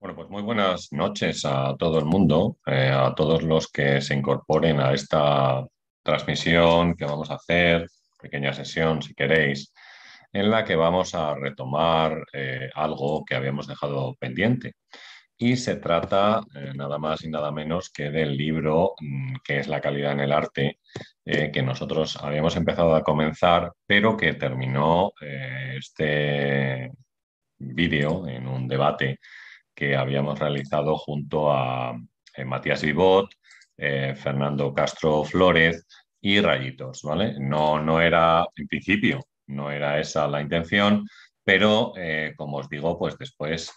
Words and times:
Bueno, 0.00 0.16
pues 0.16 0.30
muy 0.30 0.42
buenas 0.42 0.90
noches 0.92 1.44
a 1.44 1.76
todo 1.76 1.98
el 1.98 2.06
mundo, 2.06 2.56
eh, 2.64 2.90
a 2.90 3.14
todos 3.14 3.42
los 3.42 3.68
que 3.68 4.00
se 4.00 4.14
incorporen 4.14 4.80
a 4.80 4.94
esta 4.94 5.66
transmisión 6.02 6.94
que 6.96 7.04
vamos 7.04 7.30
a 7.30 7.34
hacer, 7.34 7.86
pequeña 8.18 8.54
sesión 8.54 9.02
si 9.02 9.12
queréis, 9.14 9.74
en 10.32 10.50
la 10.50 10.64
que 10.64 10.74
vamos 10.74 11.14
a 11.14 11.34
retomar 11.34 12.24
eh, 12.32 12.70
algo 12.74 13.26
que 13.26 13.34
habíamos 13.34 13.66
dejado 13.66 14.14
pendiente. 14.18 14.72
Y 15.36 15.56
se 15.58 15.76
trata 15.76 16.40
eh, 16.54 16.72
nada 16.74 16.98
más 16.98 17.22
y 17.22 17.28
nada 17.28 17.52
menos 17.52 17.90
que 17.90 18.10
del 18.10 18.38
libro 18.38 18.94
mm, 19.00 19.34
que 19.44 19.58
es 19.58 19.68
La 19.68 19.82
calidad 19.82 20.12
en 20.12 20.20
el 20.20 20.32
arte, 20.32 20.78
que 21.24 21.62
nosotros 21.62 22.16
habíamos 22.16 22.56
empezado 22.56 22.94
a 22.96 23.04
comenzar, 23.04 23.72
pero 23.86 24.16
que 24.16 24.32
terminó 24.34 25.12
este 25.20 26.90
vídeo 27.58 28.26
en 28.26 28.48
un 28.48 28.66
debate 28.66 29.20
que 29.74 29.96
habíamos 29.96 30.38
realizado 30.38 30.96
junto 30.96 31.52
a 31.52 31.98
eh, 32.36 32.44
Matías 32.44 32.82
Vivot, 32.82 33.30
eh, 33.76 34.14
Fernando 34.16 34.74
Castro 34.74 35.24
Flores 35.24 35.86
y 36.20 36.40
Rayitos, 36.40 37.02
¿vale? 37.02 37.34
No, 37.38 37.80
no 37.80 38.00
era, 38.00 38.46
en 38.56 38.66
principio, 38.66 39.20
no 39.46 39.70
era 39.70 39.98
esa 39.98 40.28
la 40.28 40.42
intención, 40.42 41.06
pero 41.42 41.92
eh, 41.96 42.34
como 42.36 42.58
os 42.58 42.68
digo, 42.68 42.98
pues 42.98 43.16
después 43.18 43.72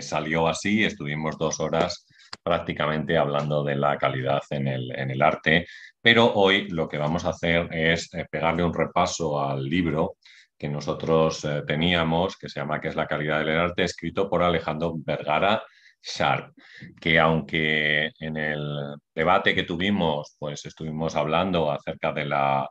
salió 0.00 0.48
así, 0.48 0.84
estuvimos 0.84 1.36
dos 1.36 1.60
horas 1.60 2.06
prácticamente 2.42 3.18
hablando 3.18 3.62
de 3.62 3.76
la 3.76 3.98
calidad 3.98 4.40
en 4.48 4.66
el, 4.68 4.90
en 4.98 5.10
el 5.10 5.20
arte, 5.20 5.66
pero 6.00 6.32
hoy 6.32 6.66
lo 6.70 6.88
que 6.88 6.96
vamos 6.96 7.26
a 7.26 7.30
hacer 7.30 7.68
es 7.70 8.08
pegarle 8.30 8.64
un 8.64 8.72
repaso 8.72 9.38
al 9.38 9.62
libro 9.64 10.16
que 10.60 10.68
nosotros 10.68 11.42
eh, 11.46 11.62
teníamos, 11.66 12.36
que 12.36 12.50
se 12.50 12.60
llama 12.60 12.82
¿Qué 12.82 12.88
es 12.88 12.94
la 12.94 13.06
calidad 13.06 13.38
del 13.38 13.58
arte?, 13.58 13.84
escrito 13.84 14.28
por 14.28 14.42
Alejandro 14.42 14.92
Vergara 14.94 15.62
Sharp, 16.02 16.54
que 17.00 17.18
aunque 17.18 18.12
en 18.20 18.36
el 18.36 18.94
debate 19.14 19.54
que 19.54 19.62
tuvimos, 19.62 20.36
pues 20.38 20.66
estuvimos 20.66 21.16
hablando 21.16 21.72
acerca 21.72 22.12
de 22.12 22.26
la, 22.26 22.68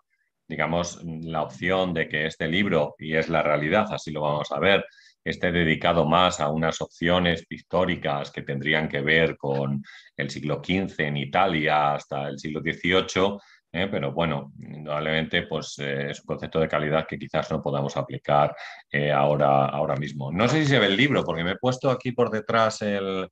digamos, 0.47 1.03
la 1.03 1.41
opción 1.41 1.95
de 1.95 2.07
que 2.07 2.27
este 2.27 2.47
libro, 2.47 2.93
y 2.99 3.15
es 3.15 3.27
la 3.27 3.41
realidad, 3.41 3.87
así 3.91 4.11
lo 4.11 4.21
vamos 4.21 4.51
a 4.51 4.59
ver, 4.59 4.85
esté 5.23 5.51
dedicado 5.51 6.05
más 6.05 6.39
a 6.39 6.49
unas 6.49 6.81
opciones 6.81 7.43
pictóricas 7.47 8.31
que 8.31 8.43
tendrían 8.43 8.87
que 8.87 9.01
ver 9.01 9.35
con 9.35 9.83
el 10.15 10.29
siglo 10.29 10.61
XV 10.63 10.99
en 10.99 11.17
Italia 11.17 11.95
hasta 11.95 12.27
el 12.27 12.37
siglo 12.37 12.61
XVIII, 12.61 13.39
¿eh? 13.71 13.87
pero 13.89 14.11
bueno, 14.11 14.53
indudablemente 14.59 15.43
pues, 15.43 15.77
eh, 15.79 16.11
es 16.11 16.19
un 16.21 16.25
concepto 16.25 16.59
de 16.59 16.67
calidad 16.67 17.05
que 17.07 17.17
quizás 17.17 17.49
no 17.51 17.61
podamos 17.61 17.95
aplicar 17.97 18.55
eh, 18.91 19.11
ahora, 19.11 19.65
ahora 19.65 19.95
mismo. 19.95 20.31
No 20.31 20.47
sé 20.47 20.63
si 20.63 20.67
se 20.67 20.79
ve 20.79 20.87
el 20.87 20.97
libro, 20.97 21.23
porque 21.23 21.43
me 21.43 21.51
he 21.51 21.57
puesto 21.57 21.89
aquí 21.89 22.11
por 22.11 22.29
detrás, 22.29 22.81
el, 22.81 23.29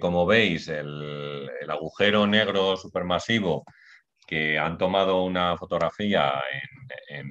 como 0.00 0.26
veis, 0.26 0.68
el, 0.68 1.48
agujero 1.68 2.26
negro 2.26 2.76
supermasivo 2.76 3.64
que 4.26 4.58
han 4.58 4.78
tomado 4.78 5.24
una 5.24 5.56
fotografía 5.56 6.34
en, 7.08 7.30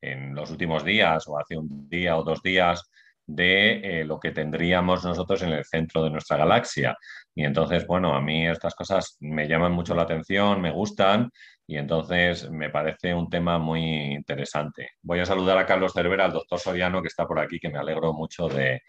en 0.00 0.34
los 0.34 0.50
últimos 0.50 0.84
días 0.84 1.26
o 1.28 1.38
hace 1.38 1.56
un 1.56 1.88
día 1.88 2.16
o 2.16 2.24
dos 2.24 2.42
días 2.42 2.90
de 3.26 4.00
eh, 4.00 4.04
lo 4.04 4.20
que 4.20 4.32
tendríamos 4.32 5.04
nosotros 5.04 5.42
en 5.42 5.50
el 5.50 5.64
centro 5.64 6.04
de 6.04 6.10
nuestra 6.10 6.36
galaxia. 6.36 6.96
Y 7.34 7.44
entonces, 7.44 7.86
bueno, 7.86 8.14
a 8.14 8.20
mí 8.20 8.46
estas 8.46 8.74
cosas 8.74 9.16
me 9.20 9.48
llaman 9.48 9.72
mucho 9.72 9.94
la 9.94 10.02
atención, 10.02 10.60
me 10.60 10.70
gustan 10.70 11.30
y 11.66 11.78
entonces 11.78 12.50
me 12.50 12.68
parece 12.70 13.14
un 13.14 13.30
tema 13.30 13.58
muy 13.58 13.80
interesante. 14.14 14.90
Voy 15.02 15.20
a 15.20 15.26
saludar 15.26 15.56
a 15.58 15.66
Carlos 15.66 15.92
Cervera, 15.94 16.26
al 16.26 16.32
doctor 16.32 16.58
Soriano, 16.58 17.00
que 17.00 17.08
está 17.08 17.26
por 17.26 17.38
aquí, 17.38 17.58
que 17.58 17.70
me 17.70 17.78
alegro 17.78 18.12
mucho 18.12 18.48
de, 18.48 18.82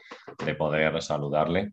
poder 0.58 1.02
saludarle. 1.02 1.72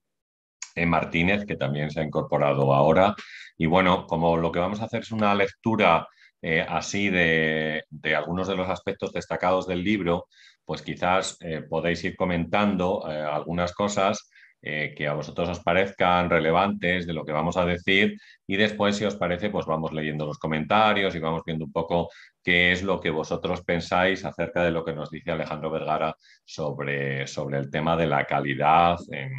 E. 0.74 0.86
Martínez, 0.86 1.44
que 1.44 1.56
también 1.56 1.90
se 1.90 2.00
ha 2.00 2.04
incorporado 2.04 2.72
ahora. 2.72 3.14
Y 3.58 3.66
bueno, 3.66 4.06
como 4.06 4.36
lo 4.36 4.52
que 4.52 4.60
vamos 4.60 4.80
a 4.80 4.84
hacer 4.84 5.02
es 5.02 5.12
una 5.12 5.34
lectura 5.34 6.08
eh, 6.40 6.64
así 6.66 7.10
de, 7.10 7.84
de, 7.90 8.14
algunos 8.16 8.48
de 8.48 8.56
los 8.56 8.68
aspectos 8.68 9.12
destacados 9.12 9.66
del 9.66 9.84
libro, 9.84 10.28
pues 10.64 10.82
quizás 10.82 11.36
eh, 11.40 11.62
podéis 11.68 12.04
ir 12.04 12.16
comentando 12.16 13.04
eh, 13.08 13.20
algunas 13.20 13.72
cosas 13.74 14.30
eh, 14.64 14.94
que 14.96 15.08
a 15.08 15.14
vosotros 15.14 15.48
os 15.48 15.60
parezcan 15.60 16.30
relevantes 16.30 17.04
de 17.06 17.12
lo 17.12 17.24
que 17.24 17.32
vamos 17.32 17.56
a 17.56 17.64
decir 17.64 18.16
y 18.46 18.56
después, 18.56 18.96
si 18.96 19.04
os 19.04 19.16
parece, 19.16 19.50
pues 19.50 19.66
vamos 19.66 19.92
leyendo 19.92 20.24
los 20.24 20.38
comentarios 20.38 21.14
y 21.14 21.18
vamos 21.18 21.42
viendo 21.44 21.64
un 21.64 21.72
poco 21.72 22.10
qué 22.44 22.70
es 22.70 22.84
lo 22.84 23.00
que 23.00 23.10
vosotros 23.10 23.62
pensáis 23.62 24.24
acerca 24.24 24.62
de 24.62 24.70
lo 24.70 24.84
que 24.84 24.92
nos 24.92 25.10
dice 25.10 25.32
Alejandro 25.32 25.70
Vergara 25.70 26.16
sobre, 26.44 27.26
sobre 27.26 27.58
el 27.58 27.70
tema 27.70 27.96
de 27.96 28.06
la 28.06 28.24
calidad 28.24 28.98
en, 29.10 29.32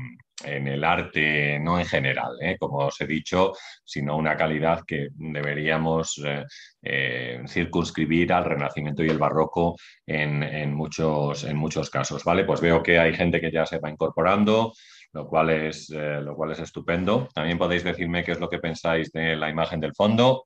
en 0.44 0.68
el 0.68 0.84
arte, 0.84 1.60
no 1.60 1.80
en 1.80 1.86
general, 1.86 2.38
¿eh? 2.42 2.58
como 2.60 2.78
os 2.80 3.00
he 3.02 3.08
dicho, 3.08 3.54
sino 3.84 4.18
una 4.18 4.36
calidad 4.36 4.84
que 4.86 5.10
deberíamos 5.14 6.22
eh, 6.26 6.44
eh, 6.82 7.42
circunscribir 7.48 8.34
al 8.34 8.46
Renacimiento 8.46 9.04
y 9.04 9.10
el 9.10 9.18
Barroco 9.18 9.76
en, 10.06 10.74
muchos, 10.74 11.44
en 11.44 11.58
muchos 11.58 11.90
casos. 11.90 12.24
¿vale? 12.24 12.46
Pues 12.46 12.62
veo 12.62 12.82
que 12.82 13.00
hay 13.00 13.14
gente 13.14 13.40
que 13.40 13.52
ya 13.52 13.66
se 13.66 13.80
va 13.80 13.90
incorporando, 13.90 14.74
lo 15.14 15.28
cual, 15.28 15.52
es, 15.52 15.90
lo 15.90 16.36
cual 16.36 16.52
es 16.52 16.60
estupendo. 16.60 17.30
También 17.34 17.58
podéis 17.58 17.84
decirme 17.84 18.24
qué 18.24 18.32
es 18.32 18.40
lo 18.40 18.50
que 18.50 18.60
pensáis 18.60 19.12
de 19.12 19.36
la 19.36 19.50
imagen 19.50 19.80
del 19.80 19.94
fondo. 19.94 20.46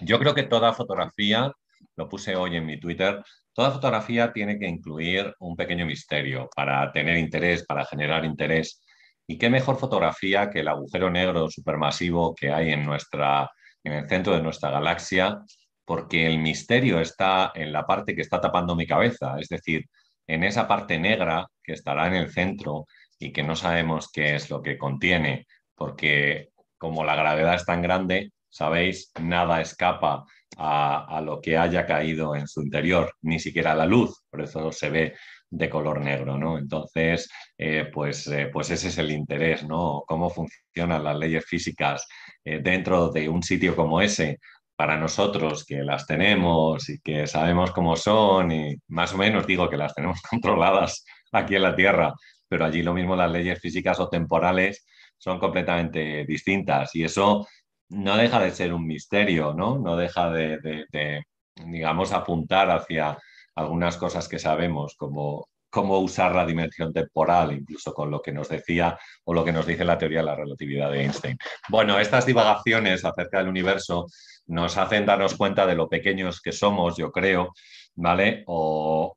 Yo 0.00 0.18
creo 0.18 0.34
que 0.34 0.44
toda 0.44 0.72
fotografía, 0.72 1.52
lo 1.96 2.08
puse 2.08 2.36
hoy 2.36 2.56
en 2.56 2.66
mi 2.66 2.80
Twitter, 2.80 3.22
Toda 3.54 3.70
fotografía 3.70 4.32
tiene 4.32 4.58
que 4.58 4.66
incluir 4.66 5.34
un 5.40 5.56
pequeño 5.56 5.84
misterio 5.84 6.48
para 6.56 6.90
tener 6.90 7.18
interés, 7.18 7.66
para 7.66 7.84
generar 7.84 8.24
interés. 8.24 8.82
¿Y 9.26 9.36
qué 9.36 9.50
mejor 9.50 9.76
fotografía 9.76 10.48
que 10.48 10.60
el 10.60 10.68
agujero 10.68 11.10
negro 11.10 11.50
supermasivo 11.50 12.34
que 12.34 12.50
hay 12.50 12.72
en, 12.72 12.86
nuestra, 12.86 13.50
en 13.84 13.92
el 13.92 14.08
centro 14.08 14.34
de 14.34 14.42
nuestra 14.42 14.70
galaxia? 14.70 15.42
Porque 15.84 16.26
el 16.26 16.38
misterio 16.38 16.98
está 16.98 17.52
en 17.54 17.72
la 17.72 17.84
parte 17.86 18.14
que 18.14 18.22
está 18.22 18.40
tapando 18.40 18.74
mi 18.74 18.86
cabeza, 18.86 19.36
es 19.38 19.48
decir, 19.48 19.84
en 20.26 20.44
esa 20.44 20.66
parte 20.66 20.98
negra 20.98 21.46
que 21.62 21.74
estará 21.74 22.06
en 22.06 22.14
el 22.14 22.30
centro 22.30 22.86
y 23.18 23.32
que 23.32 23.42
no 23.42 23.54
sabemos 23.54 24.10
qué 24.10 24.34
es 24.34 24.48
lo 24.48 24.62
que 24.62 24.78
contiene, 24.78 25.46
porque 25.74 26.48
como 26.78 27.04
la 27.04 27.16
gravedad 27.16 27.54
es 27.54 27.66
tan 27.66 27.82
grande, 27.82 28.32
sabéis, 28.48 29.12
nada 29.20 29.60
escapa 29.60 30.24
a, 30.56 31.20
lo 31.24 31.40
que 31.40 31.56
haya 31.56 31.86
caído 31.86 32.34
en 32.36 32.46
su 32.46 32.62
interior, 32.62 33.12
ni 33.22 33.38
siquiera 33.38 33.74
la 33.74 33.86
luz, 33.86 34.22
por 34.30 34.42
eso 34.42 34.72
se 34.72 34.90
ve 34.90 35.14
de 35.50 35.68
color 35.68 36.00
negro, 36.00 36.38
¿no? 36.38 36.58
Entonces, 36.58 37.28
eh, 37.58 37.88
pues, 37.92 38.26
eh, 38.28 38.48
pues 38.52 38.70
ese 38.70 38.88
es 38.88 38.98
el 38.98 39.10
interés, 39.10 39.64
¿no? 39.64 40.02
Cómo 40.06 40.30
funcionan 40.30 41.04
las 41.04 41.16
leyes 41.16 41.44
físicas 41.44 42.06
eh, 42.44 42.60
dentro 42.62 43.10
de 43.10 43.28
un 43.28 43.42
sitio 43.42 43.76
como 43.76 44.00
ese, 44.00 44.38
para 44.76 44.96
nosotros 44.96 45.64
que 45.64 45.82
las 45.82 46.06
tenemos 46.06 46.88
y 46.88 47.00
que 47.00 47.26
sabemos 47.26 47.70
cómo 47.72 47.96
son 47.96 48.50
y 48.50 48.74
más 48.88 49.12
o 49.12 49.18
menos 49.18 49.46
digo 49.46 49.68
que 49.68 49.76
las 49.76 49.94
tenemos 49.94 50.20
controladas 50.30 51.04
aquí 51.32 51.56
en 51.56 51.62
la 51.62 51.76
Tierra, 51.76 52.12
pero 52.48 52.64
allí 52.64 52.82
lo 52.82 52.94
mismo 52.94 53.14
las 53.14 53.30
leyes 53.30 53.60
físicas 53.60 54.00
o 54.00 54.08
temporales 54.08 54.84
son 55.18 55.38
completamente 55.38 56.24
distintas 56.26 56.94
y 56.96 57.04
eso 57.04 57.46
no 57.92 58.16
deja 58.16 58.40
de 58.40 58.50
ser 58.50 58.72
un 58.72 58.86
misterio, 58.86 59.54
¿no? 59.54 59.78
No 59.78 59.96
deja 59.96 60.30
de, 60.30 61.24
digamos, 61.66 62.12
apuntar 62.12 62.70
hacia 62.70 63.18
algunas 63.54 63.96
cosas 63.96 64.28
que 64.28 64.38
sabemos, 64.38 64.94
como 64.96 65.48
cómo 65.72 65.98
usar 66.00 66.34
la 66.34 66.44
dimensión 66.44 66.92
temporal, 66.92 67.52
incluso 67.52 67.94
con 67.94 68.10
lo 68.10 68.20
que 68.20 68.30
nos 68.30 68.50
decía 68.50 68.98
o 69.24 69.32
lo 69.32 69.42
que 69.42 69.52
nos 69.52 69.66
dice 69.66 69.86
la 69.86 69.96
teoría 69.96 70.18
de 70.18 70.26
la 70.26 70.36
relatividad 70.36 70.90
de 70.90 71.00
Einstein. 71.00 71.38
Bueno, 71.70 71.98
estas 71.98 72.26
divagaciones 72.26 73.06
acerca 73.06 73.38
del 73.38 73.48
universo 73.48 74.06
nos 74.46 74.76
hacen 74.76 75.06
darnos 75.06 75.34
cuenta 75.34 75.66
de 75.66 75.74
lo 75.74 75.88
pequeños 75.88 76.42
que 76.42 76.52
somos, 76.52 76.98
yo 76.98 77.10
creo, 77.10 77.54
¿vale? 77.94 78.44
O, 78.46 79.16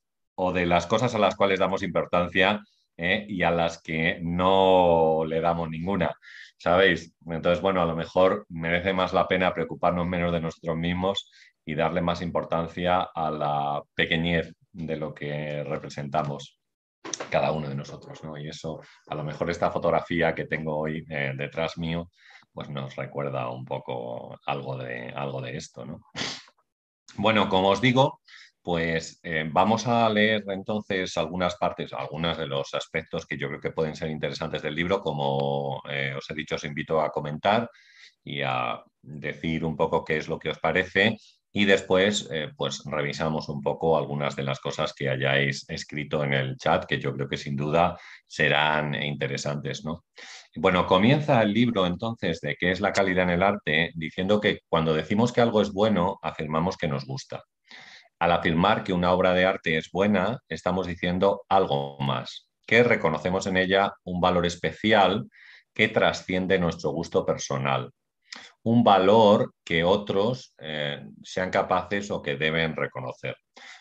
de 0.53 0.65
las 0.65 0.87
cosas 0.87 1.13
a 1.13 1.19
las 1.19 1.35
cuales 1.35 1.59
damos 1.59 1.83
importancia 1.83 2.61
¿eh? 2.95 3.25
y 3.27 3.43
a 3.43 3.51
las 3.51 3.81
que 3.81 4.19
no 4.21 5.23
le 5.27 5.41
damos 5.41 5.69
ninguna. 5.69 6.15
¿Sabéis? 6.57 7.13
Entonces, 7.27 7.61
bueno, 7.61 7.81
a 7.81 7.85
lo 7.85 7.95
mejor 7.95 8.45
merece 8.49 8.93
más 8.93 9.13
la 9.13 9.27
pena 9.27 9.53
preocuparnos 9.53 10.07
menos 10.07 10.31
de 10.31 10.41
nosotros 10.41 10.77
mismos 10.77 11.29
y 11.65 11.75
darle 11.75 12.01
más 12.01 12.21
importancia 12.21 13.09
a 13.13 13.31
la 13.31 13.81
pequeñez 13.95 14.53
de 14.71 14.97
lo 14.97 15.13
que 15.13 15.63
representamos 15.63 16.59
cada 17.29 17.51
uno 17.51 17.69
de 17.69 17.75
nosotros, 17.75 18.23
¿no? 18.23 18.37
Y 18.37 18.49
eso, 18.49 18.81
a 19.07 19.15
lo 19.15 19.23
mejor 19.23 19.49
esta 19.49 19.71
fotografía 19.71 20.33
que 20.33 20.45
tengo 20.45 20.77
hoy 20.77 21.05
eh, 21.09 21.33
detrás 21.35 21.77
mío, 21.77 22.09
pues 22.53 22.69
nos 22.69 22.95
recuerda 22.95 23.49
un 23.49 23.65
poco 23.65 24.39
algo 24.45 24.77
de, 24.77 25.09
algo 25.09 25.41
de 25.41 25.57
esto, 25.57 25.85
¿no? 25.85 26.01
Bueno, 27.17 27.47
como 27.47 27.69
os 27.69 27.81
digo, 27.81 28.19
pues 28.65 29.19
eh, 29.21 29.47
vamos 29.47 29.85
a 29.85 30.09
leer 30.09 30.43
entonces 30.47 31.15
algunas 31.17 31.55
partes, 31.55 31.93
algunos 31.93 32.35
de 32.35 32.47
los 32.47 32.73
aspectos 32.73 33.27
que 33.27 33.37
yo 33.37 33.47
creo 33.47 33.61
que 33.61 33.69
pueden 33.69 33.95
ser 33.95 34.09
interesantes 34.09 34.63
del 34.63 34.73
libro. 34.73 35.01
Como 35.01 35.83
eh, 35.87 36.15
os 36.17 36.27
he 36.31 36.33
dicho, 36.33 36.55
os 36.55 36.63
invito 36.63 36.99
a 36.99 37.11
comentar 37.11 37.69
y 38.23 38.41
a 38.41 38.81
decir 39.03 39.63
un 39.63 39.77
poco 39.77 40.03
qué 40.03 40.17
es 40.17 40.27
lo 40.27 40.39
que 40.39 40.49
os 40.49 40.57
parece. 40.57 41.15
y 41.53 41.65
después 41.65 42.27
eh, 42.31 42.49
pues 42.57 42.81
revisamos 42.85 43.49
un 43.49 43.61
poco 43.61 43.97
algunas 43.97 44.35
de 44.35 44.43
las 44.43 44.59
cosas 44.59 44.93
que 44.93 45.09
hayáis 45.09 45.65
escrito 45.69 46.23
en 46.23 46.33
el 46.33 46.57
chat, 46.57 46.85
que 46.85 46.99
yo 46.99 47.13
creo 47.13 47.29
que 47.29 47.37
sin 47.37 47.55
duda 47.55 47.97
serán 48.27 48.95
interesantes. 48.95 49.85
¿no? 49.85 50.05
Bueno, 50.55 50.87
comienza 50.87 51.41
el 51.43 51.53
libro 51.53 51.85
entonces 51.85 52.41
de 52.41 52.55
qué 52.59 52.71
es 52.71 52.81
la 52.81 52.93
calidad 52.93 53.25
en 53.25 53.29
el 53.31 53.43
arte 53.43 53.91
diciendo 53.95 54.41
que 54.41 54.61
cuando 54.67 54.93
decimos 54.93 55.31
que 55.31 55.41
algo 55.41 55.61
es 55.61 55.71
bueno, 55.71 56.17
afirmamos 56.23 56.77
que 56.77 56.87
nos 56.87 57.05
gusta. 57.05 57.43
Al 58.19 58.31
afirmar 58.31 58.83
que 58.83 58.93
una 58.93 59.11
obra 59.11 59.33
de 59.33 59.45
arte 59.45 59.77
es 59.77 59.91
buena, 59.91 60.39
estamos 60.47 60.87
diciendo 60.87 61.43
algo 61.49 61.99
más, 61.99 62.49
que 62.65 62.83
reconocemos 62.83 63.45
en 63.47 63.57
ella 63.57 63.93
un 64.03 64.21
valor 64.21 64.45
especial 64.45 65.27
que 65.73 65.89
trasciende 65.89 66.57
nuestro 66.57 66.91
gusto 66.91 67.25
personal, 67.25 67.91
un 68.63 68.83
valor 68.83 69.53
que 69.63 69.83
otros 69.83 70.55
eh, 70.59 71.05
sean 71.23 71.49
capaces 71.49 72.09
o 72.09 72.21
que 72.21 72.37
deben 72.37 72.75
reconocer. 72.75 73.35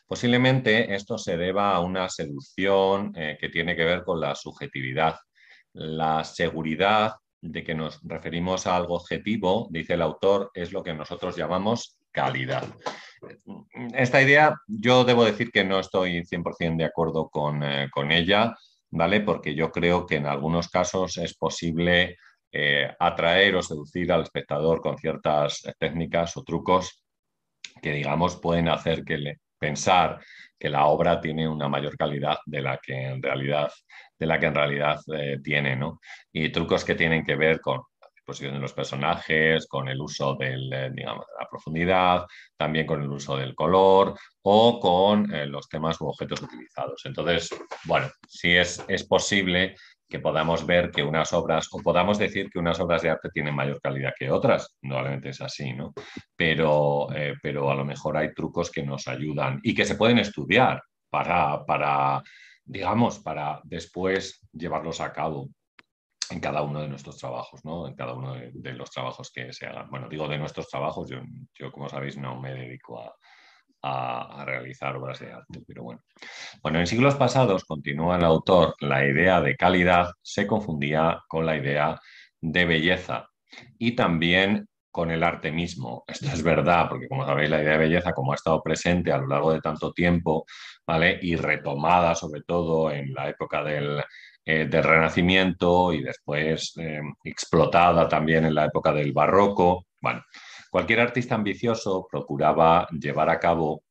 Posiblemente 0.06 0.94
esto 0.94 1.16
se 1.16 1.36
deba 1.36 1.74
a 1.74 1.80
una 1.80 2.08
seducción 2.08 3.12
eh, 3.16 3.38
que 3.40 3.48
tiene 3.48 3.76
que 3.76 3.84
ver 3.84 4.02
con 4.02 4.20
la 4.20 4.34
subjetividad, 4.34 5.16
la 5.72 6.24
seguridad 6.24 7.14
de 7.40 7.62
que 7.62 7.74
nos 7.74 8.00
referimos 8.02 8.66
a 8.66 8.76
algo 8.76 8.96
objetivo, 8.96 9.68
dice 9.70 9.94
el 9.94 10.02
autor, 10.02 10.50
es 10.54 10.72
lo 10.72 10.82
que 10.82 10.94
nosotros 10.94 11.36
llamamos 11.36 11.98
calidad. 12.14 12.64
Esta 13.94 14.22
idea 14.22 14.54
yo 14.66 15.04
debo 15.04 15.24
decir 15.24 15.50
que 15.50 15.64
no 15.64 15.80
estoy 15.80 16.24
100% 16.24 16.76
de 16.76 16.84
acuerdo 16.84 17.28
con, 17.28 17.62
eh, 17.62 17.88
con 17.90 18.12
ella, 18.12 18.54
¿vale? 18.90 19.20
Porque 19.20 19.54
yo 19.54 19.70
creo 19.72 20.06
que 20.06 20.16
en 20.16 20.26
algunos 20.26 20.68
casos 20.68 21.18
es 21.18 21.34
posible 21.34 22.16
eh, 22.52 22.88
atraer 22.98 23.56
o 23.56 23.62
seducir 23.62 24.12
al 24.12 24.22
espectador 24.22 24.80
con 24.80 24.96
ciertas 24.96 25.62
técnicas 25.78 26.36
o 26.36 26.44
trucos 26.44 27.02
que, 27.82 27.92
digamos, 27.92 28.36
pueden 28.36 28.68
hacer 28.68 29.04
que 29.04 29.18
le, 29.18 29.38
pensar 29.58 30.20
que 30.58 30.68
la 30.68 30.86
obra 30.86 31.20
tiene 31.20 31.48
una 31.48 31.68
mayor 31.68 31.96
calidad 31.96 32.38
de 32.46 32.60
la 32.60 32.78
que 32.78 32.94
en 32.94 33.22
realidad, 33.22 33.70
de 34.18 34.26
la 34.26 34.38
que 34.38 34.46
en 34.46 34.54
realidad 34.54 35.00
eh, 35.12 35.38
tiene, 35.42 35.74
¿no? 35.74 36.00
Y 36.32 36.50
trucos 36.50 36.84
que 36.84 36.94
tienen 36.94 37.24
que 37.24 37.34
ver 37.34 37.60
con 37.60 37.80
la 38.24 38.32
disposición 38.32 38.54
de 38.54 38.60
los 38.60 38.72
personajes, 38.72 39.66
con 39.66 39.88
el 39.88 40.00
uso 40.00 40.36
eh, 40.40 40.56
de 40.90 41.04
la 41.04 41.48
profundidad, 41.50 42.24
también 42.56 42.86
con 42.86 43.02
el 43.02 43.10
uso 43.10 43.36
del 43.36 43.54
color 43.54 44.14
o 44.42 44.80
con 44.80 45.28
los 45.50 45.68
temas 45.68 46.00
u 46.00 46.06
objetos 46.06 46.42
utilizados. 46.42 47.02
Entonces, 47.04 47.50
bueno, 47.84 48.08
sí 48.26 48.56
es, 48.56 48.84
es 48.88 49.04
posible 49.04 49.74
que 50.08 50.20
podamos 50.20 50.66
ver 50.66 50.90
que 50.90 51.02
unas 51.02 51.32
obras, 51.32 51.68
o 51.72 51.82
podamos 51.82 52.18
decir 52.18 52.48
que 52.50 52.58
unas 52.58 52.78
obras 52.80 53.02
de 53.02 53.10
arte 53.10 53.30
tienen 53.30 53.54
mayor 53.54 53.80
calidad 53.80 54.12
que 54.18 54.30
otras, 54.30 54.76
normalmente 54.82 55.30
es 55.30 55.40
así, 55.40 55.72
¿no? 55.72 55.92
Pero, 56.36 57.08
eh, 57.14 57.34
pero 57.42 57.70
a 57.70 57.74
lo 57.74 57.84
mejor 57.84 58.16
hay 58.16 58.32
trucos 58.32 58.70
que 58.70 58.82
nos 58.82 59.08
ayudan 59.08 59.60
y 59.62 59.74
que 59.74 59.84
se 59.84 59.96
pueden 59.96 60.18
estudiar 60.18 60.82
para, 61.10 61.64
para, 61.64 62.22
digamos, 62.64 63.18
para 63.18 63.60
después 63.64 64.40
llevarlos 64.52 65.00
a 65.00 65.12
cabo 65.12 65.48
en 66.30 66.40
cada 66.40 66.62
uno 66.62 66.80
de 66.80 66.88
nuestros 66.88 67.18
trabajos, 67.18 67.64
¿no? 67.64 67.86
En 67.86 67.94
cada 67.94 68.14
uno 68.14 68.34
de, 68.34 68.72
los 68.72 68.90
trabajos 68.90 69.30
que 69.32 69.52
se 69.52 69.66
hagan. 69.66 69.90
Bueno, 69.90 70.08
digo 70.08 70.28
de 70.28 70.38
nuestros 70.38 70.68
trabajos, 70.68 71.08
yo, 71.08 71.18
yo 71.54 71.70
como 71.72 71.88
sabéis 71.88 72.16
no 72.16 72.40
me 72.40 72.52
dedico 72.52 73.00
a, 73.00 73.14
a, 73.82 74.44
realizar 74.44 74.96
obras 74.96 75.20
de 75.20 75.32
arte. 75.32 75.60
Pero 75.66 75.82
bueno. 75.82 76.02
bueno, 76.62 76.80
en 76.80 76.86
siglos 76.86 77.14
pasados, 77.16 77.64
continúa 77.64 78.16
el 78.16 78.24
autor, 78.24 78.74
la 78.80 79.06
idea 79.06 79.40
de 79.40 79.56
calidad 79.56 80.10
se 80.22 80.46
confundía 80.46 81.22
con 81.28 81.46
la 81.46 81.56
idea 81.56 82.00
de 82.40 82.64
belleza 82.64 83.28
y 83.78 83.92
también 83.92 84.68
con 84.94 85.10
el 85.10 85.24
arte 85.24 85.50
mismo. 85.50 86.04
Esto 86.06 86.26
es 86.26 86.42
verdad, 86.44 86.88
porque 86.88 87.08
como 87.08 87.26
sabéis, 87.26 87.50
la 87.50 87.60
idea 87.60 87.72
de 87.72 87.78
belleza, 87.78 88.12
como 88.12 88.30
ha 88.30 88.36
estado 88.36 88.62
presente 88.62 89.10
a 89.10 89.18
lo 89.18 89.26
largo 89.26 89.52
de 89.52 89.60
tanto 89.60 89.92
tiempo, 89.92 90.46
¿vale? 90.86 91.18
Y 91.20 91.34
retomada 91.34 92.14
sobre 92.14 92.42
todo 92.42 92.92
en 92.92 93.12
la 93.12 93.28
época 93.28 93.64
del, 93.64 94.00
eh, 94.44 94.68
Renacimiento 94.70 95.92
y 95.92 96.02
después 96.02 96.74
eh, 96.78 97.00
explotada 97.24 98.08
también 98.08 98.44
en 98.44 98.54
la 98.54 98.66
época 98.66 98.92
del 98.92 99.12
Barroco. 99.12 99.86
Bueno, 100.00 100.22
Cualquier 100.74 100.98
artista 100.98 101.36
ambicioso 101.36 102.04
procuraba 102.10 102.88
llevar 102.90 103.30
a 103.30 103.38
cabo 103.38 103.84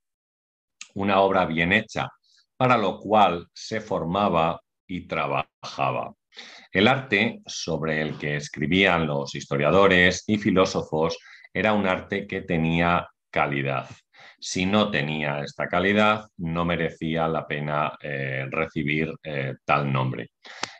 una 0.95 1.21
obra 1.21 1.45
bien 1.45 1.71
hecha, 1.71 2.09
para 2.57 2.77
lo 2.77 2.99
cual 2.99 3.47
se 3.53 3.79
formaba 3.79 4.61
y 4.85 5.07
trabajaba. 5.07 6.13
El 6.71 6.87
arte 6.87 7.41
sobre 7.45 8.01
el 8.01 8.17
que 8.17 8.37
escribían 8.37 9.05
los 9.05 9.35
historiadores 9.35 10.23
y 10.27 10.37
filósofos 10.37 11.17
era 11.53 11.73
un 11.73 11.85
arte 11.85 12.25
que 12.25 12.41
tenía 12.41 13.07
calidad. 13.29 13.87
Si 14.39 14.65
no 14.65 14.91
tenía 14.91 15.39
esta 15.39 15.67
calidad, 15.67 16.25
no 16.37 16.65
merecía 16.65 17.27
la 17.27 17.47
pena 17.47 17.93
eh, 18.01 18.45
recibir 18.49 19.13
eh, 19.23 19.55
tal 19.63 19.91
nombre. 19.91 20.31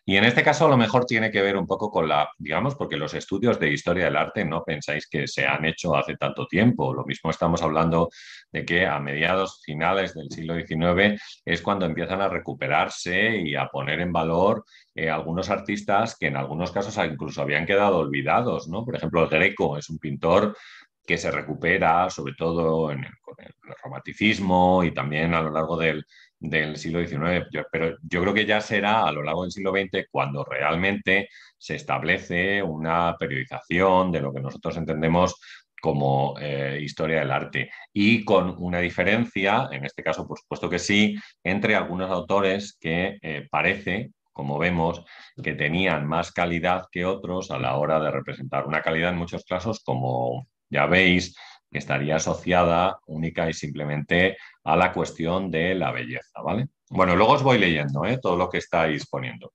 Y 0.06 0.18
en 0.18 0.26
este 0.26 0.44
caso 0.44 0.66
a 0.66 0.70
lo 0.70 0.76
mejor 0.76 1.06
tiene 1.06 1.32
que 1.32 1.42
ver 1.42 1.56
un 1.56 1.66
poco 1.66 1.90
con 1.90 2.10
la, 2.10 2.30
digamos, 2.38 2.76
porque 2.76 2.98
los 2.98 3.14
estudios 3.14 3.58
de 3.58 3.72
historia 3.72 4.06
del 4.06 4.18
arte 4.18 4.44
no 4.44 4.64
pensáis 4.64 5.08
que 5.08 5.28
se 5.28 5.46
han 5.46 5.64
hecho 5.64 5.96
hace 5.96 6.18
tanto 6.18 6.46
tiempo. 6.46 6.94
Lo 6.94 7.06
mismo 7.06 7.30
estamos 7.30 7.62
hablando 7.62 8.10
de 8.52 8.66
que 8.66 8.86
a 8.86 9.00
mediados 9.00 9.62
finales 9.64 10.14
del 10.14 10.30
siglo 10.30 10.56
XIX 10.56 11.22
es 11.46 11.62
cuando 11.62 11.86
empiezan 11.86 12.20
a 12.22 12.28
recuperarse 12.28 13.38
y 13.38 13.56
a 13.56 13.68
poner 13.68 14.02
en 14.02 14.12
valor 14.12 14.66
eh, 14.94 15.10
algunos 15.10 15.50
artistas 15.50 16.18
que 16.18 16.28
en 16.28 16.36
algunos 16.36 16.72
casos 16.72 16.98
incluso 17.06 17.42
habían 17.42 17.66
quedado 17.66 18.00
olvidados, 18.00 18.68
¿no? 18.68 18.84
Por 18.84 18.98
ejemplo, 18.98 19.24
el 19.24 19.30
Greco 19.30 19.78
es 19.78 19.90
un 19.90 20.00
pintor 20.00 20.58
que 21.06 21.18
se 21.18 21.32
recupera 21.32 22.10
sobre 22.10 22.34
todo 22.34 22.92
en 22.92 23.06
con 23.22 23.36
el 23.46 23.54
romanticismo 23.84 24.84
y 24.84 24.94
también 24.94 25.34
a 25.34 25.42
lo 25.42 25.52
largo 25.52 25.78
del, 25.78 26.06
del 26.44 26.76
siglo 26.76 27.00
XIX, 27.00 27.48
pero 27.72 27.98
yo 28.02 28.22
creo 28.22 28.34
que 28.34 28.46
ya 28.46 28.60
será 28.60 29.06
a 29.06 29.12
lo 29.14 29.24
largo 29.24 29.44
del 29.44 29.52
siglo 29.52 29.72
XX 29.72 30.08
cuando 30.12 30.44
realmente 30.44 31.30
se 31.58 31.76
establece 31.76 32.62
una 32.62 33.16
periodización 33.18 34.12
de 34.12 34.20
lo 34.20 34.34
que 34.34 34.42
nosotros 34.42 34.76
entendemos 34.76 35.40
como 35.82 36.36
eh, 36.40 36.80
historia 36.82 37.20
del 37.20 37.32
arte. 37.32 37.72
Y 37.94 38.26
con 38.26 38.56
una 38.60 38.80
diferencia, 38.80 39.70
en 39.72 39.86
este 39.86 40.04
caso 40.04 40.28
por 40.28 40.38
supuesto 40.38 40.70
que 40.70 40.80
sí, 40.80 41.16
entre 41.44 41.76
algunos 41.76 42.12
autores 42.12 42.78
que 42.78 43.18
eh, 43.22 43.48
parece, 43.50 44.12
como 44.34 44.60
vemos, 44.60 45.02
que 45.42 45.54
tenían 45.54 46.06
más 46.06 46.34
calidad 46.34 46.88
que 46.92 47.06
otros 47.06 47.52
a 47.52 47.60
la 47.60 47.78
hora 47.78 48.02
de 48.02 48.12
representar 48.12 48.68
una 48.68 48.82
calidad 48.82 49.12
en 49.12 49.18
muchos 49.18 49.46
casos, 49.46 49.82
como 49.82 50.48
ya 50.70 50.88
veis, 50.88 51.36
estaría 51.80 52.18
asociada 52.18 53.00
única 53.08 53.50
y 53.50 53.54
simplemente 53.54 54.38
a 54.64 54.76
la 54.76 54.94
cuestión 54.94 55.52
de 55.52 55.76
la 55.76 55.92
belleza, 55.92 56.42
¿vale? 56.44 56.68
Bueno, 56.90 57.16
luego 57.16 57.34
os 57.34 57.44
voy 57.44 57.58
leyendo 57.58 58.06
¿eh? 58.06 58.20
todo 58.22 58.38
lo 58.38 58.50
que 58.50 58.60
estáis 58.60 59.08
poniendo. 59.08 59.54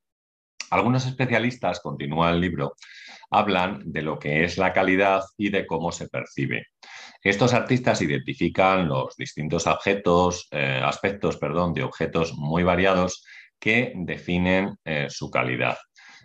Algunos 0.70 1.06
especialistas, 1.06 1.80
continúa 1.80 2.30
el 2.30 2.40
libro, 2.40 2.74
hablan 3.30 3.82
de 3.84 4.02
lo 4.02 4.18
que 4.18 4.44
es 4.44 4.58
la 4.58 4.72
calidad 4.72 5.22
y 5.36 5.50
de 5.50 5.66
cómo 5.66 5.92
se 5.92 6.08
percibe. 6.08 6.66
Estos 7.22 7.54
artistas 7.54 8.02
identifican 8.02 8.88
los 8.88 9.16
distintos 9.16 9.66
objetos, 9.66 10.48
eh, 10.50 10.80
aspectos 10.84 11.36
perdón, 11.36 11.74
de 11.74 11.82
objetos 11.82 12.34
muy 12.34 12.62
variados 12.62 13.24
que 13.58 13.92
definen 13.96 14.76
eh, 14.84 15.06
su 15.08 15.30
calidad. 15.30 15.78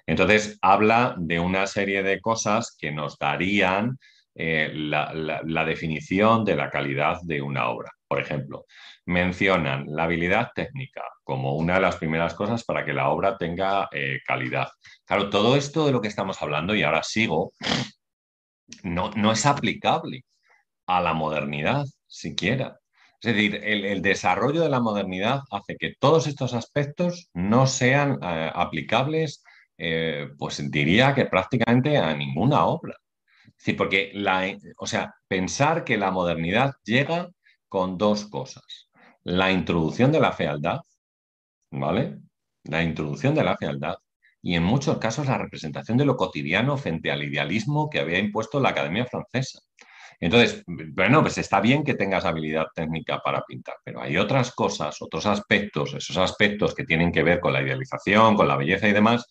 Entonces, 0.05 0.57
habla 0.61 1.15
de 1.17 1.39
una 1.39 1.65
serie 1.65 2.03
de 2.03 2.19
cosas 2.19 2.75
que 2.77 2.91
nos 2.91 3.17
darían 3.17 3.97
eh, 4.35 4.71
la, 4.73 5.65
definición 5.65 6.43
de 6.43 6.55
la 6.55 6.71
calidad 6.71 7.17
de 7.21 7.41
una 7.41 7.69
obra. 7.69 7.91
Por 8.07 8.19
ejemplo, 8.19 8.65
mencionan 9.05 9.85
la 9.87 10.05
habilidad 10.05 10.49
técnica 10.55 11.03
como 11.23 11.55
una 11.55 11.75
de 11.75 11.81
las 11.81 11.97
primeras 11.97 12.33
cosas 12.33 12.63
para 12.63 12.83
que 12.83 12.93
la 12.93 13.09
obra 13.09 13.37
tenga 13.37 13.87
eh, 13.91 14.19
calidad. 14.25 14.69
Claro, 15.05 15.29
todo 15.29 15.55
esto 15.55 15.85
de 15.85 15.91
lo 15.91 16.01
que 16.01 16.07
estamos 16.07 16.41
hablando, 16.41 16.73
y 16.73 16.81
ahora 16.81 17.03
sigo, 17.03 17.53
no, 18.83 19.11
no 19.11 19.31
es 19.31 19.45
aplicable 19.45 20.25
a 20.87 21.01
la 21.01 21.13
modernidad 21.13 21.85
siquiera. 22.07 22.79
Es 23.21 23.35
decir, 23.35 23.61
el, 23.63 24.01
desarrollo 24.01 24.61
de 24.61 24.69
la 24.69 24.81
modernidad 24.81 25.41
hace 25.51 25.77
que 25.77 25.93
todos 25.99 26.27
estos 26.27 26.53
aspectos 26.53 27.29
no 27.33 27.67
sean 27.67 28.19
eh, 28.21 28.51
aplicables, 28.53 29.43
pues 30.37 30.71
diría 30.71 31.13
que 31.13 31.25
prácticamente 31.25 31.97
a 31.97 32.15
ninguna 32.15 32.65
obra. 32.65 32.95
Sí, 33.63 33.71
porque 33.73 34.11
la, 34.13 34.57
o 34.77 34.85
sea, 34.85 35.15
pensar 35.25 35.85
que 35.85 35.97
la 35.97 36.11
modernidad 36.11 36.73
llega 36.83 37.29
con 37.69 37.97
dos 37.97 38.25
cosas. 38.25 38.89
La 39.23 39.53
introducción 39.53 40.11
de 40.11 40.19
la 40.19 40.33
fealdad, 40.33 40.81
¿vale? 41.71 42.19
La 42.65 42.83
introducción 42.83 43.33
de 43.35 43.45
la 43.45 43.55
fealdad 43.55 43.95
y 44.41 44.55
en 44.55 44.63
muchos 44.63 44.97
casos 44.97 45.27
la 45.27 45.37
representación 45.37 45.97
de 45.97 46.03
lo 46.03 46.17
cotidiano 46.17 46.75
frente 46.77 47.09
al 47.09 47.23
idealismo 47.23 47.89
que 47.89 48.01
había 48.01 48.19
impuesto 48.19 48.59
la 48.59 48.69
Academia 48.69 49.05
Francesa. 49.05 49.59
Entonces, 50.19 50.63
bueno, 50.67 51.21
pues 51.21 51.37
está 51.37 51.61
bien 51.61 51.85
que 51.85 51.93
tengas 51.95 52.25
habilidad 52.25 52.67
técnica 52.75 53.19
para 53.19 53.43
pintar, 53.47 53.75
pero 53.85 54.01
hay 54.01 54.17
otras 54.17 54.51
cosas, 54.53 55.01
otros 55.01 55.25
aspectos, 55.25 55.93
esos 55.93 56.17
aspectos 56.17 56.75
que 56.75 56.83
tienen 56.83 57.13
que 57.13 57.23
ver 57.23 57.39
con 57.39 57.53
la 57.53 57.61
idealización, 57.61 58.35
con 58.35 58.47
la 58.49 58.57
belleza 58.57 58.89
y 58.89 58.93
demás, 58.93 59.25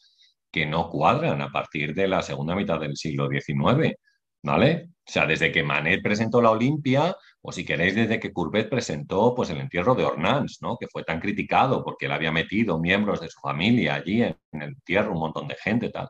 que 0.51 0.65
no 0.65 0.89
cuadran 0.89 1.43
a 1.43 1.51
partir 1.51 1.95
de 1.95 2.09
la 2.09 2.23
segunda 2.23 2.55
mitad 2.55 2.81
del 2.81 2.97
siglo 2.97 3.29
XIX. 3.29 3.95
¿Vale? 4.43 4.89
O 5.07 5.11
sea, 5.11 5.27
desde 5.27 5.51
que 5.51 5.63
Manet 5.63 6.03
presentó 6.03 6.41
la 6.41 6.51
Olimpia, 6.51 7.17
o 7.41 7.51
si 7.51 7.65
queréis, 7.65 7.95
desde 7.95 8.21
que 8.21 8.33
Courbet 8.33 8.69
presentó 8.71 9.35
pues, 9.35 9.51
el 9.51 9.59
entierro 9.59 9.95
de 9.95 10.05
Ornans, 10.05 10.59
¿no? 10.63 10.77
que 10.79 10.87
fue 10.87 11.03
tan 11.03 11.21
criticado 11.21 11.83
porque 11.83 12.07
él 12.07 12.13
había 12.13 12.31
metido 12.31 12.79
miembros 12.79 13.21
de 13.21 13.29
su 13.29 13.41
familia 13.41 13.95
allí 13.95 14.23
en, 14.23 14.37
el 14.53 14.69
entierro, 14.71 15.13
un 15.13 15.19
montón 15.19 15.49
de 15.49 15.57
gente, 15.57 15.91
tal. 15.91 16.09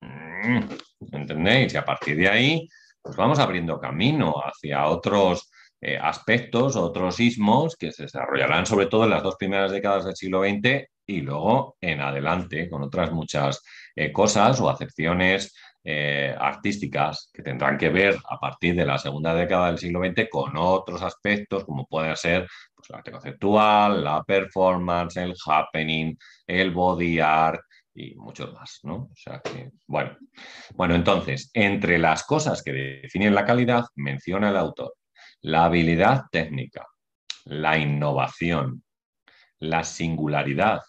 Mm, 0.00 0.60
¿Entendéis? 1.12 1.74
Y 1.74 1.76
a 1.76 1.84
partir 1.84 2.16
de 2.16 2.28
ahí, 2.28 2.68
pues 3.02 3.16
vamos 3.16 3.40
abriendo 3.40 3.80
camino 3.80 4.34
hacia 4.44 4.86
otros 4.86 5.50
eh, 5.80 5.98
aspectos, 6.00 6.76
otros 6.76 7.18
ismos 7.20 7.76
que 7.76 7.92
se 7.92 8.04
desarrollarán 8.04 8.66
sobre 8.66 8.86
todo 8.86 9.04
en 9.04 9.10
las 9.10 9.22
dos 9.22 9.36
primeras 9.36 9.72
décadas 9.72 10.04
del 10.04 10.16
siglo 10.16 10.42
XX 10.42 10.86
y 11.06 11.20
luego 11.22 11.76
en 11.80 12.00
adelante 12.00 12.68
con 12.68 12.82
otras 12.82 13.12
muchas 13.12 13.62
eh, 13.96 14.12
cosas 14.12 14.60
o 14.60 14.68
acepciones 14.68 15.54
eh, 15.90 16.34
artísticas 16.38 17.30
que 17.32 17.42
tendrán 17.42 17.78
que 17.78 17.88
ver 17.88 18.16
a 18.28 18.38
partir 18.38 18.74
de 18.74 18.84
la 18.84 18.98
segunda 18.98 19.34
década 19.34 19.68
del 19.68 19.78
siglo 19.78 20.00
XX 20.00 20.28
con 20.28 20.52
otros 20.56 21.00
aspectos 21.02 21.64
como 21.64 21.86
puede 21.86 22.14
ser 22.16 22.46
pues, 22.74 22.90
el 22.90 22.96
arte 22.96 23.10
conceptual, 23.10 24.04
la 24.04 24.22
performance, 24.22 25.16
el 25.16 25.34
happening, 25.46 26.14
el 26.46 26.72
body 26.72 27.20
art 27.20 27.60
y 27.94 28.14
muchos 28.16 28.52
más, 28.52 28.80
¿no? 28.82 28.94
O 28.96 29.16
sea 29.16 29.40
que, 29.40 29.70
bueno. 29.86 30.16
Bueno, 30.74 30.94
entonces, 30.94 31.50
entre 31.54 31.98
las 31.98 32.24
cosas 32.24 32.62
que 32.62 32.72
definen 32.72 33.34
la 33.34 33.44
calidad, 33.44 33.84
menciona 33.96 34.50
el 34.50 34.56
autor 34.56 34.92
la 35.40 35.64
habilidad 35.64 36.24
técnica, 36.30 36.86
la 37.44 37.78
innovación, 37.78 38.82
la 39.60 39.84
singularidad, 39.84 40.80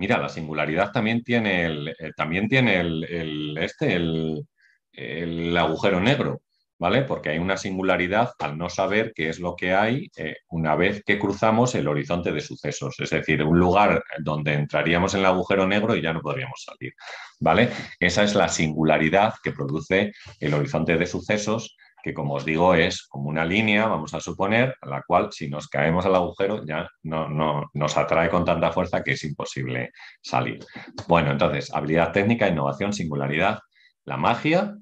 Mira, 0.00 0.16
la 0.16 0.30
singularidad 0.30 0.92
también 0.92 1.22
tiene 1.22 1.66
el, 1.66 1.88
eh, 1.88 2.12
también 2.16 2.48
tiene 2.48 2.80
el, 2.80 3.58
este, 3.60 3.96
el, 3.96 5.54
agujero 5.58 6.00
negro, 6.00 6.40
¿vale? 6.78 7.02
Porque 7.02 7.28
hay 7.28 7.38
una 7.38 7.58
singularidad 7.58 8.30
al 8.38 8.56
no 8.56 8.70
saber 8.70 9.12
qué 9.14 9.28
es 9.28 9.40
lo 9.40 9.54
que 9.54 9.74
hay 9.74 10.10
eh, 10.16 10.36
una 10.48 10.74
vez 10.74 11.02
que 11.04 11.18
cruzamos 11.18 11.74
el 11.74 11.86
horizonte 11.86 12.32
de 12.32 12.40
sucesos. 12.40 12.98
Es 12.98 13.10
decir, 13.10 13.42
un 13.42 13.58
lugar 13.58 14.02
donde 14.20 14.54
entraríamos 14.54 15.12
en 15.12 15.20
el 15.20 15.26
agujero 15.26 15.66
negro 15.66 15.94
y 15.94 16.00
ya 16.00 16.14
no 16.14 16.22
podríamos 16.22 16.64
salir, 16.64 16.94
¿vale? 17.38 17.68
Esa 17.98 18.22
es 18.22 18.34
la 18.34 18.48
singularidad 18.48 19.34
que 19.42 19.52
produce 19.52 20.14
el 20.40 20.54
horizonte 20.54 20.96
de 20.96 21.04
sucesos 21.04 21.76
que 22.02 22.14
como 22.14 22.34
os 22.34 22.44
digo 22.44 22.74
es 22.74 23.06
como 23.06 23.28
una 23.28 23.44
línea, 23.44 23.86
vamos 23.86 24.14
a 24.14 24.20
suponer, 24.20 24.76
a 24.80 24.88
la 24.88 25.02
cual 25.06 25.30
si 25.32 25.48
nos 25.48 25.68
caemos 25.68 26.06
al 26.06 26.14
agujero 26.14 26.64
ya 26.64 26.88
no, 27.02 27.28
no, 27.28 27.70
nos 27.74 27.96
atrae 27.96 28.28
con 28.30 28.44
tanta 28.44 28.72
fuerza 28.72 29.02
que 29.02 29.12
es 29.12 29.24
imposible 29.24 29.90
salir. 30.22 30.64
Bueno, 31.08 31.30
entonces, 31.30 31.72
habilidad 31.72 32.12
técnica, 32.12 32.48
innovación, 32.48 32.92
singularidad, 32.92 33.58
la 34.04 34.16
magia, 34.16 34.76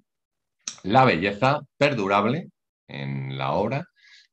la 0.82 1.04
belleza 1.04 1.60
perdurable 1.76 2.48
en 2.88 3.36
la 3.36 3.52
obra 3.52 3.84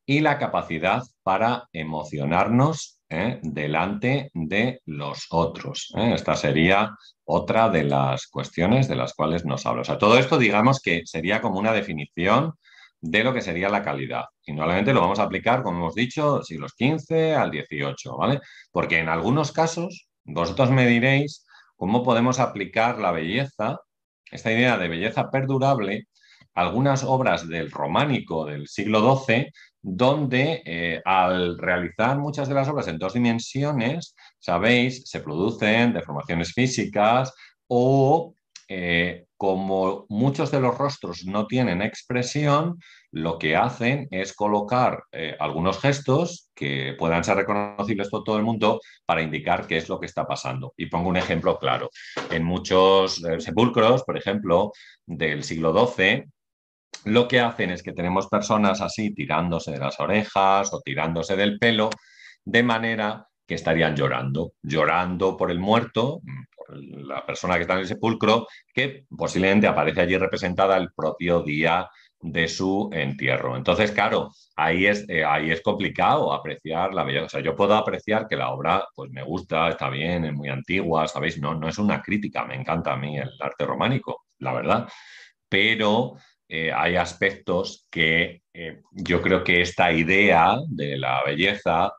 y 0.05 0.19
la 0.19 0.37
capacidad 0.37 1.03
para 1.23 1.67
emocionarnos 1.73 3.01
¿eh? 3.09 3.39
delante 3.41 4.29
de 4.33 4.81
los 4.85 5.27
otros. 5.29 5.91
¿eh? 5.97 6.13
Esta 6.13 6.35
sería 6.35 6.95
otra 7.23 7.69
de 7.69 7.83
las 7.83 8.27
cuestiones 8.27 8.87
de 8.87 8.95
las 8.95 9.13
cuales 9.13 9.45
nos 9.45 9.65
habla. 9.65 9.81
O 9.81 9.85
sea, 9.85 9.97
todo 9.97 10.17
esto 10.17 10.37
digamos 10.37 10.79
que 10.79 11.01
sería 11.05 11.41
como 11.41 11.59
una 11.59 11.73
definición 11.73 12.53
de 13.05 13.23
lo 13.23 13.33
que 13.33 13.41
sería 13.41 13.69
la 13.69 13.83
calidad. 13.83 14.25
Y 14.45 14.53
nuevamente 14.53 14.93
lo 14.93 15.01
vamos 15.01 15.19
a 15.19 15.23
aplicar, 15.23 15.61
como 15.61 15.77
hemos 15.77 15.95
dicho, 15.95 16.41
siglos 16.43 16.73
XV 16.77 17.35
al 17.37 17.51
XVIII, 17.51 18.17
¿vale? 18.17 18.39
Porque 18.71 18.99
en 18.99 19.09
algunos 19.09 19.51
casos, 19.51 20.07
vosotros 20.23 20.71
me 20.71 20.87
diréis 20.87 21.45
cómo 21.75 22.03
podemos 22.03 22.39
aplicar 22.39 22.97
la 22.99 23.11
belleza, 23.11 23.79
esta 24.31 24.51
idea 24.51 24.77
de 24.77 24.87
belleza 24.87 25.29
perdurable, 25.29 26.07
algunas 26.55 27.03
obras 27.03 27.47
del 27.47 27.69
románico 27.69 28.45
del 28.45 28.67
siglo 28.67 29.23
XII, 29.23 29.51
donde 29.81 30.63
eh, 30.65 31.01
al 31.05 31.59
realizar 31.59 32.17
muchas 32.17 32.47
de 32.47 32.55
las 32.55 32.67
obras 32.67 32.87
en 32.87 32.97
dos 32.97 33.13
dimensiones, 33.13 34.15
sabéis, 34.39 35.03
se 35.05 35.19
producen 35.19 35.93
deformaciones 35.93 36.53
físicas 36.53 37.33
o 37.67 38.34
eh, 38.67 39.25
como 39.37 40.05
muchos 40.09 40.49
de 40.49 40.59
los 40.59 40.77
rostros 40.77 41.25
no 41.25 41.45
tienen 41.45 41.81
expresión, 41.81 42.79
lo 43.11 43.37
que 43.37 43.55
hacen 43.55 44.07
es 44.11 44.33
colocar 44.33 45.03
eh, 45.11 45.35
algunos 45.39 45.79
gestos 45.79 46.49
que 46.55 46.95
puedan 46.97 47.23
ser 47.23 47.37
reconocibles 47.37 48.09
por 48.09 48.23
todo 48.23 48.37
el 48.37 48.43
mundo 48.43 48.79
para 49.05 49.21
indicar 49.21 49.67
qué 49.67 49.77
es 49.77 49.89
lo 49.89 49.99
que 49.99 50.05
está 50.05 50.25
pasando. 50.25 50.73
Y 50.77 50.87
pongo 50.87 51.09
un 51.09 51.17
ejemplo 51.17 51.59
claro. 51.59 51.89
En 52.31 52.43
muchos 52.43 53.23
eh, 53.23 53.39
sepulcros, 53.39 54.03
por 54.03 54.17
ejemplo, 54.17 54.71
del 55.05 55.43
siglo 55.43 55.73
XII, 55.73 56.25
lo 57.05 57.27
que 57.27 57.39
hacen 57.39 57.71
es 57.71 57.83
que 57.83 57.93
tenemos 57.93 58.27
personas 58.27 58.81
así 58.81 59.13
tirándose 59.13 59.71
de 59.71 59.79
las 59.79 59.99
orejas 59.99 60.73
o 60.73 60.81
tirándose 60.81 61.35
del 61.35 61.59
pelo, 61.59 61.89
de 62.45 62.63
manera 62.63 63.27
que 63.45 63.55
estarían 63.55 63.95
llorando, 63.95 64.53
llorando 64.61 65.37
por 65.37 65.51
el 65.51 65.59
muerto, 65.59 66.21
por 66.55 66.77
la 66.77 67.25
persona 67.25 67.55
que 67.55 67.61
está 67.61 67.73
en 67.73 67.81
el 67.81 67.87
sepulcro, 67.87 68.47
que 68.73 69.05
posiblemente 69.09 69.67
aparece 69.67 70.01
allí 70.01 70.17
representada 70.17 70.77
el 70.77 70.91
propio 70.93 71.41
día 71.41 71.89
de 72.21 72.47
su 72.47 72.89
entierro. 72.91 73.55
Entonces, 73.55 73.91
claro, 73.91 74.31
ahí 74.55 74.87
es, 74.87 75.07
eh, 75.09 75.23
ahí 75.23 75.51
es 75.51 75.61
complicado 75.61 76.33
apreciar 76.33 76.93
la 76.93 77.03
belleza. 77.03 77.25
O 77.25 77.29
sea, 77.29 77.41
yo 77.41 77.55
puedo 77.55 77.75
apreciar 77.75 78.27
que 78.27 78.35
la 78.35 78.49
obra, 78.49 78.85
pues 78.95 79.11
me 79.11 79.23
gusta, 79.23 79.69
está 79.69 79.89
bien, 79.89 80.25
es 80.25 80.33
muy 80.33 80.49
antigua, 80.49 81.07
¿sabéis? 81.07 81.39
No, 81.39 81.53
no 81.53 81.69
es 81.69 81.77
una 81.77 82.01
crítica, 82.01 82.45
me 82.45 82.55
encanta 82.55 82.93
a 82.93 82.97
mí 82.97 83.17
el 83.17 83.29
arte 83.39 83.65
románico, 83.65 84.25
la 84.39 84.53
verdad. 84.53 84.89
Pero 85.47 86.15
eh, 86.47 86.71
hay 86.73 86.95
aspectos 86.95 87.87
que 87.91 88.41
eh, 88.53 88.81
yo 88.91 89.21
creo 89.21 89.43
que 89.43 89.61
esta 89.61 89.91
idea 89.91 90.55
de 90.67 90.97
la 90.97 91.23
belleza 91.23 91.91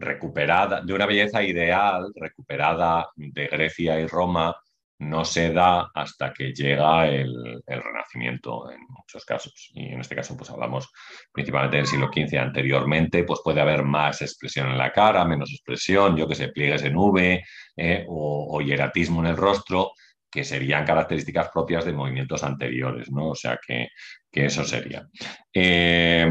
recuperada, 0.00 0.80
de 0.80 0.94
una 0.94 1.06
belleza 1.06 1.42
ideal, 1.42 2.10
recuperada 2.14 3.08
de 3.14 3.46
Grecia 3.46 4.00
y 4.00 4.06
Roma, 4.06 4.56
no 5.00 5.24
se 5.24 5.50
da 5.50 5.90
hasta 5.94 6.32
que 6.32 6.52
llega 6.52 7.08
el, 7.08 7.62
Renacimiento 7.66 8.70
en 8.70 8.80
muchos 8.88 9.24
casos. 9.24 9.70
Y 9.72 9.92
en 9.92 10.00
este 10.00 10.14
caso, 10.14 10.36
pues 10.36 10.50
hablamos 10.50 10.90
principalmente 11.32 11.78
del 11.78 11.86
siglo 11.86 12.10
XV. 12.12 12.38
Anteriormente, 12.38 13.24
pues 13.24 13.40
puede 13.42 13.60
haber 13.60 13.82
más 13.82 14.20
expresión 14.20 14.68
en 14.68 14.76
la 14.76 14.92
cara, 14.92 15.24
menos 15.24 15.50
expresión, 15.52 16.16
yo 16.16 16.28
que 16.28 16.34
sé, 16.34 16.48
pliegues 16.48 16.82
en 16.82 16.96
V 16.96 17.42
eh, 17.76 18.04
o, 18.08 18.60
hieratismo 18.60 19.20
en 19.20 19.28
el 19.28 19.36
rostro, 19.36 19.92
que 20.30 20.44
serían 20.44 20.84
características 20.84 21.48
propias 21.50 21.84
de 21.84 21.92
movimientos 21.92 22.42
anteriores, 22.44 23.10
¿no? 23.10 23.30
O 23.30 23.34
sea 23.34 23.58
que, 23.66 23.88
eso 24.32 24.64
sería. 24.64 25.06
Eh, 25.52 26.28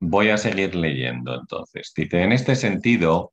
Voy 0.00 0.28
a 0.28 0.36
seguir 0.38 0.74
leyendo 0.74 1.34
entonces. 1.34 1.92
Dice, 1.96 2.22
en 2.22 2.32
este 2.32 2.54
sentido, 2.54 3.32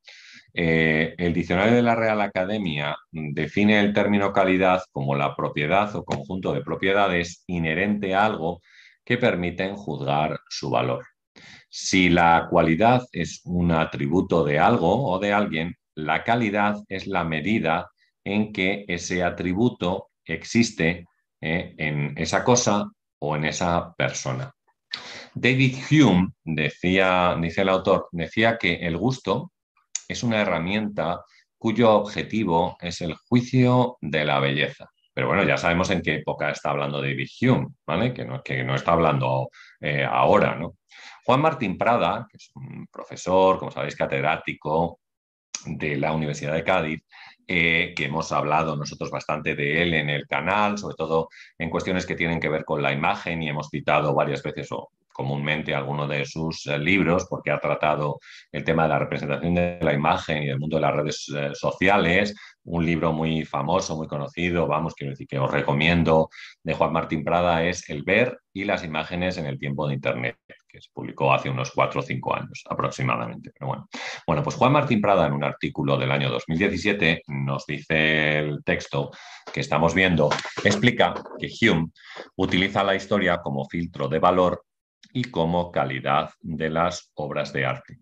eh, 0.53 1.15
el 1.17 1.33
diccionario 1.33 1.73
de 1.75 1.81
la 1.81 1.95
Real 1.95 2.21
Academia 2.21 2.95
define 3.11 3.79
el 3.79 3.93
término 3.93 4.31
calidad 4.31 4.83
como 4.91 5.15
la 5.15 5.35
propiedad 5.35 5.95
o 5.95 6.05
conjunto 6.05 6.53
de 6.53 6.61
propiedades 6.61 7.43
inherente 7.47 8.13
a 8.13 8.25
algo 8.25 8.61
que 9.03 9.17
permiten 9.17 9.75
juzgar 9.75 10.39
su 10.49 10.69
valor. 10.69 11.05
Si 11.69 12.09
la 12.09 12.47
cualidad 12.49 13.03
es 13.11 13.41
un 13.45 13.71
atributo 13.71 14.43
de 14.45 14.59
algo 14.59 15.11
o 15.11 15.19
de 15.19 15.33
alguien, 15.33 15.75
la 15.95 16.23
calidad 16.23 16.77
es 16.87 17.07
la 17.07 17.23
medida 17.23 17.89
en 18.23 18.53
que 18.53 18.85
ese 18.87 19.23
atributo 19.23 20.11
existe 20.23 21.07
eh, 21.41 21.73
en 21.77 22.13
esa 22.17 22.43
cosa 22.43 22.89
o 23.19 23.35
en 23.35 23.45
esa 23.45 23.93
persona. 23.95 24.53
David 25.33 25.77
Hume, 25.89 26.29
decía, 26.43 27.35
dice 27.39 27.61
el 27.61 27.69
autor, 27.69 28.07
decía 28.11 28.57
que 28.57 28.75
el 28.75 28.97
gusto 28.97 29.51
es 30.07 30.23
una 30.23 30.41
herramienta 30.41 31.23
cuyo 31.57 31.91
objetivo 31.91 32.77
es 32.81 33.01
el 33.01 33.15
juicio 33.15 33.97
de 34.01 34.25
la 34.25 34.39
belleza. 34.39 34.89
Pero 35.13 35.27
bueno, 35.27 35.43
ya 35.43 35.57
sabemos 35.57 35.89
en 35.91 36.01
qué 36.01 36.15
época 36.15 36.49
está 36.49 36.71
hablando 36.71 37.01
David 37.01 37.29
Hume, 37.41 37.67
¿vale? 37.85 38.13
Que 38.13 38.25
no, 38.25 38.41
que 38.43 38.63
no 38.63 38.75
está 38.75 38.93
hablando 38.93 39.49
eh, 39.79 40.03
ahora. 40.03 40.59
Juan 41.25 41.41
Martín 41.41 41.77
Prada, 41.77 42.27
que 42.29 42.37
es 42.37 42.51
un 42.55 42.87
profesor, 42.91 43.59
como 43.59 43.71
sabéis, 43.71 43.95
catedrático 43.95 44.99
de 45.65 45.97
la 45.97 46.11
Universidad 46.13 46.53
de 46.53 46.63
Cádiz, 46.63 47.03
eh, 47.47 47.93
que 47.95 48.05
hemos 48.05 48.31
hablado 48.31 48.75
nosotros 48.75 49.11
bastante 49.11 49.55
de 49.55 49.81
él 49.81 49.93
en 49.93 50.09
el 50.09 50.27
canal, 50.27 50.77
sobre 50.77 50.95
todo 50.95 51.29
en 51.57 51.69
cuestiones 51.69 52.05
que 52.05 52.15
tienen 52.15 52.39
que 52.39 52.49
ver 52.49 52.63
con 52.63 52.81
la 52.81 52.93
imagen 52.93 53.43
y 53.43 53.49
hemos 53.49 53.69
citado 53.69 54.13
varias 54.15 54.41
veces 54.41 54.71
o 54.71 54.91
comúnmente 55.13 55.75
alguno 55.75 56.07
de 56.07 56.25
sus 56.25 56.65
eh, 56.67 56.77
libros, 56.77 57.27
porque 57.29 57.51
ha 57.51 57.59
tratado 57.59 58.19
el 58.51 58.63
tema 58.63 58.83
de 58.83 58.89
la 58.89 58.99
representación 58.99 59.55
de 59.55 59.79
la 59.81 59.93
imagen 59.93 60.43
y 60.43 60.47
del 60.47 60.59
mundo 60.59 60.77
de 60.77 60.81
las 60.81 60.95
redes 60.95 61.31
eh, 61.35 61.51
sociales, 61.53 62.35
un 62.65 62.85
libro 62.85 63.13
muy 63.13 63.45
famoso, 63.45 63.95
muy 63.95 64.07
conocido, 64.07 64.67
vamos, 64.67 64.95
quiero 64.95 65.11
decir 65.11 65.27
que 65.27 65.39
os 65.39 65.51
recomiendo, 65.51 66.29
de 66.63 66.73
Juan 66.73 66.91
Martín 66.93 67.23
Prada, 67.23 67.63
es 67.63 67.89
El 67.89 68.03
ver 68.03 68.39
y 68.53 68.65
las 68.65 68.83
imágenes 68.83 69.37
en 69.37 69.45
el 69.45 69.59
tiempo 69.59 69.87
de 69.87 69.93
Internet, 69.93 70.37
que 70.73 70.81
se 70.81 70.89
publicó 70.91 71.31
hace 71.31 71.49
unos 71.49 71.71
cuatro 71.71 71.99
o 71.99 72.03
cinco 72.03 72.35
años 72.35 72.63
aproximadamente. 72.67 73.51
Pero 73.53 73.67
bueno. 73.67 73.87
bueno, 74.25 74.41
pues 74.41 74.55
Juan 74.55 74.71
Martín 74.71 74.99
Prada 74.99 75.27
en 75.27 75.33
un 75.33 75.43
artículo 75.43 75.97
del 75.97 76.11
año 76.11 76.31
2017 76.31 77.21
nos 77.27 77.65
dice 77.67 78.39
el 78.39 78.63
texto 78.63 79.11
que 79.53 79.59
estamos 79.59 79.93
viendo, 79.93 80.31
explica 80.63 81.13
que 81.37 81.47
Hume 81.61 81.91
utiliza 82.37 82.83
la 82.83 82.95
historia 82.95 83.37
como 83.37 83.65
filtro 83.69 84.07
de 84.07 84.17
valor 84.17 84.63
y 85.13 85.25
como 85.25 85.71
calidad 85.71 86.31
de 86.41 86.71
las 86.71 87.11
obras 87.13 87.53
de 87.53 87.65
arte. 87.65 87.99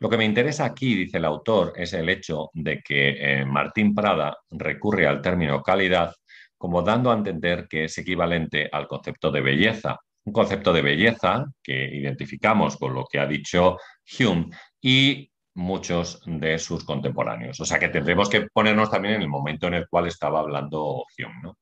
Lo 0.00 0.10
que 0.10 0.18
me 0.18 0.24
interesa 0.26 0.66
aquí, 0.66 0.94
dice 0.94 1.16
el 1.16 1.24
autor, 1.24 1.72
es 1.76 1.94
el 1.94 2.08
hecho 2.10 2.50
de 2.52 2.82
que 2.82 3.40
eh, 3.40 3.44
Martín 3.46 3.94
Prada 3.94 4.36
recurre 4.50 5.06
al 5.06 5.22
término 5.22 5.62
calidad 5.62 6.12
como 6.58 6.82
dando 6.82 7.10
a 7.10 7.14
entender 7.14 7.66
que 7.68 7.84
es 7.84 7.98
equivalente 7.98 8.68
al 8.70 8.86
concepto 8.86 9.32
de 9.32 9.40
belleza, 9.40 9.98
un 10.24 10.32
concepto 10.32 10.72
de 10.72 10.82
belleza 10.82 11.44
que 11.62 11.96
identificamos 11.96 12.76
con 12.76 12.94
lo 12.94 13.04
que 13.06 13.18
ha 13.18 13.26
dicho 13.26 13.78
Hume 14.18 14.50
y 14.80 15.30
muchos 15.54 16.22
de 16.26 16.58
sus 16.58 16.84
contemporáneos. 16.84 17.60
O 17.60 17.64
sea 17.64 17.78
que 17.78 17.88
tendremos 17.88 18.28
que 18.28 18.48
ponernos 18.52 18.90
también 18.90 19.14
en 19.14 19.22
el 19.22 19.28
momento 19.28 19.66
en 19.66 19.74
el 19.74 19.88
cual 19.88 20.06
estaba 20.06 20.40
hablando 20.40 21.04
Hume. 21.18 21.52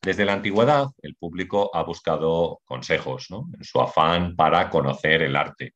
Desde 0.00 0.24
la 0.24 0.34
antigüedad, 0.34 0.86
el 1.02 1.16
público 1.16 1.70
ha 1.74 1.82
buscado 1.82 2.60
consejos 2.64 3.28
en 3.30 3.64
su 3.64 3.80
afán 3.80 4.36
para 4.36 4.68
conocer 4.68 5.22
el 5.22 5.34
arte. 5.34 5.72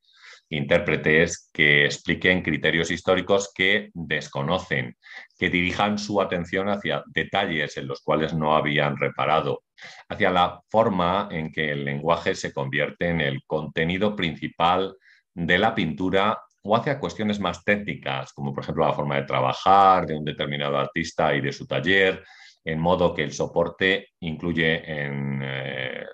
Intérpretes 0.50 1.50
que 1.52 1.84
expliquen 1.84 2.42
criterios 2.42 2.90
históricos 2.90 3.52
que 3.54 3.90
desconocen, 3.92 4.96
que 5.38 5.50
dirijan 5.50 5.98
su 5.98 6.20
atención 6.20 6.68
hacia 6.68 7.02
detalles 7.06 7.76
en 7.76 7.86
los 7.86 8.00
cuales 8.00 8.32
no 8.32 8.56
habían 8.56 8.96
reparado, 8.96 9.64
hacia 10.08 10.30
la 10.30 10.60
forma 10.70 11.28
en 11.30 11.52
que 11.52 11.72
el 11.72 11.84
lenguaje 11.84 12.34
se 12.34 12.52
convierte 12.52 13.08
en 13.08 13.20
el 13.20 13.42
contenido 13.46 14.16
principal 14.16 14.96
de 15.34 15.58
la 15.58 15.74
pintura 15.74 16.40
o 16.62 16.76
hacia 16.76 16.98
cuestiones 16.98 17.38
más 17.40 17.62
técnicas, 17.62 18.32
como 18.32 18.54
por 18.54 18.62
ejemplo 18.62 18.86
la 18.86 18.94
forma 18.94 19.16
de 19.16 19.22
trabajar 19.22 20.06
de 20.06 20.16
un 20.16 20.24
determinado 20.24 20.78
artista 20.78 21.34
y 21.34 21.40
de 21.40 21.52
su 21.52 21.66
taller, 21.66 22.24
en 22.64 22.80
modo 22.80 23.14
que 23.14 23.22
el 23.22 23.32
soporte 23.32 24.08
incluye 24.20 24.82
en, 24.90 25.40
eh, 25.42 26.04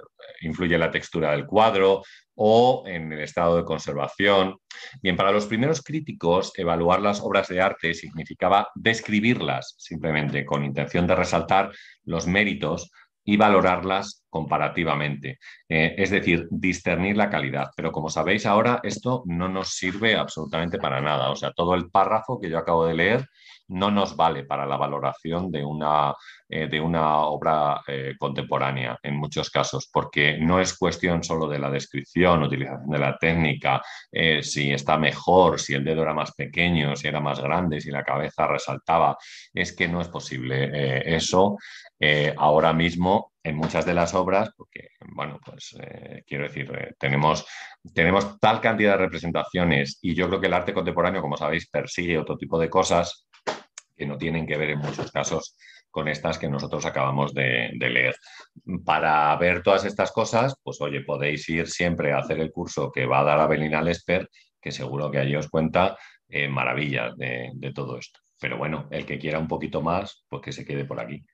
influye 0.47 0.75
en 0.75 0.81
la 0.81 0.91
textura 0.91 1.33
del 1.33 1.47
cuadro 1.47 2.03
o 2.37 2.85
en 2.87 3.13
el 3.13 3.21
estado 3.21 3.57
de 3.57 3.65
conservación. 3.65 4.57
Bien, 5.03 5.17
para 5.17 5.33
los 5.33 5.47
primeros 5.47 5.83
críticos, 5.83 6.53
evaluar 6.57 7.01
las 7.01 7.21
obras 7.21 7.49
de 7.49 7.61
arte 7.61 7.95
significaba 7.95 8.69
describirlas 8.75 9.75
simplemente 9.79 10.45
con 10.45 10.65
intención 10.65 11.07
de 11.07 11.15
resaltar 11.15 11.71
los 12.05 12.27
méritos 12.27 12.91
y 13.25 13.37
valorarlas 13.37 14.25
comparativamente, 14.29 15.39
eh, 15.69 15.95
es 15.97 16.11
decir, 16.11 16.47
discernir 16.51 17.17
la 17.17 17.31
calidad. 17.31 17.71
Pero 17.75 17.91
como 17.91 18.11
sabéis 18.11 18.45
ahora, 18.45 18.81
esto 18.83 19.23
no 19.27 19.49
nos 19.49 19.71
sirve 19.71 20.17
absolutamente 20.17 20.79
para 20.79 21.01
nada. 21.01 21.31
O 21.31 21.37
sea, 21.37 21.53
todo 21.53 21.75
el 21.75 21.91
párrafo 21.91 22.39
que 22.39 22.51
yo 22.51 22.59
acabo 22.59 22.85
de 22.87 22.95
leer 22.95 23.27
no 23.69 23.91
nos 23.91 24.17
vale 24.17 24.45
para 24.45 24.67
la 24.67 24.77
valoración 24.77 25.51
de 25.51 25.65
una, 25.65 26.15
eh, 26.49 26.67
de 26.69 26.81
una 26.81 27.19
obra 27.21 27.83
eh, 27.87 28.15
contemporánea 28.19 28.99
en 29.03 29.17
muchos 29.17 29.51
casos, 29.51 29.89
porque 29.93 30.39
no 30.39 30.61
es 30.61 30.77
cuestión 30.77 31.23
solo 31.23 31.49
de 31.49 31.59
la 31.59 31.71
descripción, 31.71 32.43
utilización 32.43 32.91
de 32.91 32.99
la 32.99 33.17
técnica, 33.17 33.83
eh, 34.13 34.43
si 34.43 34.73
está 34.73 34.99
mejor, 34.99 35.61
si 35.61 35.75
el 35.75 35.85
dedo 35.85 36.03
era 36.03 36.15
más 36.15 36.33
pequeño, 36.33 36.95
si 36.97 37.09
era 37.09 37.21
más 37.21 37.41
grande, 37.41 37.81
si 37.81 37.91
la 37.91 38.05
cabeza 38.05 38.47
resaltaba. 38.47 39.17
Es 39.53 39.75
que 39.75 39.89
no 39.89 40.01
es 40.01 40.09
posible 40.09 41.15
eso 41.17 41.57
ahora 42.37 42.73
mismo 42.75 43.33
en 43.43 43.57
muchas 43.57 43.87
de 43.87 43.95
las 43.95 44.15
obras, 44.15 44.51
porque, 44.57 44.89
bueno, 45.15 45.39
pues 45.45 45.75
quiero 46.27 46.45
decir, 46.45 46.95
tenemos, 46.99 47.47
tenemos 47.95 48.39
tal 48.39 48.61
cantidad 48.61 48.93
de 48.93 49.05
representaciones 49.05 49.99
y 50.03 50.15
yo 50.15 50.29
creo 50.29 50.41
que 50.41 50.49
el 50.49 50.55
arte 50.55 50.75
contemporáneo, 50.75 51.23
como 51.23 51.37
sabéis, 51.37 51.69
persigue 51.71 52.19
otro 52.19 52.37
tipo 52.37 52.59
de 52.59 52.69
cosas 52.69 53.27
que 53.97 54.07
no 54.07 54.19
tienen 54.19 54.47
que 54.47 54.57
ver 54.57 54.71
en 54.71 54.79
muchos 54.79 55.11
casos 55.11 55.57
con 55.91 56.09
estas 56.09 56.39
que 56.39 56.49
nosotros 56.49 56.85
acabamos 56.87 57.33
de, 57.35 57.71
leer. 57.79 58.17
Para 58.85 59.37
ver 59.37 59.63
todas 59.63 59.85
estas 59.85 60.11
cosas, 60.11 60.57
pues 60.63 60.81
oye, 60.81 61.03
podéis 61.03 61.49
ir 61.49 61.69
siempre 61.69 62.13
a 62.13 62.19
hacer 62.19 62.41
el 62.41 62.51
curso 62.51 62.91
que 62.91 63.07
va 63.07 63.21
a 63.21 63.25
dar 63.25 63.39
Abelina 63.39 63.81
Lesper, 63.81 64.29
que 64.61 64.73
seguro 64.73 65.11
que 65.11 65.19
allí 65.19 65.37
os 65.37 65.49
cuenta 65.49 65.97
eh, 66.29 66.49
maravillas 66.49 67.17
de, 67.17 67.73
todo 67.73 67.97
esto. 67.97 68.19
Pero 68.41 68.59
bueno, 68.59 68.89
el 68.91 69.07
que 69.07 69.21
quiera 69.21 69.39
un 69.39 69.47
poquito 69.47 69.83
más, 69.83 70.25
pues 70.29 70.43
que 70.43 70.53
se 70.53 70.65
quede 70.65 70.85
por 70.85 70.99
aquí. 70.99 71.25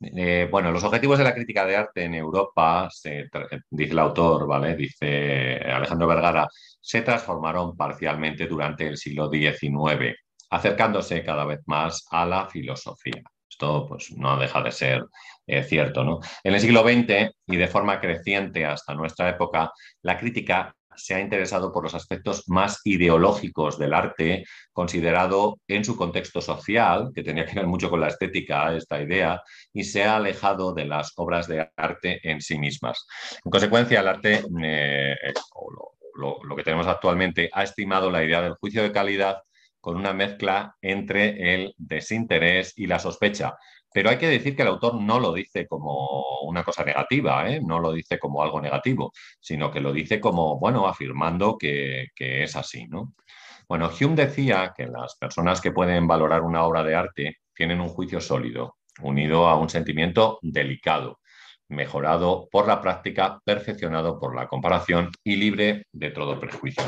Eh, 0.00 0.48
bueno, 0.50 0.70
los 0.70 0.84
objetivos 0.84 1.16
de 1.16 1.24
la 1.24 1.34
crítica 1.34 1.64
de 1.64 1.76
arte 1.76 2.04
en 2.04 2.14
Europa, 2.14 2.90
dice 3.70 3.92
el 3.92 3.98
autor, 3.98 4.46
¿vale? 4.46 4.76
Dice 4.76 5.56
Alejandro 5.60 6.06
Vergara, 6.06 6.46
se 6.78 7.00
transformaron 7.00 7.74
parcialmente 7.74 8.46
durante 8.46 8.86
el 8.86 8.98
siglo 8.98 9.30
XIX 9.30 10.14
acercándose 10.50 11.24
cada 11.24 11.44
vez 11.44 11.60
más 11.66 12.06
a 12.10 12.26
la 12.26 12.48
filosofía. 12.48 13.22
Esto 13.48 13.86
pues, 13.88 14.10
no 14.16 14.36
deja 14.36 14.62
de 14.62 14.72
ser 14.72 15.04
eh, 15.46 15.62
cierto. 15.62 16.02
¿no? 16.04 16.20
En 16.42 16.54
el 16.54 16.60
siglo 16.60 16.82
XX 16.82 17.30
y 17.46 17.56
de 17.56 17.68
forma 17.68 18.00
creciente 18.00 18.66
hasta 18.66 18.94
nuestra 18.94 19.28
época, 19.28 19.70
la 20.02 20.18
crítica 20.18 20.74
se 20.96 21.14
ha 21.14 21.20
interesado 21.20 21.72
por 21.72 21.84
los 21.84 21.94
aspectos 21.94 22.48
más 22.48 22.80
ideológicos 22.84 23.78
del 23.78 23.94
arte, 23.94 24.44
considerado 24.72 25.58
en 25.66 25.84
su 25.84 25.96
contexto 25.96 26.40
social, 26.40 27.10
que 27.14 27.22
tenía 27.22 27.46
que 27.46 27.56
ver 27.56 27.66
mucho 27.66 27.90
con 27.90 28.00
la 28.00 28.08
estética, 28.08 28.74
esta 28.74 29.00
idea, 29.00 29.42
y 29.72 29.84
se 29.84 30.04
ha 30.04 30.16
alejado 30.16 30.72
de 30.72 30.86
las 30.86 31.12
obras 31.16 31.48
de 31.48 31.68
arte 31.76 32.20
en 32.22 32.40
sí 32.40 32.58
mismas. 32.58 33.06
En 33.44 33.50
consecuencia, 33.50 34.00
el 34.00 34.08
arte, 34.08 34.44
eh, 34.62 35.16
lo 36.16 36.56
que 36.56 36.62
tenemos 36.62 36.86
actualmente, 36.86 37.50
ha 37.52 37.64
estimado 37.64 38.10
la 38.10 38.22
idea 38.22 38.40
del 38.40 38.54
juicio 38.54 38.82
de 38.82 38.92
calidad 38.92 39.42
con 39.84 39.96
una 39.96 40.14
mezcla 40.14 40.74
entre 40.80 41.54
el 41.54 41.74
desinterés 41.76 42.72
y 42.74 42.86
la 42.86 42.98
sospecha. 42.98 43.54
Pero 43.92 44.08
hay 44.08 44.16
que 44.16 44.28
decir 44.28 44.56
que 44.56 44.62
el 44.62 44.68
autor 44.68 44.94
no 44.94 45.20
lo 45.20 45.34
dice 45.34 45.66
como 45.66 46.40
una 46.44 46.64
cosa 46.64 46.84
negativa, 46.84 47.50
¿eh? 47.50 47.60
no 47.62 47.78
lo 47.78 47.92
dice 47.92 48.18
como 48.18 48.42
algo 48.42 48.62
negativo, 48.62 49.12
sino 49.38 49.70
que 49.70 49.82
lo 49.82 49.92
dice 49.92 50.20
como, 50.20 50.58
bueno, 50.58 50.88
afirmando 50.88 51.58
que, 51.58 52.06
que 52.16 52.44
es 52.44 52.56
así. 52.56 52.86
¿no? 52.86 53.12
Bueno, 53.68 53.90
Hume 54.00 54.16
decía 54.16 54.72
que 54.74 54.86
las 54.86 55.16
personas 55.16 55.60
que 55.60 55.70
pueden 55.70 56.06
valorar 56.06 56.40
una 56.40 56.64
obra 56.64 56.82
de 56.82 56.94
arte 56.94 57.36
tienen 57.54 57.82
un 57.82 57.88
juicio 57.88 58.22
sólido, 58.22 58.78
unido 59.02 59.48
a 59.48 59.58
un 59.58 59.68
sentimiento 59.68 60.38
delicado, 60.40 61.20
mejorado 61.68 62.48
por 62.50 62.66
la 62.66 62.80
práctica, 62.80 63.38
perfeccionado 63.44 64.18
por 64.18 64.34
la 64.34 64.48
comparación 64.48 65.10
y 65.22 65.36
libre 65.36 65.84
de 65.92 66.10
todo 66.10 66.40
prejuicio. 66.40 66.84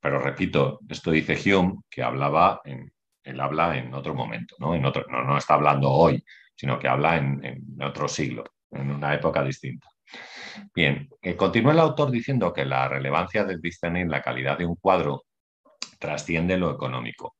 Pero 0.00 0.18
repito, 0.18 0.80
esto 0.88 1.10
dice 1.10 1.38
Hume, 1.54 1.80
que 1.90 2.02
hablaba 2.02 2.60
en, 2.64 2.90
él 3.22 3.40
habla 3.40 3.76
en 3.76 3.92
otro 3.94 4.14
momento, 4.14 4.56
¿no? 4.58 4.74
En 4.74 4.84
otro, 4.84 5.04
no, 5.08 5.36
está 5.36 5.54
hablando 5.54 5.90
hoy, 5.90 6.24
sino 6.54 6.78
que 6.78 6.88
habla 6.88 7.16
en, 7.16 7.64
otro 7.82 8.08
siglo, 8.08 8.44
en 8.70 8.90
una 8.90 9.14
época 9.14 9.44
distinta. 9.44 9.88
Bien, 10.74 11.08
eh, 11.22 11.36
continúa 11.36 11.72
el 11.72 11.78
autor 11.80 12.10
diciendo 12.10 12.52
que 12.52 12.64
la 12.64 12.88
relevancia 12.88 13.44
del 13.44 13.60
discernir 13.60 14.08
la 14.08 14.22
calidad 14.22 14.58
de 14.58 14.66
un 14.66 14.76
cuadro 14.76 15.24
trasciende 15.98 16.56
lo 16.56 16.70
económico. 16.70 17.36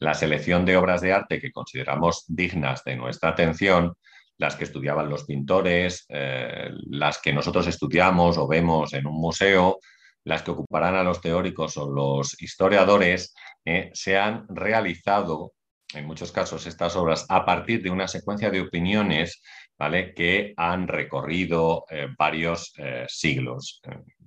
La 0.00 0.14
selección 0.14 0.64
de 0.66 0.76
obras 0.76 1.00
de 1.00 1.12
arte 1.12 1.40
que 1.40 1.52
consideramos 1.52 2.24
dignas 2.26 2.82
de 2.84 2.96
nuestra 2.96 3.30
atención, 3.30 3.94
las 4.36 4.56
que 4.56 4.64
estudiaban 4.64 5.08
los 5.08 5.24
pintores, 5.24 6.04
eh, 6.08 6.68
las 6.90 7.20
que 7.20 7.32
nosotros 7.32 7.66
estudiamos 7.68 8.36
o 8.38 8.48
vemos 8.48 8.92
en 8.92 9.06
un 9.06 9.20
museo, 9.20 9.78
las 10.24 10.42
que 10.42 10.50
ocuparán 10.50 10.94
a 10.94 11.02
los 11.02 11.20
teóricos 11.20 11.76
o 11.76 11.90
los 11.90 12.40
historiadores, 12.40 13.34
eh, 13.64 13.90
se 13.92 14.18
han 14.18 14.46
realizado, 14.48 15.52
en 15.94 16.06
muchos 16.06 16.32
casos, 16.32 16.66
estas 16.66 16.96
obras 16.96 17.26
a 17.28 17.44
partir 17.44 17.82
de 17.82 17.90
una 17.90 18.08
secuencia 18.08 18.50
de 18.50 18.60
opiniones 18.60 19.42
¿vale? 19.78 20.14
que 20.14 20.54
han 20.56 20.88
recorrido 20.88 21.84
eh, 21.90 22.08
varios 22.16 22.72
eh, 22.78 23.04
siglos. 23.08 23.80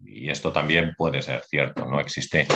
Y 0.04 0.30
esto 0.30 0.52
también 0.52 0.94
puede 0.96 1.22
ser 1.22 1.44
cierto, 1.44 1.86
¿no? 1.86 2.00
Existe 2.00 2.48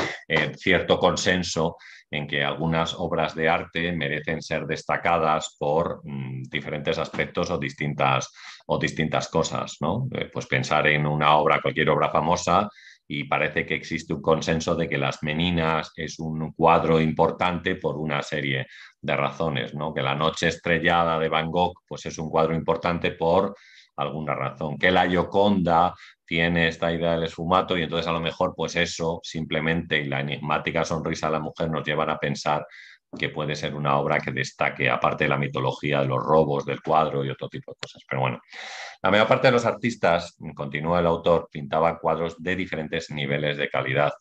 cierto 0.55 0.99
consenso 0.99 1.77
en 2.11 2.27
que 2.27 2.43
algunas 2.43 2.93
obras 2.93 3.33
de 3.33 3.49
arte 3.49 3.91
merecen 3.91 4.41
ser 4.41 4.65
destacadas 4.65 5.55
por 5.57 6.01
mm, 6.03 6.43
diferentes 6.43 6.99
aspectos 6.99 7.49
o 7.49 7.57
distintas, 7.57 8.31
o 8.67 8.77
distintas 8.77 9.27
cosas, 9.29 9.77
¿no? 9.81 10.07
pues 10.31 10.45
pensar 10.45 10.87
en 10.87 11.07
una 11.07 11.35
obra, 11.37 11.59
cualquier 11.61 11.89
obra 11.89 12.09
famosa, 12.09 12.69
y 13.11 13.23
parece 13.23 13.65
que 13.65 13.73
existe 13.73 14.13
un 14.13 14.21
consenso 14.21 14.75
de 14.75 14.87
que 14.87 14.99
Las 14.99 15.23
Meninas 15.23 15.91
es 15.95 16.19
un 16.19 16.53
cuadro 16.53 17.01
importante 17.01 17.75
por 17.75 17.97
una 17.97 18.21
serie 18.21 18.67
de 19.01 19.15
razones, 19.15 19.73
¿no? 19.73 19.91
Que 19.91 20.03
La 20.03 20.13
Noche 20.13 20.49
Estrellada 20.49 21.17
de 21.17 21.27
Van 21.27 21.49
Gogh 21.49 21.73
pues 21.87 22.05
es 22.05 22.19
un 22.19 22.29
cuadro 22.29 22.53
importante 22.53 23.11
por 23.11 23.55
alguna 23.97 24.35
razón, 24.35 24.77
que 24.77 24.91
la 24.91 25.07
Gioconda 25.09 25.93
tiene 26.23 26.67
esta 26.67 26.93
idea 26.93 27.13
del 27.13 27.23
esfumato 27.23 27.75
y 27.75 27.81
entonces 27.81 28.07
a 28.07 28.13
lo 28.13 28.21
mejor 28.21 28.53
pues 28.55 28.75
eso 28.75 29.19
simplemente 29.23 29.99
y 29.99 30.05
la 30.05 30.21
enigmática 30.21 30.85
sonrisa 30.85 31.27
de 31.27 31.33
la 31.33 31.39
mujer 31.39 31.71
nos 31.71 31.83
llevan 31.83 32.11
a 32.11 32.19
pensar 32.19 32.65
que 33.17 33.29
puede 33.29 33.55
ser 33.55 33.73
una 33.75 33.97
obra 33.97 34.19
que 34.19 34.31
destaque, 34.31 34.89
aparte 34.89 35.23
de 35.23 35.29
la 35.29 35.37
mitología 35.37 36.01
de 36.01 36.07
los 36.07 36.23
robos 36.23 36.65
del 36.65 36.81
cuadro 36.81 37.23
y 37.25 37.29
otro 37.29 37.49
tipo 37.49 37.71
de 37.71 37.77
cosas. 37.81 38.03
Pero 38.07 38.21
bueno, 38.21 38.39
la 39.01 39.11
mayor 39.11 39.27
parte 39.27 39.47
de 39.47 39.53
los 39.53 39.65
artistas, 39.65 40.35
continúa 40.55 40.99
el 40.99 41.07
autor, 41.07 41.49
pintaban 41.51 41.97
cuadros 41.97 42.35
de 42.37 42.55
diferentes 42.55 43.09
niveles 43.09 43.57
de 43.57 43.69
calidad, 43.69 44.11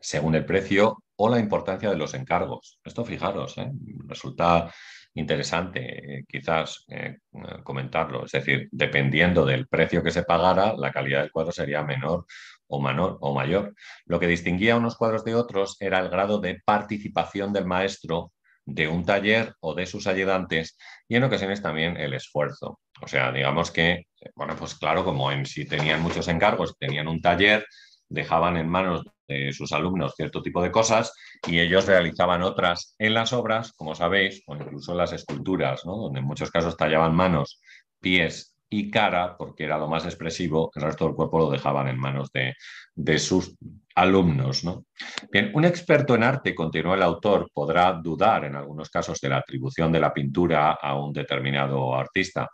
según 0.00 0.34
el 0.34 0.44
precio 0.44 1.02
o 1.16 1.28
la 1.28 1.38
importancia 1.38 1.90
de 1.90 1.96
los 1.96 2.14
encargos. 2.14 2.78
Esto, 2.84 3.04
fijaros, 3.04 3.58
¿eh? 3.58 3.70
resulta 4.06 4.72
interesante 5.14 6.18
eh, 6.18 6.24
quizás 6.28 6.84
eh, 6.88 7.18
comentarlo. 7.64 8.24
Es 8.24 8.32
decir, 8.32 8.68
dependiendo 8.70 9.44
del 9.44 9.66
precio 9.66 10.02
que 10.02 10.12
se 10.12 10.22
pagara, 10.22 10.74
la 10.76 10.92
calidad 10.92 11.22
del 11.22 11.32
cuadro 11.32 11.52
sería 11.52 11.82
menor 11.82 12.26
o, 12.70 12.78
o 12.78 13.34
mayor. 13.34 13.74
Lo 14.06 14.18
que 14.18 14.26
distinguía 14.26 14.76
unos 14.76 14.96
cuadros 14.96 15.24
de 15.24 15.34
otros 15.34 15.76
era 15.80 15.98
el 15.98 16.08
grado 16.08 16.38
de 16.38 16.60
participación 16.64 17.52
del 17.52 17.66
maestro 17.66 18.32
de 18.64 18.88
un 18.88 19.04
taller 19.04 19.54
o 19.60 19.74
de 19.74 19.86
sus 19.86 20.06
ayudantes 20.06 20.76
y 21.08 21.16
en 21.16 21.24
ocasiones 21.24 21.60
también 21.62 21.96
el 21.96 22.14
esfuerzo. 22.14 22.80
O 23.02 23.08
sea, 23.08 23.32
digamos 23.32 23.70
que, 23.70 24.06
bueno, 24.34 24.54
pues 24.56 24.74
claro, 24.74 25.04
como 25.04 25.32
en 25.32 25.46
si 25.46 25.66
tenían 25.66 26.02
muchos 26.02 26.28
encargos, 26.28 26.76
tenían 26.78 27.08
un 27.08 27.20
taller, 27.20 27.66
dejaban 28.08 28.56
en 28.56 28.68
manos 28.68 29.04
de 29.26 29.52
sus 29.52 29.72
alumnos 29.72 30.14
cierto 30.16 30.42
tipo 30.42 30.62
de 30.62 30.70
cosas 30.70 31.12
y 31.46 31.60
ellos 31.60 31.86
realizaban 31.86 32.42
otras 32.42 32.94
en 32.98 33.14
las 33.14 33.32
obras, 33.32 33.72
como 33.72 33.94
sabéis, 33.94 34.42
o 34.46 34.56
incluso 34.56 34.92
en 34.92 34.98
las 34.98 35.12
esculturas, 35.12 35.82
donde 35.84 36.20
en 36.20 36.26
muchos 36.26 36.50
casos 36.50 36.76
tallaban 36.76 37.14
manos, 37.14 37.60
pies 38.00 38.56
y 38.70 38.90
cara, 38.90 39.36
porque 39.36 39.64
era 39.64 39.76
lo 39.76 39.88
más 39.88 40.04
expresivo, 40.04 40.70
el 40.74 40.82
resto 40.82 41.04
del 41.04 41.16
cuerpo 41.16 41.40
lo 41.40 41.50
dejaban 41.50 41.88
en 41.88 41.98
manos 41.98 42.30
de, 42.32 42.54
de 42.94 43.18
sus 43.18 43.56
alumnos. 43.96 44.64
¿no? 44.64 44.86
Bien, 45.32 45.50
un 45.54 45.64
experto 45.64 46.14
en 46.14 46.22
arte, 46.22 46.54
continuó 46.54 46.94
el 46.94 47.02
autor, 47.02 47.50
podrá 47.52 47.92
dudar 47.92 48.44
en 48.44 48.54
algunos 48.54 48.88
casos 48.88 49.20
de 49.20 49.28
la 49.28 49.38
atribución 49.38 49.90
de 49.90 50.00
la 50.00 50.14
pintura 50.14 50.72
a 50.72 50.94
un 50.94 51.12
determinado 51.12 51.94
artista 51.94 52.48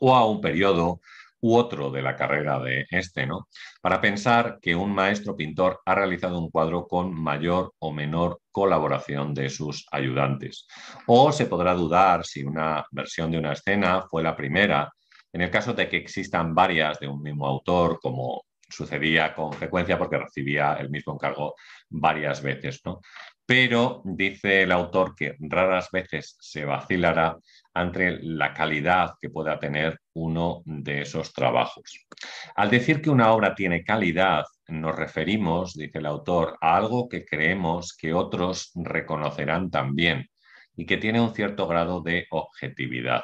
o 0.00 0.14
a 0.14 0.26
un 0.26 0.40
periodo 0.40 1.00
u 1.42 1.56
otro 1.56 1.90
de 1.90 2.02
la 2.02 2.16
carrera 2.16 2.60
de 2.60 2.86
este, 2.90 3.26
¿no? 3.26 3.48
Para 3.80 4.00
pensar 4.00 4.58
que 4.62 4.76
un 4.76 4.94
maestro 4.94 5.36
pintor 5.36 5.80
ha 5.84 5.94
realizado 5.94 6.38
un 6.38 6.50
cuadro 6.50 6.86
con 6.86 7.12
mayor 7.12 7.72
o 7.80 7.92
menor 7.92 8.40
colaboración 8.52 9.34
de 9.34 9.50
sus 9.50 9.84
ayudantes. 9.90 10.66
O 11.06 11.32
se 11.32 11.46
podrá 11.46 11.74
dudar 11.74 12.24
si 12.24 12.44
una 12.44 12.86
versión 12.92 13.30
de 13.32 13.38
una 13.38 13.54
escena 13.54 14.02
fue 14.08 14.22
la 14.22 14.36
primera, 14.36 14.92
en 15.32 15.40
el 15.40 15.50
caso 15.50 15.72
de 15.74 15.88
que 15.88 15.96
existan 15.96 16.54
varias 16.54 16.98
de 16.98 17.08
un 17.08 17.22
mismo 17.22 17.46
autor, 17.46 17.98
como 18.00 18.44
sucedía 18.68 19.34
con 19.34 19.52
frecuencia 19.52 19.98
porque 19.98 20.18
recibía 20.18 20.74
el 20.74 20.90
mismo 20.90 21.14
encargo 21.14 21.54
varias 21.88 22.42
veces, 22.42 22.80
¿no? 22.84 23.00
Pero 23.44 24.02
dice 24.04 24.62
el 24.62 24.72
autor 24.72 25.14
que 25.14 25.36
raras 25.40 25.90
veces 25.90 26.36
se 26.40 26.64
vacilará 26.64 27.36
ante 27.74 28.18
la 28.22 28.54
calidad 28.54 29.14
que 29.20 29.30
pueda 29.30 29.58
tener 29.58 29.98
uno 30.14 30.62
de 30.64 31.02
esos 31.02 31.32
trabajos. 31.32 32.06
Al 32.54 32.70
decir 32.70 33.02
que 33.02 33.10
una 33.10 33.32
obra 33.32 33.54
tiene 33.54 33.84
calidad, 33.84 34.44
nos 34.68 34.96
referimos, 34.96 35.74
dice 35.74 35.98
el 35.98 36.06
autor, 36.06 36.56
a 36.60 36.76
algo 36.76 37.08
que 37.08 37.24
creemos 37.24 37.94
que 37.96 38.14
otros 38.14 38.70
reconocerán 38.74 39.70
también 39.70 40.30
y 40.76 40.86
que 40.86 40.96
tiene 40.96 41.20
un 41.20 41.34
cierto 41.34 41.66
grado 41.66 42.00
de 42.00 42.26
objetividad. 42.30 43.22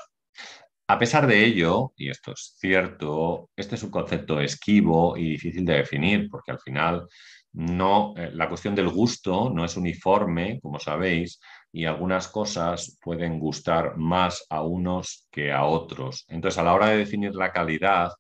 A 0.91 0.99
pesar 0.99 1.27
de 1.27 1.45
ello, 1.45 1.93
y 1.97 2.09
esto 2.09 2.33
es 2.33 2.57
cierto, 2.59 3.51
este 3.57 3.75
es 3.75 3.83
un 3.83 3.91
concepto 3.91 4.41
esquivo 4.41 5.17
y 5.19 5.33
difícil 5.33 5.65
de 5.67 5.75
definir, 5.75 6.29
porque 6.31 6.51
al 6.53 6.61
final 6.61 7.07
no, 7.53 8.15
eh, 8.17 8.31
la 8.33 8.49
cuestión 8.49 8.75
del 8.75 8.89
gusto 8.89 9.51
no 9.51 9.65
es 9.67 9.77
uniforme, 9.77 10.59
como 10.63 10.79
sabéis, 10.79 11.41
y 11.73 11.85
algunas 11.85 12.29
cosas 12.29 12.99
pueden 13.03 13.39
gustar 13.39 13.99
más 13.99 14.47
a 14.49 14.63
unos 14.63 15.27
que 15.31 15.53
a 15.53 15.65
otros. 15.65 16.25
Entonces, 16.29 16.59
a 16.59 16.63
la 16.65 16.73
hora 16.73 16.89
de 16.89 16.99
definir 16.99 17.35
la 17.35 17.53
calidad, 17.53 18.11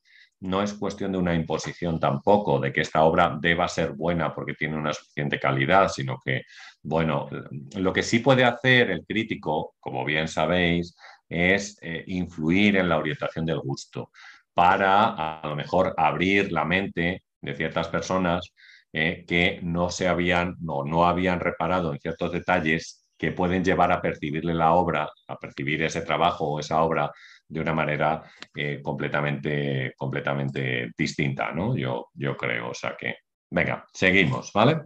no 0.41 0.63
es 0.63 0.75
cuestión 0.75 1.13
de 1.13 1.19
una 1.19 1.35
imposición 1.35 1.99
tampoco, 1.99 2.61
de 2.61 2.73
que 2.73 2.83
esta 2.83 3.03
obra 3.03 3.37
deba 3.41 3.67
ser 3.69 3.93
buena 3.93 4.35
porque 4.35 4.55
tiene 4.55 4.77
una 4.77 4.93
suficiente 4.93 5.41
calidad, 5.41 5.89
sino 5.89 6.19
que, 6.25 6.43
bueno, 6.83 7.29
lo 7.77 7.93
que 7.93 8.03
sí 8.03 8.21
puede 8.21 8.45
hacer 8.45 8.91
el 8.91 9.05
crítico, 9.07 9.75
como 9.81 10.05
bien 10.05 10.29
sabéis, 10.29 10.95
es 11.29 11.79
eh, 11.83 12.05
influir 12.07 12.77
en 12.77 12.89
la 12.89 12.99
orientación 12.99 13.45
del 13.47 13.61
gusto 13.61 14.11
para 14.55 15.41
a 15.41 15.47
lo 15.47 15.57
mejor 15.57 15.95
abrir 15.97 16.51
la 16.51 16.65
mente 16.65 17.23
de 17.41 17.55
ciertas 17.55 17.89
personas 17.89 18.53
eh, 18.93 19.25
que 19.27 19.61
no 19.63 19.91
se 19.91 20.09
habían, 20.09 20.57
no, 20.61 20.83
no 20.85 21.07
habían 21.07 21.41
reparado 21.41 21.93
en 21.93 22.01
ciertos 22.01 22.33
detalles 22.33 23.05
que 23.19 23.33
pueden 23.33 23.65
llevar 23.65 23.93
a 23.93 24.01
percibirle 24.01 24.55
la 24.55 24.73
obra, 24.73 25.09
a 25.27 25.37
percibir 25.37 25.83
ese 25.83 26.03
trabajo 26.03 26.47
o 26.47 26.61
esa 26.61 26.83
obra 26.83 27.13
de 27.49 27.61
una 27.61 27.75
manera 27.75 28.23
eh, 28.55 28.81
completamente, 28.83 29.93
completamente 29.97 30.93
distinta, 30.97 31.51
¿no? 31.53 31.77
Yo, 31.77 32.09
yo 32.15 32.37
creo, 32.37 32.71
o 32.71 32.75
sea 32.75 32.97
que, 32.97 33.17
venga, 33.51 33.87
seguimos, 33.93 34.53
¿vale? 34.53 34.83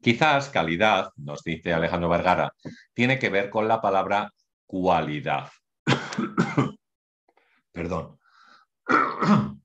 Quizás 0.00 0.48
calidad, 0.48 1.10
nos 1.16 1.42
dice 1.42 1.72
Alejandro 1.72 2.08
Vergara, 2.08 2.52
tiene 2.94 3.18
que 3.18 3.30
ver 3.30 3.50
con 3.50 3.66
la 3.66 3.80
palabra 3.80 4.30
cualidad. 4.68 5.48
Perdón. 7.72 8.18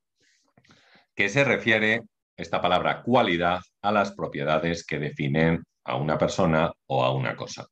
que 1.14 1.28
se 1.28 1.44
refiere 1.44 2.02
esta 2.36 2.60
palabra 2.60 3.02
cualidad 3.02 3.60
a 3.82 3.92
las 3.92 4.12
propiedades 4.12 4.84
que 4.84 4.98
definen 4.98 5.62
a 5.84 5.96
una 5.96 6.18
persona 6.18 6.72
o 6.86 7.04
a 7.04 7.12
una 7.14 7.36
cosa. 7.36 7.66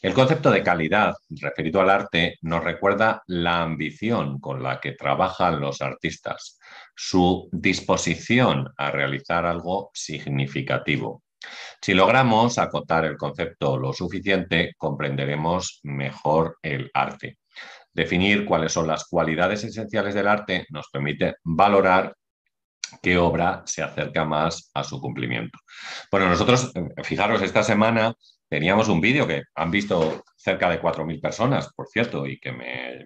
El 0.00 0.14
concepto 0.14 0.50
de 0.50 0.64
calidad 0.64 1.14
referido 1.30 1.80
al 1.80 1.90
arte 1.90 2.36
nos 2.40 2.64
recuerda 2.64 3.22
la 3.26 3.62
ambición 3.62 4.40
con 4.40 4.62
la 4.62 4.80
que 4.80 4.92
trabajan 4.92 5.60
los 5.60 5.80
artistas, 5.80 6.58
su 6.96 7.48
disposición 7.52 8.68
a 8.76 8.90
realizar 8.90 9.46
algo 9.46 9.90
significativo. 9.94 11.21
Si 11.80 11.94
logramos 11.94 12.58
acotar 12.58 13.04
el 13.04 13.16
concepto 13.16 13.76
lo 13.76 13.92
suficiente, 13.92 14.74
comprenderemos 14.76 15.80
mejor 15.82 16.58
el 16.62 16.90
arte. 16.94 17.38
Definir 17.92 18.44
cuáles 18.44 18.72
son 18.72 18.86
las 18.86 19.04
cualidades 19.06 19.64
esenciales 19.64 20.14
del 20.14 20.28
arte 20.28 20.66
nos 20.70 20.88
permite 20.90 21.36
valorar 21.44 22.14
qué 23.02 23.18
obra 23.18 23.62
se 23.64 23.82
acerca 23.82 24.24
más 24.24 24.70
a 24.74 24.84
su 24.84 25.00
cumplimiento. 25.00 25.58
Bueno, 26.10 26.28
nosotros, 26.28 26.72
fijaros, 27.02 27.42
esta 27.42 27.62
semana 27.62 28.14
teníamos 28.48 28.88
un 28.88 29.00
vídeo 29.00 29.26
que 29.26 29.42
han 29.54 29.70
visto 29.70 30.24
cerca 30.36 30.70
de 30.70 30.80
4.000 30.80 31.20
personas, 31.20 31.72
por 31.74 31.86
cierto, 31.88 32.26
y 32.26 32.38
que 32.38 32.52
me, 32.52 33.04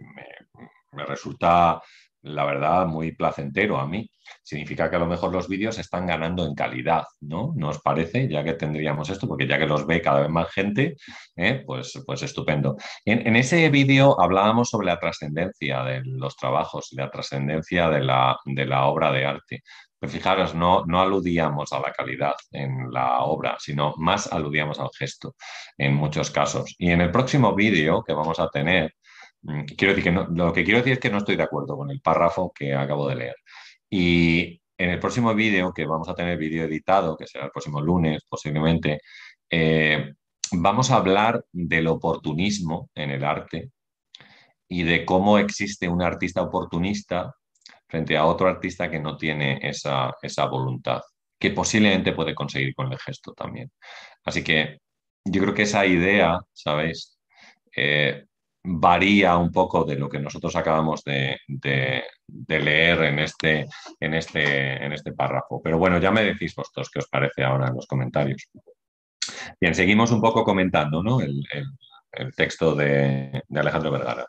me 0.92 1.04
resulta 1.04 1.80
la 2.26 2.44
verdad, 2.44 2.86
muy 2.86 3.12
placentero 3.12 3.78
a 3.78 3.86
mí. 3.86 4.10
Significa 4.42 4.88
que 4.90 4.96
a 4.96 4.98
lo 4.98 5.06
mejor 5.06 5.32
los 5.32 5.48
vídeos 5.48 5.78
están 5.78 6.06
ganando 6.06 6.46
en 6.46 6.54
calidad, 6.54 7.04
¿no? 7.20 7.52
¿Nos 7.56 7.80
parece? 7.80 8.28
Ya 8.28 8.44
que 8.44 8.54
tendríamos 8.54 9.08
esto, 9.10 9.26
porque 9.28 9.46
ya 9.46 9.58
que 9.58 9.66
los 9.66 9.86
ve 9.86 10.00
cada 10.00 10.20
vez 10.20 10.30
más 10.30 10.50
gente, 10.52 10.96
¿eh? 11.36 11.62
pues, 11.66 12.00
pues 12.06 12.22
estupendo. 12.22 12.76
En, 13.04 13.36
ese 13.36 13.68
vídeo 13.70 14.20
hablábamos 14.20 14.70
sobre 14.70 14.86
la 14.86 14.98
trascendencia 14.98 15.82
de 15.84 16.02
los 16.04 16.36
trabajos 16.36 16.92
y 16.92 16.96
la 16.96 17.10
trascendencia 17.10 17.90
de 17.90 18.00
la, 18.00 18.38
de 18.44 18.66
la 18.66 18.86
obra 18.86 19.12
de 19.12 19.26
arte. 19.26 19.62
Pues 19.98 20.12
fijaros, 20.12 20.54
no, 20.54 20.84
no 20.86 21.00
aludíamos 21.00 21.72
a 21.72 21.80
la 21.80 21.92
calidad 21.92 22.34
en 22.50 22.92
la 22.92 23.20
obra, 23.20 23.56
sino 23.58 23.94
más 23.96 24.30
aludíamos 24.30 24.78
al 24.78 24.90
gesto 24.96 25.34
en 25.78 25.94
muchos 25.94 26.30
casos. 26.30 26.74
Y 26.78 26.90
en 26.90 27.00
el 27.00 27.10
próximo 27.10 27.54
vídeo 27.54 28.02
que 28.02 28.12
vamos 28.12 28.38
a 28.38 28.48
tener, 28.48 28.92
Mm, 29.46 29.64
quiero 29.76 29.94
decir 29.94 30.12
que 30.12 30.26
lo 30.34 30.52
que 30.52 30.64
quiero 30.64 30.78
decir 30.78 30.94
es 30.94 30.98
que 31.00 31.10
no 31.10 31.18
estoy 31.18 31.36
de 31.36 31.44
acuerdo 31.44 31.76
con 31.76 31.90
el 31.90 32.00
párrafo 32.00 32.52
que 32.54 32.74
acabo 32.74 33.08
de 33.08 33.16
leer. 33.16 33.36
Y 33.90 34.60
en 34.78 34.90
el 34.90 35.00
próximo 35.00 35.34
vídeo, 35.34 35.72
que 35.72 35.86
vamos 35.86 36.08
a 36.08 36.14
tener 36.14 36.38
vídeo 36.38 36.64
editado, 36.64 37.16
que 37.16 37.26
será 37.26 37.46
el 37.46 37.50
próximo 37.50 37.80
lunes 37.80 38.24
posiblemente, 38.28 39.00
eh, 39.50 40.12
vamos 40.52 40.90
a 40.90 40.96
hablar 40.96 41.44
del 41.52 41.86
oportunismo 41.88 42.90
en 42.94 43.10
el 43.10 43.24
arte 43.24 43.70
y 44.68 44.82
de 44.82 45.04
cómo 45.04 45.38
existe 45.38 45.88
un 45.88 46.02
artista 46.02 46.42
oportunista 46.42 47.34
frente 47.88 48.16
a 48.16 48.26
otro 48.26 48.48
artista 48.48 48.90
que 48.90 48.98
no 48.98 49.16
tiene 49.16 49.60
esa, 49.62 50.12
voluntad, 50.50 51.00
que 51.38 51.50
posiblemente 51.50 52.12
puede 52.12 52.34
conseguir 52.34 52.74
con 52.74 52.92
el 52.92 52.98
gesto 52.98 53.32
también. 53.32 53.70
Así 54.24 54.42
que 54.42 54.78
yo 55.24 55.42
creo 55.42 55.54
que 55.54 55.62
esa 55.62 55.86
idea, 55.86 56.38
¿sabéis? 56.52 57.18
Eh, 57.74 58.24
varía 58.64 59.36
un 59.36 59.52
poco 59.52 59.84
de 59.84 59.96
lo 59.96 60.08
que 60.08 60.18
nosotros 60.18 60.56
acabamos 60.56 61.04
de, 61.04 61.38
leer 62.46 63.02
en 63.04 63.18
este, 63.18 63.66
en, 64.00 64.14
este, 64.14 64.84
en 64.84 64.92
este 64.92 65.12
párrafo. 65.12 65.60
Pero 65.62 65.78
bueno, 65.78 65.98
ya 65.98 66.10
me 66.10 66.24
decís 66.24 66.54
vosotros 66.54 66.90
qué 66.90 66.98
os 66.98 67.08
parece 67.08 67.44
ahora 67.44 67.68
en 67.68 67.74
los 67.74 67.86
comentarios. 67.86 68.48
Bien, 69.60 69.74
seguimos 69.74 70.10
un 70.10 70.20
poco 70.20 70.44
comentando 70.44 71.02
¿no? 71.02 71.20
el, 71.20 71.44
texto 72.34 72.74
de, 72.74 73.42
de, 73.46 73.60
Alejandro 73.60 73.90
Vergara. 73.90 74.26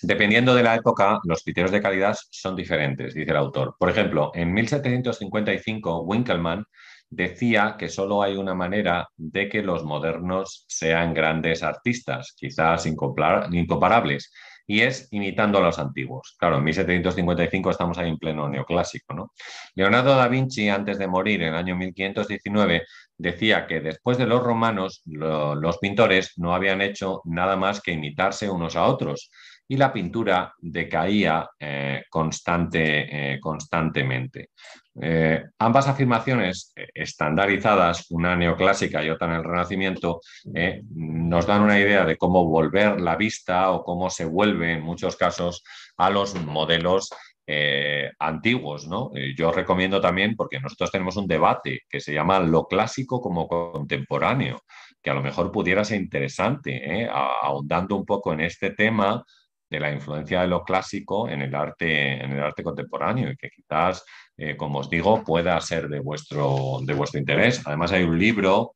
Dependiendo 0.00 0.54
de 0.54 0.62
la 0.62 0.74
época, 0.74 1.20
los 1.24 1.42
criterios 1.42 1.70
de 1.70 1.82
calidad 1.82 2.16
son 2.30 2.56
diferentes, 2.56 3.12
dice 3.12 3.30
el 3.30 3.36
autor. 3.36 3.76
Por 3.78 3.90
ejemplo, 3.90 4.30
en 4.34 4.54
1755, 4.54 6.02
Winkelmann 6.02 6.64
decía 7.10 7.76
que 7.78 7.88
solo 7.88 8.22
hay 8.22 8.36
una 8.36 8.54
manera 8.54 9.08
de 9.16 9.48
que 9.48 9.62
los 9.62 9.84
modernos 9.84 10.64
sean 10.68 11.14
grandes 11.14 11.62
artistas, 11.62 12.34
quizás 12.36 12.86
incomparables, 12.86 14.32
y 14.66 14.80
es 14.80 15.08
imitando 15.12 15.58
a 15.58 15.62
los 15.62 15.78
antiguos. 15.78 16.34
Claro, 16.38 16.58
en 16.58 16.64
1755 16.64 17.70
estamos 17.70 17.98
ahí 17.98 18.08
en 18.08 18.18
pleno 18.18 18.48
neoclásico. 18.48 19.14
¿no? 19.14 19.32
Leonardo 19.74 20.16
da 20.16 20.28
Vinci, 20.28 20.68
antes 20.68 20.98
de 20.98 21.06
morir 21.06 21.42
en 21.42 21.48
el 21.48 21.54
año 21.54 21.76
1519, 21.76 22.82
decía 23.16 23.66
que 23.66 23.80
después 23.80 24.18
de 24.18 24.26
los 24.26 24.42
romanos, 24.42 25.02
los 25.04 25.78
pintores 25.78 26.32
no 26.36 26.54
habían 26.54 26.82
hecho 26.82 27.22
nada 27.24 27.56
más 27.56 27.80
que 27.80 27.92
imitarse 27.92 28.50
unos 28.50 28.76
a 28.76 28.84
otros 28.84 29.30
y 29.68 29.76
la 29.76 29.92
pintura 29.92 30.54
decaía 30.58 31.48
eh, 31.58 32.04
constante, 32.08 33.34
eh, 33.34 33.40
constantemente. 33.40 34.50
Eh, 35.00 35.42
ambas 35.58 35.88
afirmaciones 35.88 36.72
estandarizadas, 36.94 38.10
una 38.10 38.36
neoclásica 38.36 39.04
y 39.04 39.10
otra 39.10 39.28
en 39.28 39.34
el 39.34 39.44
Renacimiento, 39.44 40.20
nos 40.94 41.46
dan 41.46 41.62
una 41.62 41.78
idea 41.78 42.04
de 42.04 42.16
cómo 42.16 42.46
volver 42.46 43.00
la 43.00 43.16
vista 43.16 43.70
o 43.72 43.84
cómo 43.84 44.08
se 44.08 44.24
vuelve 44.24 44.72
en 44.72 44.82
muchos 44.82 45.16
casos 45.16 45.62
a 45.98 46.08
los 46.08 46.34
modelos 46.34 47.10
antiguos. 48.18 48.88
¿no? 48.88 49.10
yo 49.36 49.52
recomiendo 49.52 50.00
también, 50.00 50.34
porque 50.34 50.60
nosotros 50.60 50.90
tenemos 50.90 51.16
un 51.16 51.26
debate 51.26 51.82
que 51.90 52.00
se 52.00 52.14
llama 52.14 52.40
lo 52.40 52.66
clásico 52.66 53.20
como 53.20 53.46
contemporáneo, 53.46 54.62
que 55.02 55.10
a 55.10 55.14
lo 55.14 55.22
mejor 55.22 55.52
pudiera 55.52 55.84
ser 55.84 56.00
interesante, 56.00 57.06
ahondando 57.10 57.96
un 57.96 58.06
poco 58.06 58.32
en 58.32 58.40
este 58.40 58.70
tema 58.70 59.22
de 59.68 59.80
la 59.80 59.92
influencia 59.92 60.42
de 60.42 60.48
lo 60.48 60.62
clásico 60.64 61.28
en 61.28 61.42
el 61.42 61.54
arte, 61.54 62.22
en 62.22 62.32
el 62.32 62.42
arte 62.42 62.62
contemporáneo 62.62 63.30
y 63.30 63.36
que 63.36 63.50
quizás, 63.50 64.04
eh, 64.36 64.56
como 64.56 64.80
os 64.80 64.90
digo, 64.90 65.24
pueda 65.24 65.60
ser 65.60 65.88
de 65.88 66.00
vuestro, 66.00 66.78
de 66.82 66.94
vuestro 66.94 67.18
interés. 67.18 67.62
Además, 67.64 67.92
hay 67.92 68.04
un 68.04 68.18
libro 68.18 68.74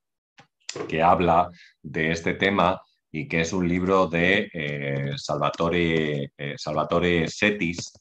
que 0.88 1.02
habla 1.02 1.50
de 1.82 2.10
este 2.12 2.34
tema 2.34 2.80
y 3.12 3.26
que 3.26 3.40
es 3.40 3.52
un 3.52 3.68
libro 3.68 4.06
de 4.06 4.50
eh, 4.52 5.12
Salvatore, 5.16 6.32
eh, 6.36 6.54
Salvatore 6.56 7.28
Setis, 7.28 7.92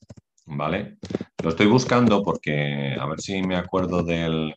¿vale? 0.45 0.97
Lo 1.43 1.49
estoy 1.49 1.67
buscando 1.67 2.21
porque, 2.23 2.95
a 2.99 3.05
ver 3.07 3.19
si 3.19 3.41
me 3.41 3.55
acuerdo 3.55 4.03
del, 4.03 4.53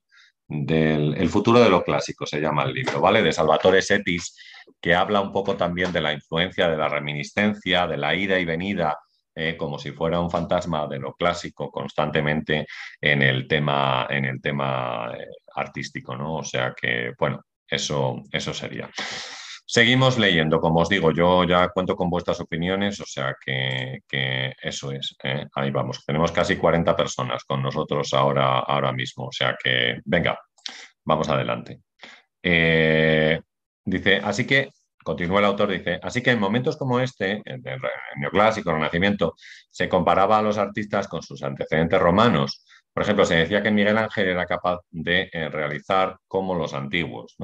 del 0.47 1.15
El 1.15 1.29
futuro 1.31 1.61
de 1.61 1.71
lo 1.71 1.83
clásico, 1.83 2.27
se 2.27 2.41
llama 2.41 2.65
el 2.65 2.75
libro, 2.75 3.01
¿vale? 3.01 3.23
De 3.23 3.33
Salvatore 3.33 3.81
Setis, 3.81 4.37
que 4.81 4.95
habla 4.95 5.21
un 5.21 5.33
poco 5.33 5.57
también 5.57 5.93
de 5.93 6.01
la 6.01 6.13
influencia 6.13 6.69
de 6.69 6.77
la 6.77 6.89
reminiscencia, 6.89 7.87
de 7.87 7.97
la 7.97 8.15
ida 8.15 8.39
y 8.39 8.45
venida, 8.45 8.99
eh, 9.35 9.57
como 9.57 9.79
si 9.79 9.93
fuera 9.93 10.21
un 10.21 10.31
fantasma 10.31 10.87
de 10.87 10.99
lo 10.99 11.15
clásico 11.15 11.71
constantemente 11.71 12.67
en 13.01 13.23
el 13.23 13.49
tema, 13.49 14.07
en 14.11 14.27
el 14.27 14.43
tema 14.43 15.11
eh, 15.17 15.27
artístico, 15.55 16.17
¿no? 16.17 16.37
O 16.37 16.45
sea 16.45 16.75
que, 16.79 17.13
bueno, 17.19 17.41
eso, 17.67 18.23
eso 18.31 18.53
sería. 18.53 18.91
Seguimos 19.65 20.19
leyendo, 20.19 20.61
como 20.61 20.81
os 20.81 20.89
digo, 20.91 21.13
yo 21.13 21.45
ya 21.45 21.69
cuento 21.71 21.97
con 21.97 22.11
vuestras 22.11 22.41
opiniones, 22.41 23.01
o 23.01 23.07
sea 23.07 23.35
que, 23.43 24.01
eso 24.61 24.93
es, 24.93 25.17
¿eh? 25.25 25.47
ahí 25.55 25.71
vamos. 25.71 26.05
Tenemos 26.05 26.31
casi 26.31 26.57
40 26.57 26.95
personas 26.95 27.43
con 27.45 27.63
nosotros 27.63 28.13
ahora, 28.13 28.59
ahora 28.59 28.93
mismo, 28.93 29.29
o 29.29 29.33
sea 29.33 29.57
que 29.63 29.99
venga, 30.05 30.39
vamos 31.05 31.29
adelante. 31.31 31.81
Dice, 33.85 34.21
así 34.23 34.47
que, 34.47 34.71
continúa 35.03 35.41
el 35.41 35.47
autor, 35.47 35.71
dice, 35.71 35.99
así 36.03 36.23
que 36.23 36.31
en 36.31 36.41
momentos 36.41 36.77
como 36.77 37.01
este, 37.01 37.43
en 37.45 37.67
el 37.67 37.81
neoclásico, 38.19 38.71
el 38.71 38.77
Renacimiento, 38.77 39.35
se 39.71 39.89
comparaba 39.89 40.39
a 40.39 40.43
los 40.43 40.59
artistas 40.59 41.09
con 41.09 41.23
sus 41.23 41.43
antecedentes 41.43 42.01
romanos. 42.01 42.65
Por 42.93 43.03
ejemplo, 43.03 43.25
se 43.25 43.37
decía 43.37 43.63
que 43.63 43.71
Miguel 43.71 43.99
Ángel 43.99 44.29
era 44.29 44.47
capaz 44.47 44.81
de 44.91 45.29
eh, 45.33 45.49
realizar 45.49 46.19
como 46.29 46.55
los 46.55 46.75
antiguos. 46.75 47.37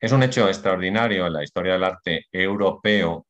Es 0.00 0.12
un 0.12 0.22
hecho 0.22 0.48
extraordinario 0.48 1.26
en 1.26 1.32
la 1.32 1.42
historia 1.42 1.72
del 1.74 1.84
arte 1.84 2.26
europeo 2.32 3.26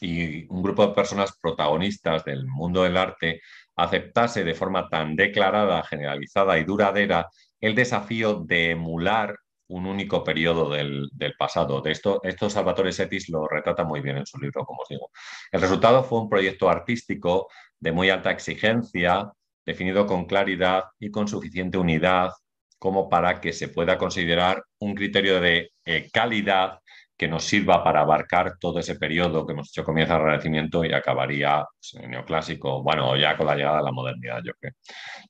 y 0.00 0.46
un 0.48 0.62
grupo 0.62 0.86
de 0.86 0.94
personas 0.94 1.36
protagonistas 1.40 2.24
del 2.24 2.46
mundo 2.46 2.82
del 2.82 2.96
arte 2.96 3.42
aceptase 3.76 4.44
de 4.44 4.54
forma 4.54 4.88
tan 4.88 5.14
declarada, 5.16 5.82
generalizada 5.84 6.58
y 6.58 6.64
duradera 6.64 7.28
el 7.60 7.74
desafío 7.74 8.42
de 8.46 8.70
emular 8.70 9.36
un 9.68 9.86
único 9.86 10.22
periodo 10.22 10.70
del, 10.70 11.10
pasado. 11.38 11.80
De 11.80 11.92
esto, 11.92 12.20
esto 12.22 12.48
Salvatore 12.50 12.92
Setis 12.92 13.28
lo 13.28 13.46
retrata 13.48 13.84
muy 13.84 14.00
bien 14.00 14.18
en 14.18 14.26
su 14.26 14.38
libro, 14.38 14.64
como 14.64 14.82
os 14.82 14.88
digo. 14.88 15.10
El 15.50 15.60
resultado 15.60 16.04
fue 16.04 16.20
un 16.20 16.28
proyecto 16.28 16.68
artístico 16.68 17.48
de 17.78 17.92
muy 17.92 18.10
alta 18.10 18.30
exigencia, 18.30 19.30
definido 19.64 20.06
con 20.06 20.26
claridad 20.26 20.84
y 20.98 21.10
con 21.10 21.28
suficiente 21.28 21.78
unidad 21.78 22.30
como 22.78 23.08
para 23.08 23.40
que 23.40 23.52
se 23.52 23.68
pueda 23.68 23.98
considerar 23.98 24.62
un 24.78 24.94
criterio 24.94 25.40
de 25.40 25.72
eh, 25.84 26.10
calidad 26.12 26.78
que 27.16 27.28
nos 27.28 27.44
sirva 27.44 27.82
para 27.82 28.00
abarcar 28.02 28.58
todo 28.58 28.78
ese 28.78 28.96
periodo 28.96 29.46
que 29.46 29.54
hemos 29.54 29.68
dicho 29.68 29.84
comienza 29.84 30.16
el 30.16 30.22
Renacimiento 30.22 30.84
y 30.84 30.92
acabaría 30.92 31.64
pues, 31.78 31.94
en 31.94 32.04
el 32.04 32.10
neoclásico, 32.10 32.82
bueno, 32.82 33.16
ya 33.16 33.36
con 33.36 33.46
la 33.46 33.56
llegada 33.56 33.78
de 33.78 33.84
la 33.84 33.92
modernidad, 33.92 34.42
yo 34.44 34.52
creo. 34.60 34.72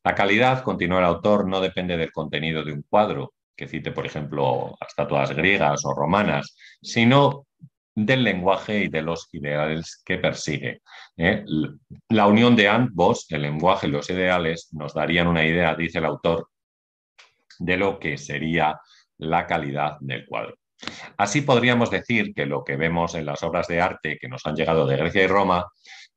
La 0.03 0.15
calidad, 0.15 0.63
continúa 0.63 0.99
el 0.99 1.05
autor, 1.05 1.47
no 1.49 1.61
depende 1.61 1.97
del 1.97 2.11
contenido 2.13 2.65
de 2.65 2.73
un 2.73 2.83
cuadro, 2.83 3.35
que 3.57 3.69
cite, 3.69 3.93
por 3.93 4.07
ejemplo, 4.07 4.77
estatuas 4.87 5.33
griegas 5.33 5.85
o 5.85 5.95
romanas, 5.95 6.57
sino 6.83 7.47
del 7.95 8.25
lenguaje 8.25 8.85
y 8.85 8.89
de 8.89 9.03
los 9.03 9.29
ideales 9.33 10.03
que 10.05 10.19
persigue. 10.19 10.83
¿eh? 11.17 11.45
La 12.11 12.27
unión 12.27 12.55
de 12.55 12.69
ambos, 12.69 13.27
el 13.31 13.43
lenguaje 13.43 13.87
y 13.87 13.91
los 13.91 14.11
ideales, 14.11 14.69
nos 14.73 14.93
darían 14.93 15.27
una 15.27 15.47
idea, 15.47 15.75
dice 15.75 15.99
el 15.99 16.05
autor, 16.05 16.49
de 17.59 17.77
lo 17.79 17.99
que 17.99 18.19
sería 18.19 18.79
la 19.19 19.47
calidad 19.47 19.97
del 20.01 20.27
cuadro. 20.27 20.57
Así 21.17 21.41
podríamos 21.41 21.91
decir 21.91 22.35
que 22.35 22.45
lo 22.45 22.63
que 22.63 22.77
vemos 22.77 23.15
en 23.15 23.25
las 23.25 23.43
obras 23.43 23.67
de 23.67 23.81
arte 23.81 24.19
que 24.21 24.29
nos 24.29 24.45
han 24.45 24.57
llegado 24.57 24.87
de 24.87 24.99
Grecia 24.99 25.25
y 25.25 25.27
Roma 25.27 25.67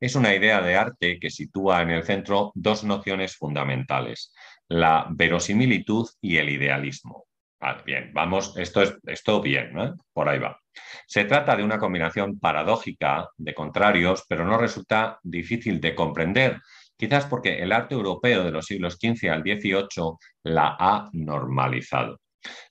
es 0.02 0.16
una 0.16 0.36
idea 0.36 0.62
de 0.62 0.76
arte 0.76 1.18
que 1.20 1.30
sitúa 1.30 1.82
en 1.82 1.92
el 1.92 2.04
centro 2.04 2.52
dos 2.56 2.84
nociones 2.84 3.38
fundamentales, 3.38 4.34
la 4.68 5.08
verosimilitud 5.10 6.08
y 6.22 6.38
el 6.38 6.50
idealismo. 6.50 7.29
Ah, 7.62 7.82
bien, 7.86 8.12
vamos, 8.14 8.56
esto 8.58 8.82
es 8.82 8.96
esto 9.06 9.42
bien, 9.42 9.74
por 10.14 10.30
ahí 10.30 10.40
va. 10.40 10.58
Se 11.06 11.26
trata 11.26 11.58
de 11.58 11.64
una 11.64 11.78
combinación 11.78 12.40
paradójica 12.40 13.28
de 13.38 13.54
contrarios, 13.54 14.24
pero 14.30 14.46
no 14.46 14.58
resulta 14.58 15.20
difícil 15.24 15.82
de 15.82 15.94
comprender, 15.94 16.62
quizás 16.96 17.26
porque 17.26 17.62
el 17.62 17.74
arte 17.74 17.96
europeo 17.96 18.46
de 18.46 18.52
los 18.52 18.66
siglos 18.66 18.98
XV 19.02 19.30
al 19.30 19.42
XVIII 19.42 20.14
la 20.44 20.78
ha 20.80 21.10
normalizado. 21.12 22.22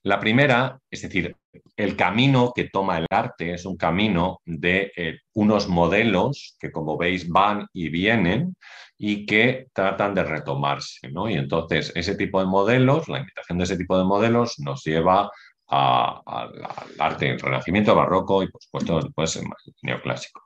La 0.05 0.19
primera, 0.19 0.79
es 0.91 1.03
decir, 1.03 1.37
el 1.77 1.97
camino 1.97 2.53
que 2.55 2.69
toma 2.69 2.99
el 2.99 3.07
arte 3.11 3.55
es 3.55 3.65
un 3.65 3.77
camino 3.77 4.41
de 4.45 4.93
eh, 4.97 5.19
unos 5.35 5.69
modelos 5.69 6.57
que, 6.61 6.71
como 6.71 6.97
veis, 6.97 7.29
van 7.29 7.67
y 7.73 7.89
vienen 7.89 8.57
y 8.97 9.27
que 9.27 9.69
tratan 9.73 10.15
de 10.15 10.25
retomarse. 10.25 11.09
¿no? 11.11 11.29
Y 11.29 11.35
entonces 11.35 11.93
ese 11.95 12.17
tipo 12.17 12.41
de 12.41 12.47
modelos, 12.47 13.09
la 13.09 13.21
invitación 13.21 13.59
de 13.59 13.65
ese 13.65 13.77
tipo 13.77 13.99
de 13.99 14.05
modelos 14.05 14.59
nos 14.59 14.83
lleva 14.85 15.31
al 15.69 16.51
arte 16.99 17.27
del 17.27 17.41
Renacimiento, 17.41 17.95
Barroco 17.95 18.43
y, 18.43 18.49
por 18.49 18.63
supuesto, 18.63 19.01
después 19.01 19.37
el 19.37 19.45
neoclásico. 19.83 20.43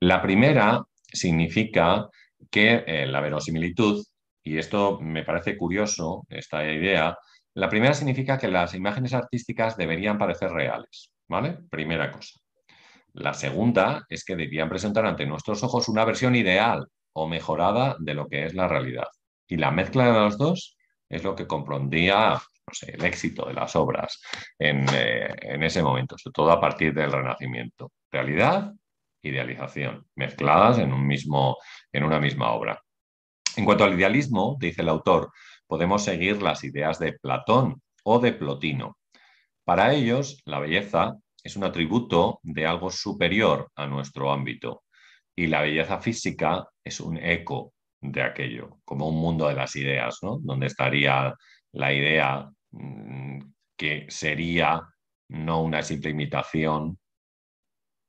La 0.00 0.22
primera 0.22 0.82
significa 1.06 2.08
que 2.50 2.84
eh, 2.86 3.06
la 3.06 3.20
verosimilitud, 3.20 4.04
y 4.42 4.58
esto 4.58 4.98
me 5.00 5.24
parece 5.24 5.56
curioso, 5.56 6.24
esta 6.28 6.64
idea, 6.64 7.16
la 7.54 7.68
primera 7.68 7.94
significa 7.94 8.38
que 8.38 8.48
las 8.48 8.74
imágenes 8.74 9.14
artísticas 9.14 9.76
deberían 9.76 10.18
parecer 10.18 10.50
reales, 10.50 11.12
¿vale? 11.28 11.58
Primera 11.70 12.10
cosa. 12.10 12.40
La 13.12 13.32
segunda 13.32 14.04
es 14.08 14.24
que 14.24 14.34
deberían 14.34 14.68
presentar 14.68 15.06
ante 15.06 15.24
nuestros 15.24 15.62
ojos 15.62 15.88
una 15.88 16.04
versión 16.04 16.34
ideal 16.34 16.88
o 17.12 17.28
mejorada 17.28 17.96
de 18.00 18.14
lo 18.14 18.26
que 18.26 18.46
es 18.46 18.54
la 18.54 18.66
realidad. 18.66 19.06
Y 19.46 19.56
la 19.56 19.70
mezcla 19.70 20.06
de 20.06 20.12
los 20.12 20.36
dos 20.36 20.76
es 21.08 21.22
lo 21.22 21.36
que 21.36 21.46
comprendía 21.46 22.40
el 22.82 23.04
éxito 23.04 23.46
de 23.46 23.54
las 23.54 23.76
obras 23.76 24.20
en, 24.58 24.84
eh, 24.92 25.28
en 25.42 25.62
ese 25.62 25.82
momento, 25.82 26.18
sobre 26.18 26.32
todo 26.32 26.50
a 26.50 26.60
partir 26.60 26.92
del 26.92 27.12
Renacimiento. 27.12 27.92
Realidad, 28.10 28.72
idealización, 29.22 30.06
mezcladas 30.16 30.78
en, 30.78 30.92
un 30.92 31.06
mismo, 31.06 31.58
en 31.92 32.02
una 32.02 32.18
misma 32.18 32.50
obra. 32.50 32.82
En 33.56 33.64
cuanto 33.64 33.84
al 33.84 33.94
idealismo, 33.94 34.56
dice 34.58 34.82
el 34.82 34.88
autor, 34.88 35.30
podemos 35.66 36.04
seguir 36.04 36.42
las 36.42 36.64
ideas 36.64 36.98
de 36.98 37.14
Platón 37.14 37.82
o 38.04 38.18
de 38.18 38.32
Plotino. 38.32 38.96
Para 39.64 39.94
ellos, 39.94 40.42
la 40.44 40.58
belleza 40.58 41.16
es 41.42 41.56
un 41.56 41.64
atributo 41.64 42.40
de 42.42 42.66
algo 42.66 42.90
superior 42.90 43.70
a 43.76 43.86
nuestro 43.86 44.32
ámbito 44.32 44.82
y 45.36 45.46
la 45.46 45.62
belleza 45.62 46.00
física 46.00 46.66
es 46.82 47.00
un 47.00 47.16
eco 47.16 47.72
de 48.00 48.22
aquello, 48.22 48.78
como 48.84 49.08
un 49.08 49.16
mundo 49.16 49.48
de 49.48 49.54
las 49.54 49.74
ideas, 49.76 50.18
¿no? 50.22 50.38
Donde 50.40 50.66
estaría 50.66 51.34
la 51.72 51.92
idea 51.92 52.48
mm, 52.70 53.38
que 53.76 54.06
sería 54.08 54.80
no 55.28 55.62
una 55.62 55.82
simple 55.82 56.10
imitación, 56.10 56.98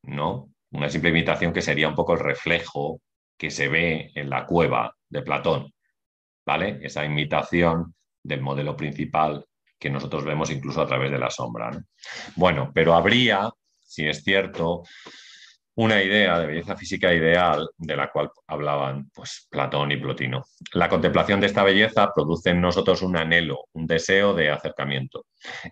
¿no? 0.03 0.51
Una 0.71 0.89
simple 0.89 1.09
imitación 1.09 1.53
que 1.53 1.61
sería 1.61 1.87
un 1.87 1.95
poco 1.95 2.13
el 2.13 2.19
reflejo 2.19 3.01
que 3.37 3.49
se 3.49 3.69
ve 3.69 4.11
en 4.15 4.29
la 4.29 4.45
cueva 4.45 4.93
de 5.09 5.21
Platón, 5.21 5.73
¿vale? 6.45 6.79
Esa 6.81 7.05
imitación 7.05 7.93
del 8.23 8.41
modelo 8.41 8.75
principal 8.75 9.45
que 9.79 9.89
nosotros 9.89 10.23
vemos 10.23 10.49
incluso 10.49 10.81
a 10.81 10.87
través 10.87 11.11
de 11.11 11.19
la 11.19 11.29
sombra. 11.29 11.71
Bueno, 12.35 12.71
pero 12.73 12.95
habría, 12.95 13.49
si 13.79 14.07
es 14.07 14.23
cierto, 14.23 14.83
una 15.75 16.01
idea 16.01 16.39
de 16.39 16.47
belleza 16.47 16.77
física 16.77 17.13
ideal 17.13 17.69
de 17.77 17.97
la 17.97 18.09
cual 18.09 18.31
hablaban 18.47 19.09
pues, 19.13 19.47
Platón 19.49 19.91
y 19.91 19.97
Plotino. 19.97 20.45
La 20.73 20.87
contemplación 20.87 21.41
de 21.41 21.47
esta 21.47 21.63
belleza 21.63 22.11
produce 22.15 22.51
en 22.51 22.61
nosotros 22.61 23.01
un 23.01 23.17
anhelo, 23.17 23.65
un 23.73 23.85
deseo 23.85 24.33
de 24.33 24.49
acercamiento. 24.49 25.25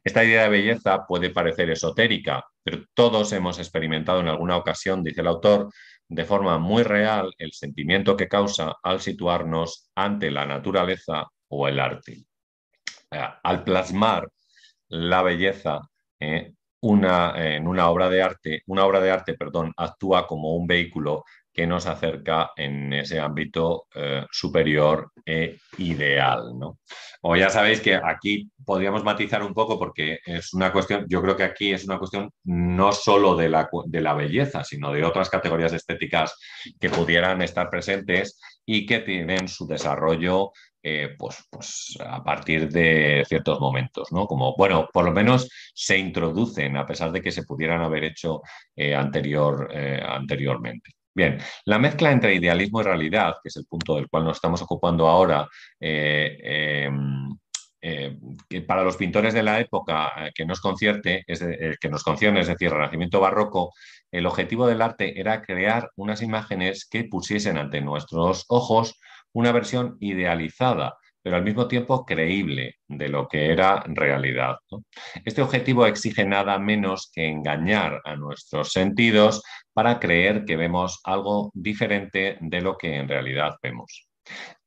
Esta 0.03 0.23
idea 0.23 0.43
de 0.43 0.49
belleza 0.49 1.05
puede 1.07 1.29
parecer 1.29 1.69
esotérica, 1.69 2.43
pero 2.61 2.83
todos 2.93 3.31
hemos 3.31 3.59
experimentado 3.59 4.19
en 4.19 4.27
alguna 4.27 4.57
ocasión, 4.57 5.03
dice 5.03 5.21
el 5.21 5.27
autor, 5.27 5.69
de 6.13 6.25
forma 6.25 6.59
muy 6.59 6.83
real 6.83 7.33
el 7.39 7.51
sentimiento 7.53 8.15
que 8.15 8.27
causa 8.27 8.75
al 8.83 9.01
situarnos 9.01 9.89
ante 9.95 10.29
la 10.29 10.45
naturaleza 10.45 11.27
o 11.47 11.67
el 11.67 11.79
arte. 11.79 12.25
Eh, 13.09 13.29
al 13.43 13.63
plasmar 13.63 14.29
la 14.89 15.23
belleza, 15.23 15.81
eh, 16.19 16.53
una, 16.81 17.33
en 17.55 17.67
una 17.67 17.89
obra 17.89 18.09
de 18.09 18.21
arte, 18.21 18.61
una 18.67 18.85
obra 18.85 18.99
de 18.99 19.09
arte, 19.09 19.33
perdón, 19.33 19.73
actúa 19.75 20.27
como 20.27 20.55
un 20.55 20.67
vehículo 20.67 21.23
que 21.53 21.67
nos 21.67 21.85
acerca 21.85 22.51
en 22.55 22.91
ese 22.93 23.19
ámbito 23.19 23.85
eh, 23.93 24.25
superior 24.31 25.11
e 25.23 25.57
ideal. 25.77 26.57
¿no? 26.57 26.79
O 27.21 27.35
ya 27.35 27.49
sabéis 27.49 27.79
que 27.79 27.95
aquí 27.95 28.49
podríamos 28.65 29.03
matizar 29.03 29.43
un 29.43 29.53
poco 29.53 29.77
porque 29.77 30.19
es 30.25 30.53
una 30.53 30.71
cuestión, 30.73 31.05
yo 31.07 31.21
creo 31.21 31.37
que 31.37 31.43
aquí 31.43 31.71
es 31.71 31.85
una 31.85 31.99
cuestión 31.99 32.31
no 32.43 32.91
solo 32.91 33.35
de 33.35 33.49
la, 33.49 33.69
de 33.85 34.01
la 34.01 34.15
belleza, 34.15 34.63
sino 34.63 34.91
de 34.91 35.03
otras 35.03 35.29
categorías 35.29 35.73
estéticas 35.73 36.35
que 36.79 36.89
pudieran 36.89 37.41
estar 37.43 37.69
presentes 37.69 38.39
y 38.65 38.85
que 38.87 38.99
tienen 38.99 39.47
su 39.47 39.67
desarrollo 39.67 40.51
eh, 40.81 41.15
pues, 41.17 41.37
pues, 41.49 41.97
a 42.05 42.23
partir 42.23 42.69
de 42.69 43.23
ciertos 43.27 43.59
momentos, 43.59 44.11
¿no? 44.11 44.27
Como, 44.27 44.53
bueno, 44.57 44.89
por 44.91 45.05
lo 45.05 45.11
menos 45.11 45.49
se 45.73 45.97
introducen 45.97 46.75
a 46.75 46.85
pesar 46.85 47.11
de 47.11 47.21
que 47.21 47.31
se 47.31 47.43
pudieran 47.43 47.81
haber 47.81 48.03
hecho 48.03 48.41
eh, 48.75 48.93
anterior, 48.95 49.69
anteriormente. 50.05 50.91
Bien, 51.15 51.37
la 51.65 51.77
mezcla 51.77 52.11
entre 52.11 52.33
idealismo 52.33 52.81
y 52.81 52.83
realidad, 52.83 53.35
que 53.43 53.49
es 53.49 53.55
el 53.57 53.65
punto 53.65 53.95
del 53.95 54.09
cual 54.09 54.25
nos 54.25 54.37
estamos 54.37 54.61
ocupando 54.61 55.07
ahora, 55.07 55.47
em, 55.79 57.29
para 58.65 58.83
los 58.83 58.95
pintores 58.97 59.33
de 59.33 59.43
la 59.43 59.59
época 59.59 60.31
que 60.33 60.45
nos 60.45 60.61
concierte, 60.61 61.23
es 61.27 61.43
que 61.79 61.89
nos 61.89 62.03
concierne, 62.03 62.39
es 62.39 62.47
decir, 62.47 62.71
Renacimiento 62.71 63.19
barroco, 63.19 63.73
el 64.11 64.25
objetivo 64.25 64.67
del 64.67 64.81
arte 64.81 65.19
era 65.19 65.41
crear 65.41 65.91
unas 65.97 66.21
imágenes 66.21 66.87
que 66.89 67.03
pusiesen 67.05 67.57
ante 67.57 67.81
nuestros 67.81 68.45
ojos 68.47 68.99
una 69.33 69.51
versión 69.51 69.97
idealizada, 69.99 70.97
pero 71.23 71.37
al 71.37 71.43
mismo 71.43 71.67
tiempo 71.67 72.05
creíble 72.05 72.75
de 72.87 73.09
lo 73.09 73.27
que 73.27 73.51
era 73.51 73.83
realidad. 73.87 74.57
Este 75.25 75.41
objetivo 75.41 75.85
exige 75.87 76.25
nada 76.25 76.59
menos 76.59 77.09
que 77.13 77.27
engañar 77.27 78.01
a 78.03 78.15
nuestros 78.15 78.71
sentidos 78.71 79.41
para 79.73 79.99
creer 79.99 80.45
que 80.45 80.57
vemos 80.57 81.01
algo 81.03 81.51
diferente 81.53 82.37
de 82.39 82.61
lo 82.61 82.77
que 82.77 82.95
en 82.95 83.07
realidad 83.07 83.57
vemos. 83.61 84.07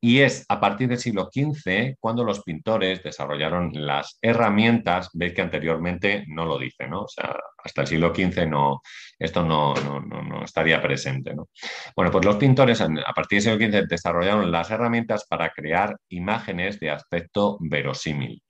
Y 0.01 0.21
es 0.21 0.45
a 0.49 0.61
partir 0.61 0.89
del 0.89 0.99
siglo 0.99 1.31
XV 1.33 1.97
cuando 1.99 2.23
los 2.25 2.43
pintores 2.43 3.03
desarrollaron 3.03 3.71
las 3.75 4.19
herramientas, 4.21 5.11
veis 5.15 5.33
que 5.33 5.43
anteriormente 5.43 6.25
no 6.29 6.45
lo 6.45 6.59
dice, 6.59 6.87
¿no? 6.87 7.03
O 7.03 7.09
sea, 7.09 7.35
hasta 7.65 7.81
el 7.81 7.87
siglo 7.87 8.15
XV 8.15 8.47
no, 8.47 8.83
esto 9.19 9.43
no, 9.43 9.75
no, 9.75 10.45
estaría 10.45 10.81
presente, 10.83 11.35
¿no? 11.35 11.49
Bueno, 11.97 12.11
pues 12.11 12.25
los 12.25 12.37
pintores 12.37 12.81
a 12.81 13.13
partir 13.15 13.43
del 13.43 13.59
siglo 13.59 13.81
XV 13.81 13.89
desarrollaron 13.89 14.53
las 14.53 14.71
herramientas 14.71 15.27
para 15.27 15.51
crear 15.51 15.97
imágenes 16.11 16.79
de 16.79 16.91
aspecto 16.91 17.57
verosímil 17.61 18.43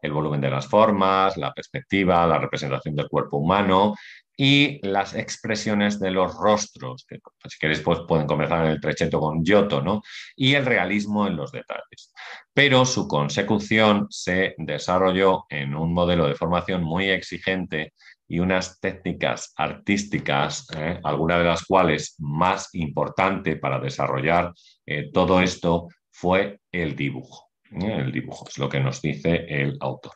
el 0.00 0.12
volumen 0.12 0.40
de 0.40 0.50
las 0.50 0.66
formas, 0.66 1.36
la 1.36 1.52
perspectiva, 1.52 2.26
la 2.26 2.38
representación 2.38 2.94
del 2.96 3.08
cuerpo 3.08 3.36
humano 3.36 3.94
y 4.40 4.78
las 4.86 5.14
expresiones 5.14 5.98
de 5.98 6.12
los 6.12 6.32
rostros, 6.36 7.04
que 7.08 7.18
pues, 7.18 7.52
si 7.52 7.58
queréis 7.58 7.80
pues, 7.80 7.98
pueden 8.06 8.28
comenzar 8.28 8.64
en 8.64 8.70
el 8.70 8.80
trecheto 8.80 9.18
con 9.18 9.44
Giotto, 9.44 9.82
¿no? 9.82 10.00
y 10.36 10.54
el 10.54 10.64
realismo 10.64 11.26
en 11.26 11.34
los 11.36 11.50
detalles. 11.50 12.14
Pero 12.54 12.86
su 12.86 13.08
consecución 13.08 14.06
se 14.10 14.54
desarrolló 14.56 15.46
en 15.50 15.74
un 15.74 15.92
modelo 15.92 16.28
de 16.28 16.36
formación 16.36 16.84
muy 16.84 17.10
exigente 17.10 17.94
y 18.28 18.38
unas 18.38 18.78
técnicas 18.78 19.52
artísticas, 19.56 20.68
¿eh? 20.76 21.00
alguna 21.02 21.38
de 21.38 21.44
las 21.44 21.64
cuales 21.64 22.14
más 22.18 22.72
importante 22.74 23.56
para 23.56 23.80
desarrollar 23.80 24.52
eh, 24.86 25.10
todo 25.12 25.40
esto 25.40 25.88
fue 26.12 26.60
el 26.70 26.94
dibujo. 26.94 27.48
¿eh? 27.72 27.96
El 27.98 28.12
dibujo 28.12 28.46
es 28.48 28.56
lo 28.58 28.68
que 28.68 28.78
nos 28.78 29.02
dice 29.02 29.46
el 29.48 29.76
autor. 29.80 30.12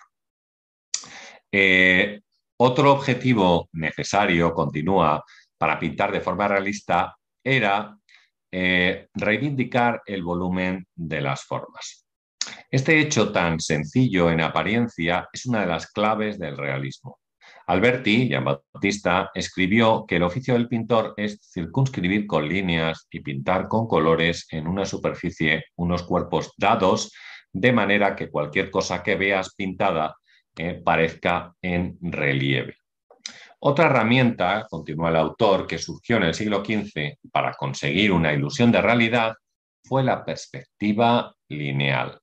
Otro 2.65 2.93
objetivo 2.93 3.69
necesario, 3.73 4.55
continúa, 4.55 5.25
para 5.59 5.81
pintar 5.81 6.13
de 6.13 6.21
forma 6.21 6.47
realista 6.47 7.13
era 7.43 7.99
eh, 8.53 9.09
reivindicar 9.15 10.01
el 10.07 10.23
volumen 10.23 10.87
de 10.95 11.21
las 11.23 11.43
formas. 11.43 12.07
Este 12.71 13.01
hecho 13.01 13.33
tan 13.33 13.59
sencillo 13.59 14.31
en 14.31 14.43
apariencia 14.43 15.29
es 15.33 15.45
una 15.47 15.63
de 15.63 15.67
las 15.67 15.89
claves 15.89 16.39
del 16.39 16.57
realismo. 16.57 17.19
Alberti, 17.67 18.29
Jean 18.29 18.45
Bautista, 18.45 19.33
escribió 19.35 20.05
que 20.07 20.15
el 20.15 20.23
oficio 20.23 20.55
del 20.55 20.69
pintor 20.69 21.15
es 21.17 21.41
circunscribir 21.53 22.29
con 22.29 22.49
líneas 22.49 23.09
y 23.11 23.19
pintar 23.19 23.67
con 23.67 23.89
colores 23.89 24.47
en 24.53 24.69
una 24.69 24.85
superficie 24.85 25.65
unos 25.75 26.05
cuerpos 26.05 26.53
dados, 26.57 27.13
de 27.53 27.73
manera 27.73 28.15
que 28.15 28.31
cualquier 28.31 28.71
cosa 28.71 29.03
que 29.03 29.17
veas 29.17 29.53
pintada 29.57 30.15
parezca 30.85 31.55
en 31.63 31.99
relieve. 32.01 32.77
Otra 33.61 33.87
herramienta, 33.87 34.67
continúa 34.69 35.11
el 35.11 35.17
autor, 35.17 35.67
que 35.67 35.79
surgió 35.79 36.17
en 36.17 36.25
el 36.25 36.35
siglo 36.35 36.65
XV 36.65 37.19
para 37.31 37.53
conseguir 37.55 38.11
una 38.13 38.33
ilusión 38.33 38.73
de 38.73 38.83
realidad 38.83 39.35
fue 39.85 40.03
la 40.03 40.25
perspectiva 40.25 41.33
lineal, 41.49 42.19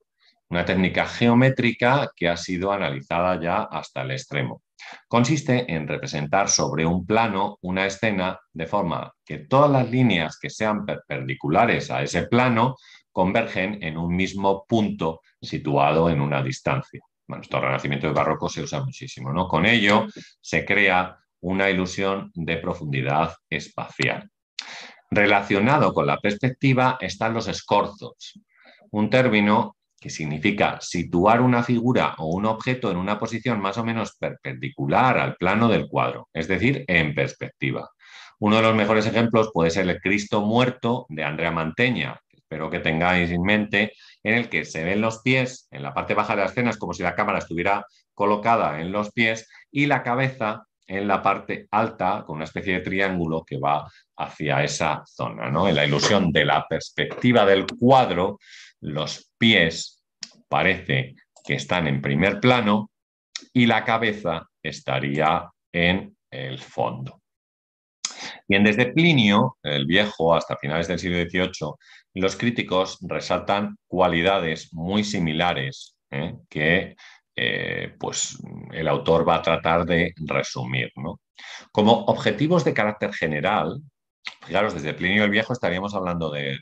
una 0.50 0.66
técnica 0.66 1.06
geométrica 1.06 2.12
que 2.16 2.28
ha 2.28 2.36
sido 2.36 2.72
analizada 2.72 3.40
ya 3.42 3.64
hasta 3.64 4.02
el 4.02 4.12
extremo. 4.12 4.64
Consiste 5.08 5.72
en 5.72 5.88
representar 5.88 6.50
sobre 6.50 6.86
un 6.86 7.06
plano 7.06 7.58
una 7.62 7.86
escena 7.86 8.40
de 8.52 8.66
forma 8.66 9.14
que 9.26 9.40
todas 9.40 9.70
las 9.70 9.90
líneas 9.90 10.38
que 10.40 10.50
sean 10.50 10.86
perpendiculares 10.86 11.92
a 11.92 12.02
ese 12.02 12.24
plano 12.24 12.76
convergen 13.12 13.84
en 13.84 13.98
un 13.98 14.16
mismo 14.16 14.66
punto 14.68 15.22
situado 15.42 16.10
en 16.10 16.22
una 16.22 16.42
distancia. 16.42 17.02
Bueno, 17.30 17.44
esto 17.44 17.62
renacimiento 17.62 18.08
y 18.08 18.12
barroco 18.12 18.50
se 18.50 18.64
usa 18.64 18.84
muchísimo, 18.84 19.32
¿no? 19.32 19.48
Con 19.48 19.68
ello 19.68 20.08
se 20.42 20.66
crea 20.66 21.16
una 21.42 21.70
ilusión 21.70 22.32
de 22.34 22.58
profundidad 22.58 23.36
espacial. 23.48 24.32
Relacionado 25.12 25.94
con 25.94 26.08
la 26.08 26.18
perspectiva 26.18 26.98
están 27.00 27.36
los 27.36 27.48
escorzos, 27.48 28.34
un 28.90 29.12
término 29.12 29.78
que 30.02 30.10
significa 30.10 30.80
situar 30.82 31.42
una 31.42 31.62
figura 31.62 32.16
o 32.18 32.36
un 32.36 32.48
objeto 32.48 32.90
en 32.90 32.98
una 32.98 33.20
posición 33.20 33.62
más 33.62 33.78
o 33.78 33.86
menos 33.86 34.16
perpendicular 34.18 35.20
al 35.20 35.36
plano 35.36 35.68
del 35.68 35.88
cuadro, 35.88 36.30
es 36.34 36.48
decir, 36.48 36.84
en 36.88 37.14
perspectiva. 37.14 37.92
Uno 38.40 38.56
de 38.56 38.64
los 38.64 38.76
mejores 38.76 39.06
ejemplos 39.06 39.52
puede 39.54 39.70
ser 39.70 39.88
el 39.88 40.02
Cristo 40.02 40.42
muerto 40.42 41.06
de 41.10 41.24
Andrea 41.24 41.52
Manteña, 41.52 42.20
espero 42.34 42.72
que 42.72 42.80
tengáis 42.80 43.30
en 43.30 43.44
mente, 43.44 43.94
en 44.24 44.36
el 44.36 44.50
que 44.50 44.66
se 44.66 44.84
ven 44.84 45.02
los 45.02 45.22
pies 45.22 45.68
en 45.72 45.84
la 45.84 45.94
parte 45.94 46.14
baja 46.14 46.36
de 46.36 46.42
la 46.42 46.48
escena, 46.48 46.70
es 46.70 46.78
como 46.78 46.94
si 46.94 47.04
la 47.04 47.16
cámara 47.16 47.40
estuviera 47.40 47.86
colocada 48.14 48.82
en 48.82 48.92
los 48.92 49.12
pies 49.12 49.50
y 49.72 49.86
la 49.86 50.04
cabeza 50.04 50.66
en 50.88 51.08
la 51.08 51.22
parte 51.22 51.68
alta 51.72 52.24
con 52.26 52.38
una 52.38 52.46
especie 52.46 52.74
de 52.74 52.80
triángulo 52.82 53.44
que 53.46 53.60
va 53.60 53.90
hacia 54.18 54.64
esa 54.64 55.04
zona. 55.06 55.50
¿no? 55.50 55.68
En 55.68 55.76
la 55.76 55.86
ilusión 55.86 56.32
de 56.32 56.46
la 56.46 56.66
perspectiva 56.68 57.46
del 57.46 57.66
cuadro, 57.68 58.40
los 58.82 59.32
pies 59.38 60.04
parece 60.48 61.16
que 61.46 61.54
están 61.54 61.88
en 61.88 62.02
primer 62.02 62.40
plano 62.40 62.90
y 63.54 63.68
la 63.68 63.86
cabeza 63.86 64.50
estaría 64.62 65.50
en 65.72 66.18
el 66.32 66.60
fondo. 66.60 67.22
Bien, 68.50 68.64
desde 68.64 68.92
Plinio, 68.92 69.58
el 69.62 69.86
viejo, 69.86 70.34
hasta 70.34 70.58
finales 70.58 70.88
del 70.88 70.98
siglo 70.98 71.20
XVIII, 71.22 71.74
los 72.16 72.36
críticos 72.36 72.98
resaltan 73.02 73.78
cualidades 73.86 74.74
muy 74.74 75.04
similares 75.04 75.96
¿eh? 76.10 76.34
que 76.50 76.96
eh, 77.36 77.96
pues, 78.00 78.40
el 78.72 78.88
autor 78.88 79.30
va 79.30 79.36
a 79.36 79.42
tratar 79.44 79.86
de 79.86 80.16
resumir. 80.18 80.92
Como 81.72 82.06
objetivos 82.06 82.66
de 82.66 82.74
carácter 82.74 83.14
general, 83.14 83.84
fijaros, 84.48 84.74
desde 84.74 84.96
Plinio 84.96 85.26
el 85.26 85.30
Viejo 85.30 85.54
estaríamos 85.54 85.94
hablando 85.94 86.32
de, 86.32 86.58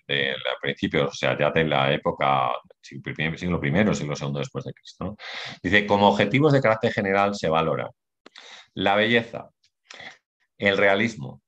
principios, 0.62 1.12
o 1.12 1.16
sea, 1.16 1.38
ya 1.40 1.52
de 1.52 1.64
la 1.64 1.94
época 1.94 2.52
siglo 2.82 3.14
I, 3.64 3.96
siglo 3.96 4.14
II 4.20 4.34
después 4.40 4.66
de 4.66 4.74
Cristo. 4.74 5.16
Dice, 5.64 5.88
como 5.88 6.10
objetivos 6.10 6.52
de 6.52 6.60
carácter 6.62 6.92
general 6.92 7.34
se 7.34 7.48
valora 7.48 7.90
la 8.74 8.96
belleza, 8.98 9.52
el 10.58 10.78
realismo, 10.78 11.42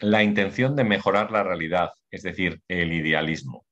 la 0.00 0.22
intención 0.22 0.76
de 0.76 0.84
mejorar 0.84 1.30
la 1.30 1.42
realidad, 1.42 1.90
es 2.10 2.22
decir, 2.22 2.60
el 2.68 2.92
idealismo. 2.92 3.64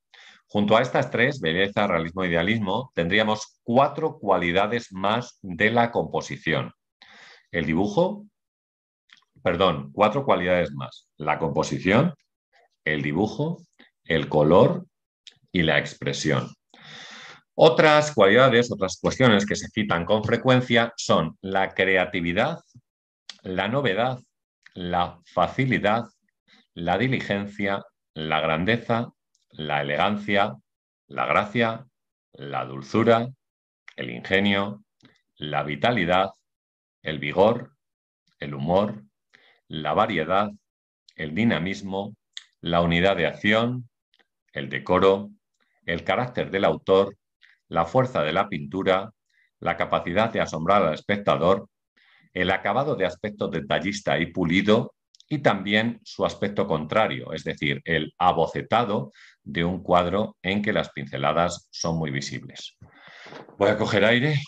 Junto 0.46 0.76
a 0.76 0.82
estas 0.82 1.10
tres, 1.10 1.40
belleza, 1.40 1.86
realismo 1.86 2.24
e 2.24 2.28
idealismo, 2.28 2.92
tendríamos 2.94 3.58
cuatro 3.62 4.18
cualidades 4.18 4.92
más 4.92 5.38
de 5.40 5.70
la 5.70 5.90
composición. 5.90 6.72
El 7.50 7.64
dibujo, 7.64 8.26
perdón, 9.42 9.90
cuatro 9.92 10.24
cualidades 10.24 10.72
más. 10.72 11.08
La 11.16 11.38
composición, 11.38 12.14
el 12.84 13.02
dibujo, 13.02 13.62
el 14.04 14.28
color 14.28 14.86
y 15.52 15.62
la 15.62 15.78
expresión. 15.78 16.48
Otras 17.54 18.12
cualidades, 18.12 18.72
otras 18.72 18.98
cuestiones 19.00 19.44
que 19.44 19.56
se 19.56 19.68
citan 19.68 20.04
con 20.04 20.24
frecuencia 20.24 20.92
son 20.96 21.36
la 21.42 21.74
creatividad, 21.74 22.58
la 23.42 23.68
novedad, 23.68 24.18
la 24.74 25.20
facilidad, 25.24 26.04
la 26.74 26.98
diligencia, 26.98 27.84
la 28.14 28.40
grandeza, 28.40 29.12
la 29.50 29.82
elegancia, 29.82 30.54
la 31.06 31.26
gracia, 31.26 31.86
la 32.32 32.64
dulzura, 32.64 33.28
el 33.96 34.10
ingenio, 34.10 34.82
la 35.36 35.62
vitalidad, 35.62 36.30
el 37.02 37.18
vigor, 37.18 37.72
el 38.38 38.54
humor, 38.54 39.02
la 39.68 39.92
variedad, 39.92 40.50
el 41.16 41.34
dinamismo, 41.34 42.16
la 42.60 42.80
unidad 42.80 43.16
de 43.16 43.26
acción, 43.26 43.88
el 44.52 44.68
decoro, 44.68 45.30
el 45.84 46.04
carácter 46.04 46.50
del 46.50 46.64
autor, 46.64 47.16
la 47.68 47.84
fuerza 47.84 48.22
de 48.22 48.32
la 48.32 48.48
pintura, 48.48 49.10
la 49.60 49.76
capacidad 49.76 50.32
de 50.32 50.40
asombrar 50.40 50.82
al 50.82 50.94
espectador, 50.94 51.68
el 52.32 52.50
acabado 52.50 52.96
de 52.96 53.06
aspecto 53.06 53.48
detallista 53.48 54.18
y 54.18 54.26
pulido 54.26 54.94
y 55.28 55.38
también 55.38 56.00
su 56.04 56.26
aspecto 56.26 56.66
contrario, 56.66 57.32
es 57.32 57.44
decir, 57.44 57.80
el 57.84 58.12
abocetado 58.18 59.12
de 59.42 59.64
un 59.64 59.82
cuadro 59.82 60.36
en 60.42 60.62
que 60.62 60.72
las 60.72 60.90
pinceladas 60.90 61.68
son 61.70 61.96
muy 61.96 62.10
visibles. 62.10 62.76
Voy 63.56 63.70
a 63.70 63.78
coger 63.78 64.04
aire 64.04 64.40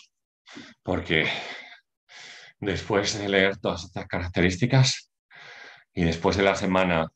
porque 0.83 1.27
después 2.59 3.17
de 3.17 3.29
leer 3.29 3.57
todas 3.57 3.85
estas 3.85 4.05
características 4.07 5.09
y 5.93 6.03
después 6.03 6.37
de 6.37 6.43
la 6.43 6.55
semana 6.55 7.07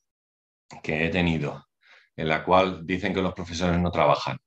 que 0.83 1.05
he 1.05 1.09
tenido, 1.09 1.67
en 2.15 2.29
la 2.29 2.43
cual 2.43 2.85
dicen 2.85 3.13
que 3.13 3.21
los 3.21 3.33
profesores 3.33 3.79
no 3.79 3.91
trabajan, 3.91 4.37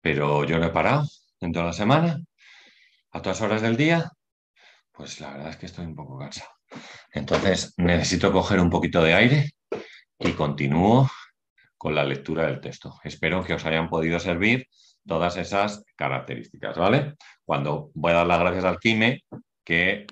pero 0.00 0.44
yo 0.44 0.58
no 0.58 0.66
he 0.66 0.70
parado 0.70 1.06
en 1.40 1.52
toda 1.52 1.66
la 1.66 1.72
semana, 1.72 2.18
a 3.10 3.22
todas 3.22 3.40
horas 3.42 3.62
del 3.62 3.76
día, 3.76 4.10
pues 4.92 5.20
la 5.20 5.32
verdad 5.32 5.50
es 5.50 5.56
que 5.56 5.66
estoy 5.66 5.86
un 5.86 5.96
poco 5.96 6.18
cansado. 6.18 6.50
Entonces 7.12 7.74
necesito 7.76 8.32
coger 8.32 8.60
un 8.60 8.70
poquito 8.70 9.02
de 9.02 9.14
aire 9.14 9.50
y 10.18 10.32
continúo 10.32 11.10
con 11.76 11.94
la 11.94 12.04
lectura 12.04 12.46
del 12.46 12.60
texto. 12.60 12.94
Espero 13.02 13.42
que 13.42 13.54
os 13.54 13.64
hayan 13.64 13.88
podido 13.88 14.18
servir 14.20 14.66
todas 15.06 15.36
esas 15.36 15.84
características, 15.96 16.78
¿vale? 16.78 17.14
Cuando 17.44 17.90
voy 17.94 18.12
a 18.12 18.16
dar 18.16 18.26
las 18.26 18.40
gracias 18.40 18.64
al 18.64 18.78
Kime, 18.78 19.24
que 19.64 20.06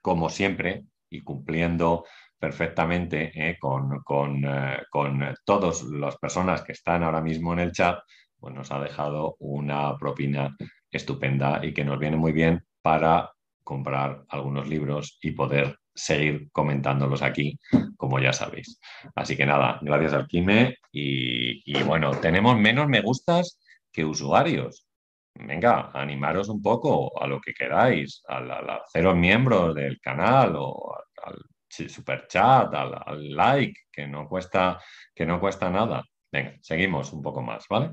como 0.00 0.30
siempre 0.30 0.84
y 1.10 1.22
cumpliendo 1.22 2.04
perfectamente 2.38 3.32
eh, 3.34 3.58
con, 3.58 4.00
con, 4.02 4.44
eh, 4.44 4.82
con 4.90 5.34
todas 5.44 5.82
las 5.82 6.16
personas 6.16 6.62
que 6.62 6.72
están 6.72 7.02
ahora 7.02 7.20
mismo 7.20 7.52
en 7.52 7.60
el 7.60 7.72
chat, 7.72 8.00
pues 8.38 8.54
nos 8.54 8.70
ha 8.70 8.80
dejado 8.80 9.36
una 9.38 9.96
propina 9.96 10.56
estupenda 10.90 11.64
y 11.64 11.72
que 11.72 11.84
nos 11.84 11.98
viene 11.98 12.16
muy 12.16 12.32
bien 12.32 12.64
para 12.82 13.30
comprar 13.64 14.24
algunos 14.28 14.68
libros 14.68 15.18
y 15.22 15.32
poder 15.32 15.78
seguir 15.94 16.50
comentándolos 16.52 17.22
aquí, 17.22 17.58
como 17.96 18.18
ya 18.18 18.32
sabéis. 18.32 18.78
Así 19.14 19.36
que 19.36 19.46
nada, 19.46 19.78
gracias 19.82 20.12
al 20.12 20.26
Kime 20.26 20.76
y, 20.92 21.82
bueno, 21.84 22.12
tenemos 22.20 22.56
menos 22.58 22.88
me 22.88 23.00
gustas 23.00 23.58
que 23.92 24.04
usuarios. 24.04 24.86
Venga, 25.34 25.90
animaros 25.94 26.48
un 26.48 26.62
poco 26.62 27.20
a 27.20 27.26
lo 27.26 27.40
que 27.40 27.54
queráis, 27.54 28.22
a, 28.28 28.38
a, 28.38 28.82
haceros 28.84 29.16
miembros 29.16 29.74
del 29.74 30.00
canal 30.00 30.54
o 30.56 30.94
al, 31.24 31.38
super 31.68 32.26
chat, 32.28 32.72
al, 32.72 32.94
al, 33.04 33.34
like, 33.34 33.80
que 33.90 34.06
no, 34.06 34.28
cuesta, 34.28 34.78
que 35.14 35.26
no 35.26 35.40
cuesta 35.40 35.70
nada. 35.70 36.04
Venga, 36.30 36.56
seguimos 36.60 37.12
un 37.12 37.22
poco 37.22 37.42
más, 37.42 37.66
¿vale? 37.68 37.92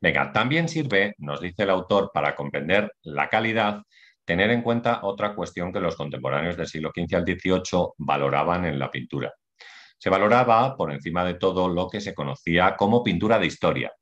Venga, 0.00 0.32
también 0.32 0.68
sirve, 0.68 1.14
nos 1.18 1.40
dice 1.40 1.62
el 1.62 1.70
autor, 1.70 2.10
para 2.12 2.34
comprender 2.34 2.92
la 3.02 3.28
calidad 3.28 3.82
tener 4.26 4.50
en 4.50 4.60
cuenta 4.60 5.00
otra 5.04 5.34
cuestión 5.34 5.72
que 5.72 5.80
los 5.80 5.96
contemporáneos 5.96 6.56
del 6.56 6.66
siglo 6.66 6.90
XV 6.94 7.16
al 7.16 7.24
XVIII 7.24 7.88
valoraban 7.96 8.66
en 8.66 8.78
la 8.78 8.90
pintura. 8.90 9.32
Se 9.96 10.10
valoraba 10.10 10.76
por 10.76 10.92
encima 10.92 11.24
de 11.24 11.34
todo 11.34 11.68
lo 11.68 11.88
que 11.88 12.00
se 12.02 12.14
conocía 12.14 12.76
como 12.76 13.02
pintura 13.02 13.38
de 13.38 13.46
historia, 13.46 13.92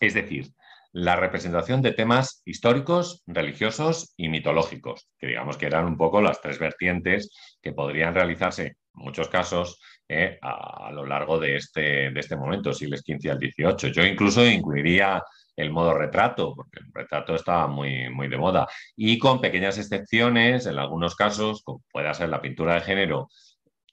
es 0.00 0.14
decir, 0.14 0.50
la 0.92 1.16
representación 1.16 1.82
de 1.82 1.92
temas 1.92 2.40
históricos, 2.44 3.22
religiosos 3.26 4.14
y 4.16 4.28
mitológicos, 4.28 5.08
que 5.18 5.26
digamos 5.26 5.56
que 5.56 5.66
eran 5.66 5.86
un 5.86 5.96
poco 5.96 6.22
las 6.22 6.40
tres 6.40 6.60
vertientes 6.60 7.30
que 7.60 7.72
podrían 7.72 8.14
realizarse 8.14 8.66
en 8.66 8.76
muchos 8.92 9.28
casos 9.28 9.80
eh, 10.08 10.38
a, 10.42 10.90
lo 10.92 11.06
largo 11.06 11.38
de 11.38 11.56
este, 11.56 12.10
de 12.10 12.20
este 12.20 12.36
momento, 12.36 12.72
siglos 12.72 13.00
XV 13.00 13.30
al 13.30 13.38
XVIII. 13.38 13.92
Yo 13.92 14.04
incluso 14.04 14.44
incluiría 14.44 15.22
el 15.56 15.70
modo 15.70 15.94
retrato, 15.94 16.54
porque 16.54 16.80
el 16.80 16.92
retrato 16.92 17.34
estaba 17.34 17.66
muy, 17.66 18.10
muy 18.10 18.28
de 18.28 18.36
moda. 18.36 18.66
Y 18.96 19.18
con 19.18 19.40
pequeñas 19.40 19.78
excepciones, 19.78 20.66
en 20.66 20.78
algunos 20.78 21.14
casos, 21.14 21.62
como 21.62 21.82
puede 21.92 22.12
ser 22.14 22.28
la 22.28 22.42
pintura 22.42 22.74
de 22.74 22.80
género, 22.80 23.28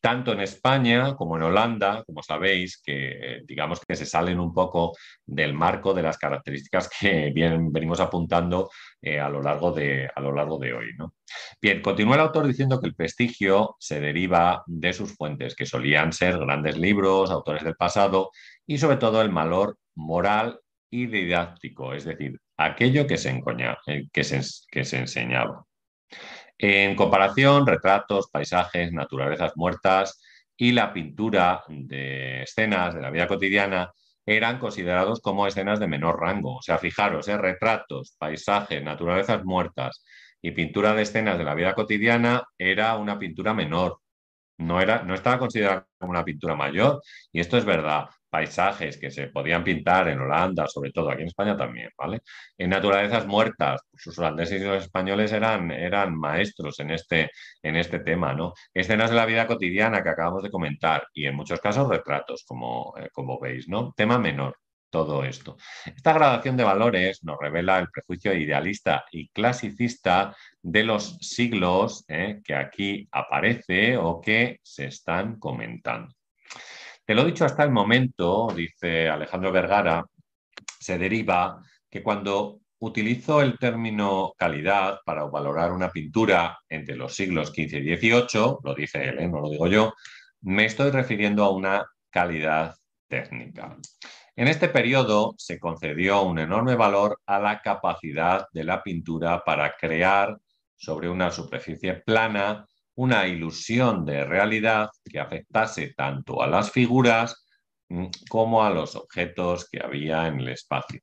tanto 0.02 0.34
en 0.34 0.41
España 0.41 1.16
como 1.16 1.38
en 1.38 1.43
Holanda, 1.43 2.04
como 2.06 2.24
sabéis, 2.24 2.82
que 2.84 3.41
digamos 3.45 3.80
que 3.80 3.95
se 3.95 4.06
salen 4.06 4.39
un 4.39 4.54
poco 4.54 4.93
del 5.26 5.54
marco 5.54 5.93
de 5.93 6.02
las 6.02 6.18
características 6.18 6.89
que 6.89 7.32
bien, 7.36 7.72
venimos 7.72 7.99
apuntando 7.99 8.70
eh, 9.02 9.20
a, 9.20 9.30
lo 9.30 9.41
largo 9.41 9.72
de, 9.72 10.10
a 10.14 10.20
lo 10.20 10.34
largo 10.34 10.58
de 10.58 10.74
hoy. 10.74 10.88
¿no? 10.97 11.14
Bien, 11.62 11.82
continúa 11.82 12.16
el 12.16 12.22
autor 12.22 12.47
diciendo 12.47 12.82
que 12.82 12.88
el 12.88 12.95
prestigio 12.95 13.76
se 13.80 14.02
deriva 14.02 14.64
de 14.66 14.91
sus 14.91 15.16
fuentes, 15.16 15.56
que 15.56 15.66
solían 15.66 16.12
ser 16.12 16.38
grandes 16.39 16.78
libros, 16.78 17.30
autores 17.30 17.64
del 17.64 17.76
pasado 17.76 18.32
y 18.66 18.80
sobre 18.80 18.97
todo 18.97 19.22
el 19.22 19.30
valor 19.30 19.78
moral 19.95 20.60
y 20.89 21.06
didáctico, 21.06 21.93
es 21.93 22.06
decir, 22.06 22.39
aquello 22.58 23.08
que 23.08 23.18
se, 23.18 23.30
eh, 23.88 24.08
que 24.12 24.24
se, 24.24 24.41
que 24.70 24.84
se 24.84 24.97
enseñaba. 24.97 25.66
En 26.64 26.95
comparación, 26.95 27.66
retratos, 27.66 28.30
paisajes, 28.30 28.93
naturalezas 28.93 29.53
muertas 29.57 30.22
y 30.55 30.74
la 30.74 30.93
pintura 30.93 31.64
de 31.68 32.43
escenas 32.43 32.93
de 32.93 33.01
la 33.01 33.09
vida 33.09 33.28
cotidiana 33.28 33.91
eran 34.28 34.59
considerados 34.59 35.22
como 35.22 35.47
escenas 35.47 35.80
de 35.80 35.88
menor 35.88 36.20
rango. 36.20 36.57
O 36.57 36.62
sea, 36.62 36.78
fijaros, 36.78 37.28
¿eh? 37.30 37.38
retratos, 37.38 38.16
paisajes, 38.16 38.84
naturalezas 38.84 39.43
muertas 39.43 40.03
y 40.39 40.51
pintura 40.51 40.93
de 40.93 41.01
escenas 41.01 41.39
de 41.39 41.45
la 41.45 41.55
vida 41.55 41.74
cotidiana 41.74 42.43
era 42.59 42.95
una 42.97 43.18
pintura 43.18 43.55
menor. 43.55 43.99
No, 44.59 44.80
era, 44.80 45.01
no 45.01 45.16
estaba 45.16 45.39
considerada 45.39 45.88
como 45.97 46.12
una 46.12 46.24
pintura 46.24 46.55
mayor. 46.55 47.01
Y 47.32 47.39
esto 47.39 47.57
es 47.57 47.66
verdad 47.66 48.05
paisajes 48.32 48.97
que 48.97 49.11
se 49.11 49.27
podían 49.27 49.63
pintar 49.63 50.07
en 50.09 50.19
Holanda, 50.19 50.65
sobre 50.67 50.91
todo 50.91 51.11
aquí 51.11 51.21
en 51.21 51.27
España 51.27 51.57
también, 51.57 51.89
¿vale? 51.97 52.21
En 52.57 52.69
naturalezas 52.69 53.27
muertas, 53.27 53.82
pues 53.91 54.05
los 54.07 54.17
holandeses 54.19 54.61
y 54.61 54.65
los 54.65 54.84
españoles 54.84 55.32
eran, 55.34 55.69
eran 55.71 56.17
maestros 56.17 56.79
en 56.79 56.91
este, 56.91 57.29
en 57.61 57.75
este 57.75 57.99
tema, 57.99 58.34
¿no? 58.34 58.53
Escenas 58.73 59.09
de 59.09 59.17
la 59.17 59.25
vida 59.25 59.47
cotidiana 59.47 60.01
que 60.01 60.09
acabamos 60.09 60.43
de 60.43 60.49
comentar 60.49 61.07
y 61.13 61.25
en 61.25 61.36
muchos 61.36 61.59
casos 61.59 61.89
retratos, 61.89 62.43
como, 62.47 62.93
eh, 62.97 63.09
como 63.11 63.39
veis, 63.39 63.67
¿no? 63.67 63.93
Tema 63.95 64.17
menor, 64.17 64.55
todo 64.89 65.23
esto. 65.23 65.57
Esta 65.86 66.13
gradación 66.13 66.57
de 66.57 66.63
valores 66.63 67.23
nos 67.23 67.38
revela 67.39 67.79
el 67.79 67.89
prejuicio 67.89 68.34
idealista 68.34 69.05
y 69.11 69.29
clasicista 69.29 70.36
de 70.61 70.84
los 70.84 71.17
siglos 71.21 72.05
¿eh? 72.07 72.41
que 72.43 72.55
aquí 72.55 73.07
aparece 73.11 73.97
o 73.97 74.21
que 74.21 74.59
se 74.63 74.86
están 74.86 75.39
comentando. 75.39 76.13
Te 77.06 77.16
lo 77.16 77.24
he 77.24 77.26
dicho 77.26 77.45
hasta 77.45 77.64
el 77.64 77.72
momento, 77.72 78.47
dice 78.56 79.10
Alejandro 79.10 79.52
Vergara, 79.52 80.06
se 80.80 80.97
deriva 80.97 81.62
que 81.89 82.02
cuando 82.02 82.62
utilizo 82.80 83.41
el 83.41 83.58
término 83.60 84.34
calidad 84.38 84.99
para 85.06 85.26
valorar 85.26 85.72
una 85.72 85.91
pintura 85.91 86.58
entre 86.68 86.95
los 86.95 87.14
siglos 87.14 87.49
XV 87.49 87.78
y 87.78 87.97
XVIII, 87.97 88.58
lo 88.64 88.74
dice 88.76 89.04
él, 89.04 89.20
¿eh? 89.20 89.28
no 89.28 89.39
lo 89.39 89.49
digo 89.49 89.68
yo, 89.68 89.93
me 90.41 90.66
estoy 90.66 90.89
refiriendo 90.89 91.43
a 91.43 91.52
una 91.52 91.86
calidad 92.10 92.76
técnica. 93.08 93.78
En 94.36 94.47
este 94.47 94.70
periodo 94.70 95.36
se 95.38 95.60
concedió 95.60 96.24
un 96.24 96.39
enorme 96.39 96.76
valor 96.76 97.20
a 97.26 97.39
la 97.39 97.62
capacidad 97.62 98.47
de 98.52 98.64
la 98.64 98.82
pintura 98.82 99.43
para 99.43 99.76
crear 99.76 100.38
sobre 100.76 101.10
una 101.10 101.30
superficie 101.30 101.95
plana 101.95 102.66
una 102.95 103.27
ilusión 103.27 104.05
de 104.05 104.25
realidad 104.25 104.89
que 105.03 105.19
afectase 105.19 105.93
tanto 105.95 106.41
a 106.41 106.47
las 106.47 106.71
figuras 106.71 107.45
mm, 107.89 108.07
como 108.29 108.63
a 108.63 108.69
los 108.69 108.95
objetos 108.95 109.69
que 109.69 109.81
había 109.83 110.27
en 110.27 110.39
el 110.41 110.49
espacio. 110.49 111.01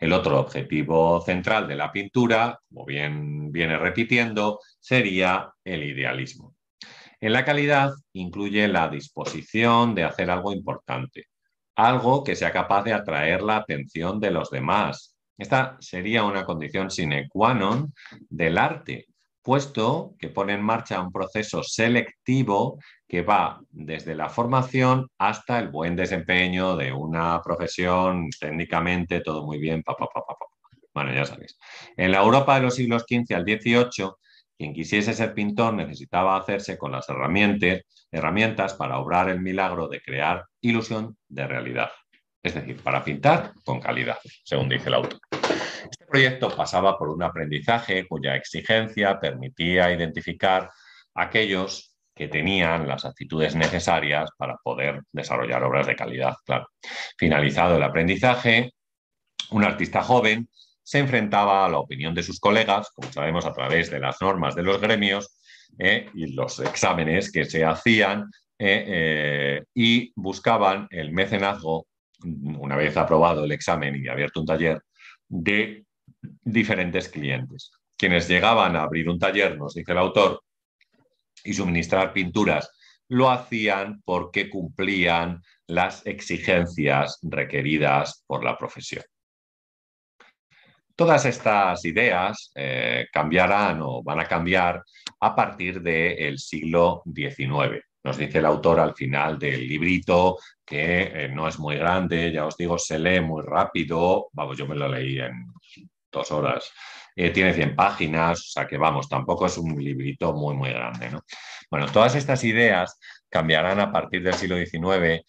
El 0.00 0.12
otro 0.12 0.40
objetivo 0.40 1.20
central 1.20 1.68
de 1.68 1.76
la 1.76 1.92
pintura, 1.92 2.58
como 2.68 2.84
bien 2.86 3.52
viene 3.52 3.78
repitiendo, 3.78 4.60
sería 4.80 5.52
el 5.64 5.84
idealismo. 5.84 6.54
En 7.20 7.32
la 7.32 7.44
calidad 7.44 7.92
incluye 8.12 8.68
la 8.68 8.88
disposición 8.88 9.94
de 9.94 10.04
hacer 10.04 10.30
algo 10.30 10.52
importante, 10.52 11.26
algo 11.74 12.24
que 12.24 12.36
sea 12.36 12.52
capaz 12.52 12.84
de 12.84 12.92
atraer 12.92 13.42
la 13.42 13.56
atención 13.56 14.20
de 14.20 14.30
los 14.30 14.50
demás. 14.50 15.16
Esta 15.38 15.76
sería 15.80 16.24
una 16.24 16.44
condición 16.44 16.90
sine 16.90 17.28
qua 17.28 17.52
non 17.52 17.92
del 18.28 18.56
arte, 18.56 19.06
puesto 19.46 20.16
que 20.18 20.28
pone 20.28 20.54
en 20.54 20.60
marcha 20.60 21.00
un 21.00 21.12
proceso 21.12 21.62
selectivo 21.62 22.80
que 23.06 23.22
va 23.22 23.60
desde 23.70 24.16
la 24.16 24.28
formación 24.28 25.06
hasta 25.18 25.60
el 25.60 25.68
buen 25.68 25.94
desempeño 25.94 26.76
de 26.76 26.92
una 26.92 27.40
profesión, 27.42 28.28
técnicamente 28.40 29.20
todo 29.20 29.46
muy 29.46 29.58
bien, 29.58 29.84
pa, 29.84 29.94
pa, 29.94 30.08
pa, 30.12 30.24
bueno, 30.92 31.14
ya 31.14 31.24
sabéis. 31.24 31.56
En 31.96 32.10
la 32.10 32.22
Europa 32.22 32.56
de 32.56 32.62
los 32.62 32.74
siglos 32.74 33.04
XV 33.08 33.36
al 33.36 33.44
XVIII, 33.44 34.10
quien 34.58 34.74
quisiese 34.74 35.14
ser 35.14 35.32
pintor 35.32 35.74
necesitaba 35.74 36.36
hacerse 36.36 36.76
con 36.76 36.90
las 36.90 37.08
herramientas, 37.08 37.82
herramientas 38.10 38.74
para 38.74 38.98
obrar 38.98 39.28
el 39.28 39.40
milagro 39.40 39.86
de 39.86 40.00
crear 40.00 40.44
ilusión 40.60 41.16
de 41.28 41.46
realidad. 41.46 41.90
Es 42.42 42.54
decir, 42.54 42.82
para 42.82 43.04
pintar 43.04 43.52
con 43.64 43.78
calidad, 43.78 44.18
según 44.42 44.68
dice 44.68 44.88
el 44.88 44.94
autor. 44.94 45.20
Este 45.90 46.06
proyecto 46.06 46.54
pasaba 46.54 46.98
por 46.98 47.08
un 47.08 47.22
aprendizaje 47.22 48.06
cuya 48.06 48.36
exigencia 48.36 49.18
permitía 49.20 49.92
identificar 49.92 50.70
aquellos 51.14 51.96
que 52.14 52.28
tenían 52.28 52.88
las 52.88 53.04
actitudes 53.04 53.54
necesarias 53.54 54.30
para 54.38 54.56
poder 54.56 55.02
desarrollar 55.12 55.62
obras 55.64 55.86
de 55.86 55.96
calidad. 55.96 56.34
Claro. 56.44 56.68
Finalizado 57.18 57.76
el 57.76 57.82
aprendizaje, 57.82 58.72
un 59.50 59.64
artista 59.64 60.02
joven 60.02 60.48
se 60.82 60.98
enfrentaba 60.98 61.66
a 61.66 61.68
la 61.68 61.78
opinión 61.78 62.14
de 62.14 62.22
sus 62.22 62.40
colegas, 62.40 62.90
como 62.94 63.12
sabemos 63.12 63.44
a 63.44 63.52
través 63.52 63.90
de 63.90 63.98
las 63.98 64.20
normas 64.22 64.54
de 64.54 64.62
los 64.62 64.80
gremios 64.80 65.36
eh, 65.78 66.08
y 66.14 66.32
los 66.32 66.60
exámenes 66.60 67.30
que 67.32 67.44
se 67.44 67.64
hacían, 67.64 68.30
eh, 68.58 68.84
eh, 68.86 69.64
y 69.74 70.12
buscaban 70.14 70.86
el 70.90 71.12
mecenazgo, 71.12 71.86
una 72.22 72.76
vez 72.76 72.96
aprobado 72.96 73.44
el 73.44 73.52
examen 73.52 73.96
y 73.96 74.08
abierto 74.08 74.40
un 74.40 74.46
taller, 74.46 74.80
de 75.28 75.84
diferentes 76.20 77.08
clientes. 77.08 77.70
Quienes 77.96 78.28
llegaban 78.28 78.76
a 78.76 78.82
abrir 78.82 79.08
un 79.08 79.18
taller, 79.18 79.56
nos 79.56 79.74
dice 79.74 79.92
el 79.92 79.98
autor, 79.98 80.42
y 81.44 81.54
suministrar 81.54 82.12
pinturas, 82.12 82.70
lo 83.08 83.30
hacían 83.30 84.02
porque 84.04 84.50
cumplían 84.50 85.42
las 85.66 86.04
exigencias 86.06 87.18
requeridas 87.22 88.24
por 88.26 88.44
la 88.44 88.58
profesión. 88.58 89.04
Todas 90.94 91.26
estas 91.26 91.84
ideas 91.84 92.50
eh, 92.54 93.06
cambiarán 93.12 93.80
o 93.82 94.02
van 94.02 94.20
a 94.20 94.24
cambiar 94.24 94.82
a 95.20 95.34
partir 95.34 95.82
del 95.82 96.38
siglo 96.38 97.02
XIX. 97.04 97.84
Nos 98.06 98.18
dice 98.18 98.38
el 98.38 98.46
autor 98.46 98.78
al 98.78 98.94
final 98.94 99.36
del 99.36 99.66
librito 99.66 100.38
que 100.64 101.02
eh, 101.02 101.28
no 101.28 101.48
es 101.48 101.58
muy 101.58 101.74
grande, 101.74 102.30
ya 102.30 102.46
os 102.46 102.56
digo, 102.56 102.78
se 102.78 103.00
lee 103.00 103.20
muy 103.20 103.42
rápido. 103.42 104.28
Vamos, 104.32 104.56
yo 104.56 104.64
me 104.64 104.76
lo 104.76 104.86
leí 104.86 105.18
en 105.18 105.52
dos 106.12 106.30
horas. 106.30 106.72
Eh, 107.16 107.30
tiene 107.30 107.52
100 107.52 107.74
páginas, 107.74 108.38
o 108.38 108.50
sea 108.52 108.64
que 108.64 108.78
vamos, 108.78 109.08
tampoco 109.08 109.46
es 109.46 109.58
un 109.58 109.74
librito 109.82 110.32
muy, 110.34 110.54
muy 110.54 110.70
grande. 110.70 111.18
Bueno, 111.68 111.88
todas 111.90 112.14
estas 112.14 112.44
ideas 112.44 112.96
cambiarán 113.28 113.80
a 113.80 113.90
partir 113.90 114.22
del 114.22 114.34
siglo 114.34 114.56
XIX 114.56 115.24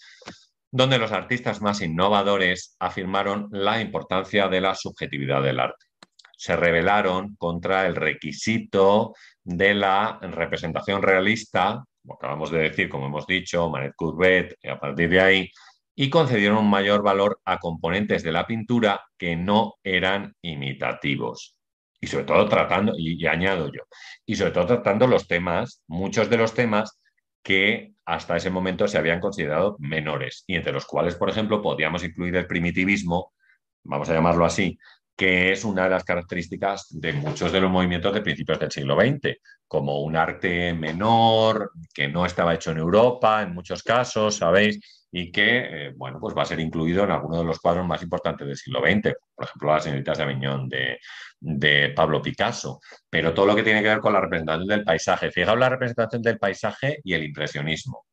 donde 0.69 0.99
los 0.99 1.11
artistas 1.11 1.59
más 1.63 1.81
innovadores 1.81 2.75
afirmaron 2.77 3.47
la 3.49 3.81
importancia 3.81 4.49
de 4.49 4.61
la 4.61 4.75
subjetividad 4.75 5.41
del 5.41 5.61
arte. 5.61 5.87
Se 6.37 6.55
rebelaron 6.55 7.35
contra 7.37 7.87
el 7.87 7.95
requisito 7.95 9.15
de 9.43 9.73
la 9.73 10.19
representación 10.21 11.01
realista, 11.01 11.83
acabamos 12.15 12.51
de 12.51 12.59
decir, 12.59 12.89
como 12.89 13.07
hemos 13.07 13.27
dicho, 13.27 13.69
Manet 13.69 13.93
Courbet, 13.95 14.57
y 14.61 14.69
a 14.69 14.79
partir 14.79 15.09
de 15.09 15.21
ahí, 15.21 15.51
y 15.95 16.09
concedieron 16.09 16.59
un 16.59 16.69
mayor 16.69 17.01
valor 17.01 17.39
a 17.45 17.57
componentes 17.57 18.23
de 18.23 18.31
la 18.31 18.45
pintura 18.45 19.01
que 19.17 19.35
no 19.35 19.75
eran 19.83 20.35
imitativos. 20.41 21.55
Y 21.99 22.07
sobre 22.07 22.25
todo 22.25 22.47
tratando, 22.47 22.93
y, 22.97 23.21
y 23.21 23.27
añado 23.27 23.67
yo, 23.67 23.81
y 24.25 24.35
sobre 24.35 24.51
todo 24.51 24.67
tratando 24.67 25.07
los 25.07 25.27
temas, 25.27 25.81
muchos 25.87 26.29
de 26.29 26.37
los 26.37 26.53
temas 26.53 26.99
que 27.43 27.93
hasta 28.05 28.37
ese 28.37 28.49
momento 28.49 28.87
se 28.87 28.97
habían 28.97 29.19
considerado 29.19 29.75
menores 29.79 30.43
y 30.47 30.55
entre 30.55 30.73
los 30.73 30.85
cuales, 30.85 31.15
por 31.15 31.29
ejemplo, 31.29 31.61
podíamos 31.61 32.03
incluir 32.03 32.35
el 32.35 32.45
primitivismo, 32.45 33.33
vamos 33.83 34.09
a 34.09 34.13
llamarlo 34.13 34.45
así, 34.45 34.77
que 35.17 35.51
es 35.51 35.65
una 35.65 35.85
de 35.85 35.89
las 35.89 36.03
características 36.03 36.87
de 36.91 37.11
muchos 37.13 37.51
de 37.51 37.59
los 37.59 37.71
movimientos 37.71 38.13
de 38.13 38.21
principios 38.21 38.59
del 38.59 38.71
siglo 38.71 38.95
XX, 38.95 39.35
como 39.67 40.01
un 40.03 40.15
arte 40.15 40.73
menor, 40.73 41.71
que 41.93 42.07
no 42.07 42.25
estaba 42.25 42.53
hecho 42.53 42.71
en 42.71 42.77
Europa 42.77 43.41
en 43.41 43.53
muchos 43.53 43.81
casos, 43.81 44.35
¿sabéis? 44.37 44.79
Y 45.11 45.31
que, 45.31 45.87
eh, 45.87 45.93
bueno, 45.95 46.19
pues 46.19 46.35
va 46.37 46.43
a 46.43 46.45
ser 46.45 46.59
incluido 46.59 47.03
en 47.03 47.11
algunos 47.11 47.39
de 47.39 47.45
los 47.45 47.59
cuadros 47.59 47.87
más 47.87 48.03
importantes 48.03 48.45
del 48.45 48.57
siglo 48.57 48.81
XX, 48.81 49.15
por 49.33 49.45
ejemplo, 49.45 49.73
las 49.73 49.83
señoritas 49.83 50.17
de 50.19 50.23
Aviñón 50.23 50.69
de, 50.69 50.99
de 51.39 51.89
Pablo 51.95 52.21
Picasso, 52.21 52.79
pero 53.09 53.33
todo 53.33 53.47
lo 53.47 53.55
que 53.55 53.63
tiene 53.63 53.81
que 53.81 53.89
ver 53.89 53.99
con 53.99 54.13
la 54.13 54.21
representación 54.21 54.67
del 54.67 54.83
paisaje. 54.83 55.31
Fijaos 55.31 55.57
la 55.57 55.69
representación 55.69 56.21
del 56.21 56.37
paisaje 56.37 56.99
y 57.03 57.13
el 57.13 57.23
impresionismo. 57.23 58.06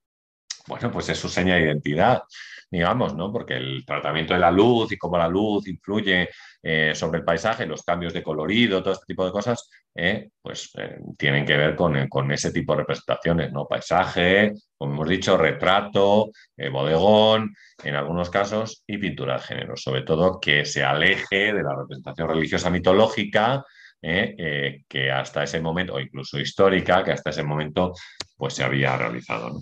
Bueno, 0.67 0.91
pues 0.91 1.11
es 1.11 1.19
su 1.19 1.29
seña 1.29 1.57
de 1.57 1.63
identidad, 1.63 2.23
digamos, 2.71 3.15
¿no? 3.15 3.31
Porque 3.31 3.55
el 3.55 3.85
tratamiento 3.85 4.33
de 4.33 4.41
la 4.41 4.51
luz 4.51 4.91
y 4.93 4.97
cómo 4.97 5.19
la 5.19 5.29
luz 5.29 5.69
influye 5.69 6.31
eh, 6.63 6.93
sobre 6.95 7.19
el 7.19 7.25
paisaje, 7.25 7.67
los 7.67 7.83
cambios 7.83 8.15
de 8.15 8.23
colorido, 8.23 8.83
todo 8.83 8.95
este 8.95 9.05
tipo 9.07 9.27
de 9.27 9.33
cosas, 9.33 9.69
eh, 9.95 10.31
pues 10.41 10.71
eh, 10.79 11.01
tienen 11.19 11.45
que 11.45 11.59
ver 11.59 11.77
con, 11.77 12.09
con, 12.09 12.33
ese 12.33 12.51
tipo 12.51 12.73
de 12.73 12.79
representaciones, 12.79 13.53
¿no? 13.53 13.67
Paisaje, 13.67 14.55
como 14.79 14.95
hemos 14.95 15.09
dicho, 15.09 15.37
retrato, 15.37 16.31
bodegón, 16.73 17.55
en 17.83 17.95
algunos 17.95 18.31
casos, 18.31 18.83
y 18.87 18.97
pintura 18.97 19.35
de 19.35 19.41
género, 19.41 19.77
sobre 19.77 20.01
todo 20.03 20.41
que 20.41 20.65
se 20.65 20.83
aleje 20.83 21.53
de 21.53 21.63
la 21.63 21.77
representación 21.77 22.29
religiosa 22.29 22.71
mitológica, 22.71 23.63
que 24.01 25.11
hasta 25.13 25.45
ese 25.45 25.61
momento, 25.61 25.95
o 25.95 26.01
incluso 26.01 26.39
histórica, 26.39 27.05
que 27.05 27.13
hasta 27.13 27.31
ese 27.31 27.43
momento 27.43 27.93
pues 28.37 28.55
se 28.55 28.65
había 28.65 28.97
realizado. 28.97 29.51
¿no? 29.51 29.61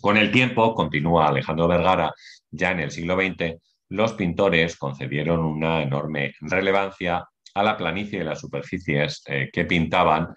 Con 0.00 0.16
el 0.16 0.30
tiempo, 0.30 0.74
continúa 0.74 1.28
Alejandro 1.28 1.68
Vergara, 1.68 2.12
ya 2.50 2.70
en 2.70 2.80
el 2.80 2.90
siglo 2.90 3.16
XX, 3.16 3.56
los 3.90 4.14
pintores 4.14 4.76
concedieron 4.76 5.40
una 5.40 5.82
enorme 5.82 6.32
relevancia 6.40 7.26
a 7.54 7.62
la 7.62 7.76
planicie 7.76 8.20
de 8.20 8.24
las 8.24 8.40
superficies 8.40 9.22
eh, 9.26 9.50
que 9.52 9.64
pintaban, 9.64 10.28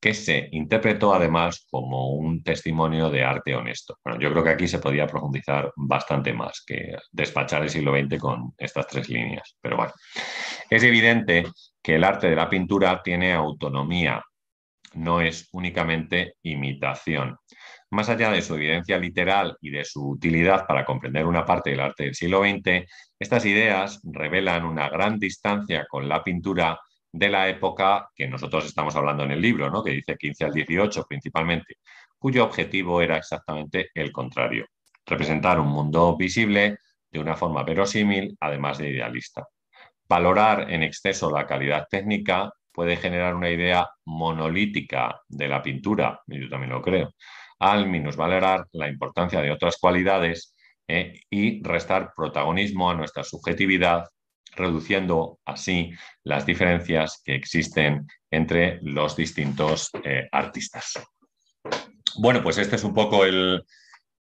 que 0.00 0.14
se 0.14 0.48
interpretó 0.52 1.14
además 1.14 1.66
como 1.70 2.14
un 2.14 2.42
testimonio 2.42 3.10
de 3.10 3.22
arte 3.22 3.54
honesto. 3.54 3.98
Bueno, 4.02 4.18
yo 4.18 4.32
creo 4.32 4.42
que 4.42 4.50
aquí 4.50 4.66
se 4.66 4.80
podía 4.80 5.06
profundizar 5.06 5.70
bastante 5.76 6.32
más 6.32 6.64
que 6.66 6.96
despachar 7.12 7.62
el 7.62 7.70
siglo 7.70 7.92
XX 7.92 8.18
con 8.18 8.54
estas 8.58 8.88
tres 8.88 9.08
líneas. 9.08 9.56
Pero 9.60 9.76
bueno, 9.76 9.92
es 10.68 10.82
evidente 10.82 11.44
que 11.80 11.94
el 11.96 12.04
arte 12.04 12.28
de 12.28 12.36
la 12.36 12.48
pintura 12.48 13.00
tiene 13.04 13.32
autonomía, 13.32 14.20
no 14.94 15.20
es 15.20 15.48
únicamente 15.52 16.34
imitación. 16.42 17.36
Más 17.92 18.08
allá 18.08 18.30
de 18.30 18.40
su 18.40 18.54
evidencia 18.54 18.96
literal 18.96 19.58
y 19.60 19.68
de 19.68 19.84
su 19.84 20.12
utilidad 20.12 20.66
para 20.66 20.82
comprender 20.82 21.26
una 21.26 21.44
parte 21.44 21.68
del 21.68 21.80
arte 21.80 22.04
del 22.04 22.14
siglo 22.14 22.40
XX, 22.40 22.86
estas 23.18 23.44
ideas 23.44 24.00
revelan 24.02 24.64
una 24.64 24.88
gran 24.88 25.18
distancia 25.18 25.84
con 25.86 26.08
la 26.08 26.24
pintura 26.24 26.80
de 27.12 27.28
la 27.28 27.50
época 27.50 28.08
que 28.14 28.26
nosotros 28.26 28.64
estamos 28.64 28.96
hablando 28.96 29.24
en 29.24 29.32
el 29.32 29.42
libro, 29.42 29.68
¿no? 29.70 29.84
que 29.84 29.90
dice 29.90 30.16
15 30.16 30.44
al 30.46 30.52
18 30.54 31.04
principalmente, 31.06 31.76
cuyo 32.18 32.44
objetivo 32.44 33.02
era 33.02 33.18
exactamente 33.18 33.90
el 33.94 34.10
contrario, 34.10 34.68
representar 35.04 35.60
un 35.60 35.68
mundo 35.68 36.16
visible 36.16 36.78
de 37.10 37.20
una 37.20 37.36
forma 37.36 37.62
verosímil, 37.62 38.34
además 38.40 38.78
de 38.78 38.88
idealista. 38.88 39.46
Valorar 40.08 40.72
en 40.72 40.82
exceso 40.82 41.30
la 41.30 41.46
calidad 41.46 41.86
técnica 41.90 42.50
puede 42.72 42.96
generar 42.96 43.34
una 43.34 43.50
idea 43.50 43.86
monolítica 44.06 45.20
de 45.28 45.46
la 45.46 45.60
pintura, 45.60 46.22
yo 46.26 46.48
también 46.48 46.72
lo 46.72 46.80
creo, 46.80 47.12
al 47.62 47.88
minusvalorar 47.88 48.66
la 48.72 48.88
importancia 48.88 49.40
de 49.40 49.52
otras 49.52 49.76
cualidades 49.80 50.52
eh, 50.88 51.20
y 51.30 51.62
restar 51.62 52.12
protagonismo 52.16 52.90
a 52.90 52.94
nuestra 52.94 53.22
subjetividad, 53.22 54.08
reduciendo 54.56 55.38
así 55.44 55.92
las 56.24 56.44
diferencias 56.44 57.22
que 57.24 57.36
existen 57.36 58.08
entre 58.32 58.80
los 58.82 59.14
distintos 59.14 59.90
eh, 60.02 60.28
artistas. 60.32 60.94
Bueno, 62.18 62.42
pues 62.42 62.58
este 62.58 62.74
es 62.74 62.82
un 62.82 62.94
poco 62.94 63.24
el 63.24 63.62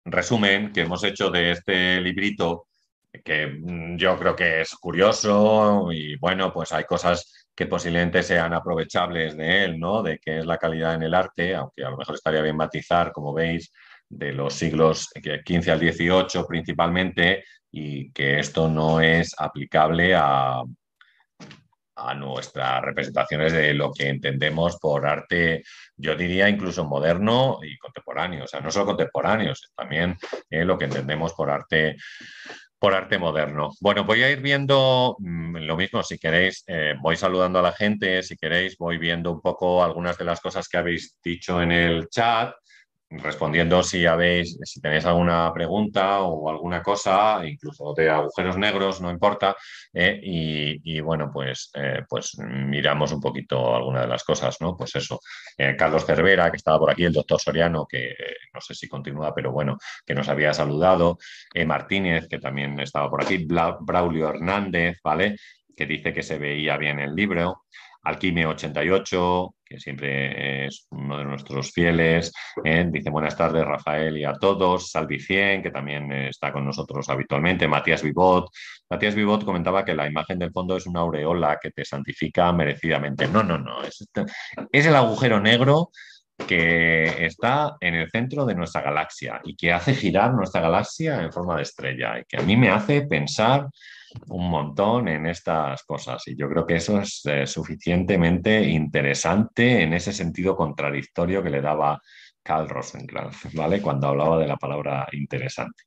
resumen 0.04 0.70
que 0.70 0.82
hemos 0.82 1.02
hecho 1.02 1.30
de 1.30 1.52
este 1.52 1.98
librito 1.98 2.66
que 3.24 3.46
mm, 3.46 3.96
yo 3.96 4.18
creo 4.18 4.36
que 4.36 4.60
es 4.60 4.74
curioso 4.74 5.90
y 5.90 6.16
bueno, 6.16 6.52
pues 6.52 6.72
hay 6.72 6.84
cosas 6.84 7.39
que 7.54 7.66
posiblemente 7.66 8.22
sean 8.22 8.54
aprovechables 8.54 9.36
de 9.36 9.64
él, 9.64 9.78
¿no? 9.78 10.02
De 10.02 10.18
qué 10.18 10.38
es 10.38 10.46
la 10.46 10.58
calidad 10.58 10.94
en 10.94 11.02
el 11.02 11.14
arte, 11.14 11.54
aunque 11.54 11.84
a 11.84 11.90
lo 11.90 11.98
mejor 11.98 12.14
estaría 12.14 12.42
bien 12.42 12.56
matizar, 12.56 13.12
como 13.12 13.32
veis, 13.32 13.72
de 14.08 14.32
los 14.32 14.54
siglos 14.54 15.08
XV 15.14 15.70
al 15.70 15.78
XVIII 15.78 16.44
principalmente, 16.48 17.44
y 17.70 18.10
que 18.12 18.40
esto 18.40 18.68
no 18.68 19.00
es 19.00 19.34
aplicable 19.38 20.14
a, 20.16 20.62
a 22.00 22.14
nuestras 22.14 22.82
representaciones 22.82 23.52
de 23.52 23.74
lo 23.74 23.92
que 23.92 24.08
entendemos 24.08 24.78
por 24.78 25.06
arte, 25.06 25.62
yo 25.96 26.14
diría 26.14 26.48
incluso 26.48 26.84
moderno 26.84 27.58
y 27.62 27.76
contemporáneo, 27.78 28.44
o 28.44 28.46
sea, 28.46 28.60
no 28.60 28.70
solo 28.70 28.86
contemporáneo, 28.86 29.52
también 29.76 30.16
eh, 30.48 30.64
lo 30.64 30.78
que 30.78 30.86
entendemos 30.86 31.34
por 31.34 31.50
arte 31.50 31.96
por 32.80 32.94
arte 32.94 33.18
moderno. 33.18 33.70
Bueno, 33.80 34.04
voy 34.04 34.22
a 34.22 34.30
ir 34.30 34.40
viendo 34.40 35.16
mm, 35.18 35.56
lo 35.58 35.76
mismo, 35.76 36.02
si 36.02 36.18
queréis, 36.18 36.64
eh, 36.66 36.94
voy 37.00 37.16
saludando 37.16 37.58
a 37.58 37.62
la 37.62 37.72
gente, 37.72 38.22
si 38.22 38.36
queréis, 38.36 38.78
voy 38.78 38.96
viendo 38.96 39.30
un 39.30 39.40
poco 39.40 39.84
algunas 39.84 40.16
de 40.16 40.24
las 40.24 40.40
cosas 40.40 40.66
que 40.66 40.78
habéis 40.78 41.18
dicho 41.22 41.60
en 41.60 41.72
el 41.72 42.08
chat 42.08 42.54
respondiendo 43.10 43.82
si 43.82 44.06
habéis, 44.06 44.56
si 44.62 44.80
tenéis 44.80 45.04
alguna 45.04 45.52
pregunta 45.52 46.20
o 46.20 46.48
alguna 46.48 46.82
cosa, 46.82 47.40
incluso 47.44 47.92
de 47.94 48.08
agujeros 48.08 48.56
negros, 48.56 49.00
no 49.00 49.10
importa. 49.10 49.56
Eh, 49.92 50.20
y, 50.22 51.00
bueno, 51.00 51.30
pues, 51.32 51.70
eh, 51.74 52.02
pues 52.08 52.38
miramos 52.38 53.12
un 53.12 53.20
poquito 53.20 53.74
alguna 53.74 54.02
de 54.02 54.06
las 54.06 54.22
cosas, 54.24 54.56
¿no? 54.60 54.76
Pues 54.76 54.94
eso. 54.94 55.20
Eh, 55.56 55.74
Carlos 55.76 56.06
Cervera, 56.06 56.50
que 56.50 56.56
estaba 56.56 56.78
por 56.78 56.90
aquí, 56.90 57.04
el 57.04 57.12
doctor 57.12 57.40
Soriano, 57.40 57.86
que 57.86 58.14
no 58.54 58.60
sé 58.60 58.74
si 58.74 58.88
continúa, 58.88 59.34
pero 59.34 59.50
bueno, 59.52 59.76
que 60.06 60.14
nos 60.14 60.28
había 60.28 60.54
saludado. 60.54 61.18
Martínez, 61.66 62.28
que 62.28 62.38
también 62.38 62.78
estaba 62.80 63.10
por 63.10 63.22
aquí. 63.22 63.46
Braulio 63.46 64.28
Hernández, 64.28 64.98
¿vale? 65.02 65.36
Que 65.76 65.86
dice 65.86 66.12
que 66.12 66.22
se 66.22 66.38
veía 66.38 66.76
bien 66.76 67.00
el 67.00 67.14
libro. 67.14 67.64
Alquimia 68.02 68.48
88, 68.48 69.54
que 69.70 69.78
siempre 69.78 70.66
es 70.66 70.88
uno 70.90 71.16
de 71.16 71.24
nuestros 71.24 71.70
fieles. 71.70 72.32
¿eh? 72.64 72.88
dice 72.90 73.08
buenas 73.08 73.36
tardes, 73.36 73.64
Rafael, 73.64 74.18
y 74.18 74.24
a 74.24 74.32
todos. 74.32 74.90
Salvi 74.90 75.20
100, 75.20 75.62
que 75.62 75.70
también 75.70 76.10
está 76.10 76.52
con 76.52 76.64
nosotros 76.64 77.08
habitualmente. 77.08 77.68
Matías 77.68 78.02
Vivot. 78.02 78.50
Matías 78.90 79.14
Vivot 79.14 79.44
comentaba 79.44 79.84
que 79.84 79.94
la 79.94 80.08
imagen 80.08 80.40
del 80.40 80.50
fondo 80.50 80.76
es 80.76 80.86
una 80.86 81.00
aureola 81.00 81.58
que 81.62 81.70
te 81.70 81.84
santifica 81.84 82.52
merecidamente. 82.52 83.28
No, 83.28 83.44
no, 83.44 83.58
no. 83.58 83.82
Es, 83.84 84.00
este, 84.00 84.24
es 84.72 84.86
el 84.86 84.96
agujero 84.96 85.40
negro 85.40 85.90
que 86.48 87.24
está 87.24 87.76
en 87.80 87.94
el 87.94 88.10
centro 88.10 88.44
de 88.46 88.56
nuestra 88.56 88.82
galaxia 88.82 89.40
y 89.44 89.54
que 89.54 89.72
hace 89.72 89.94
girar 89.94 90.34
nuestra 90.34 90.62
galaxia 90.62 91.22
en 91.22 91.32
forma 91.32 91.56
de 91.56 91.62
estrella 91.62 92.18
y 92.18 92.24
que 92.24 92.38
a 92.38 92.42
mí 92.42 92.56
me 92.56 92.70
hace 92.70 93.02
pensar 93.02 93.68
un 94.28 94.50
montón 94.50 95.08
en 95.08 95.26
estas 95.26 95.82
cosas 95.84 96.26
y 96.26 96.36
yo 96.36 96.48
creo 96.48 96.66
que 96.66 96.76
eso 96.76 97.00
es 97.00 97.22
eh, 97.26 97.46
suficientemente 97.46 98.62
interesante 98.62 99.82
en 99.82 99.92
ese 99.94 100.12
sentido 100.12 100.56
contradictorio 100.56 101.42
que 101.42 101.50
le 101.50 101.60
daba 101.60 102.00
Carl 102.42 102.68
Rosenkranz, 102.68 103.52
¿vale? 103.54 103.82
Cuando 103.82 104.08
hablaba 104.08 104.38
de 104.38 104.46
la 104.46 104.56
palabra 104.56 105.06
interesante. 105.12 105.84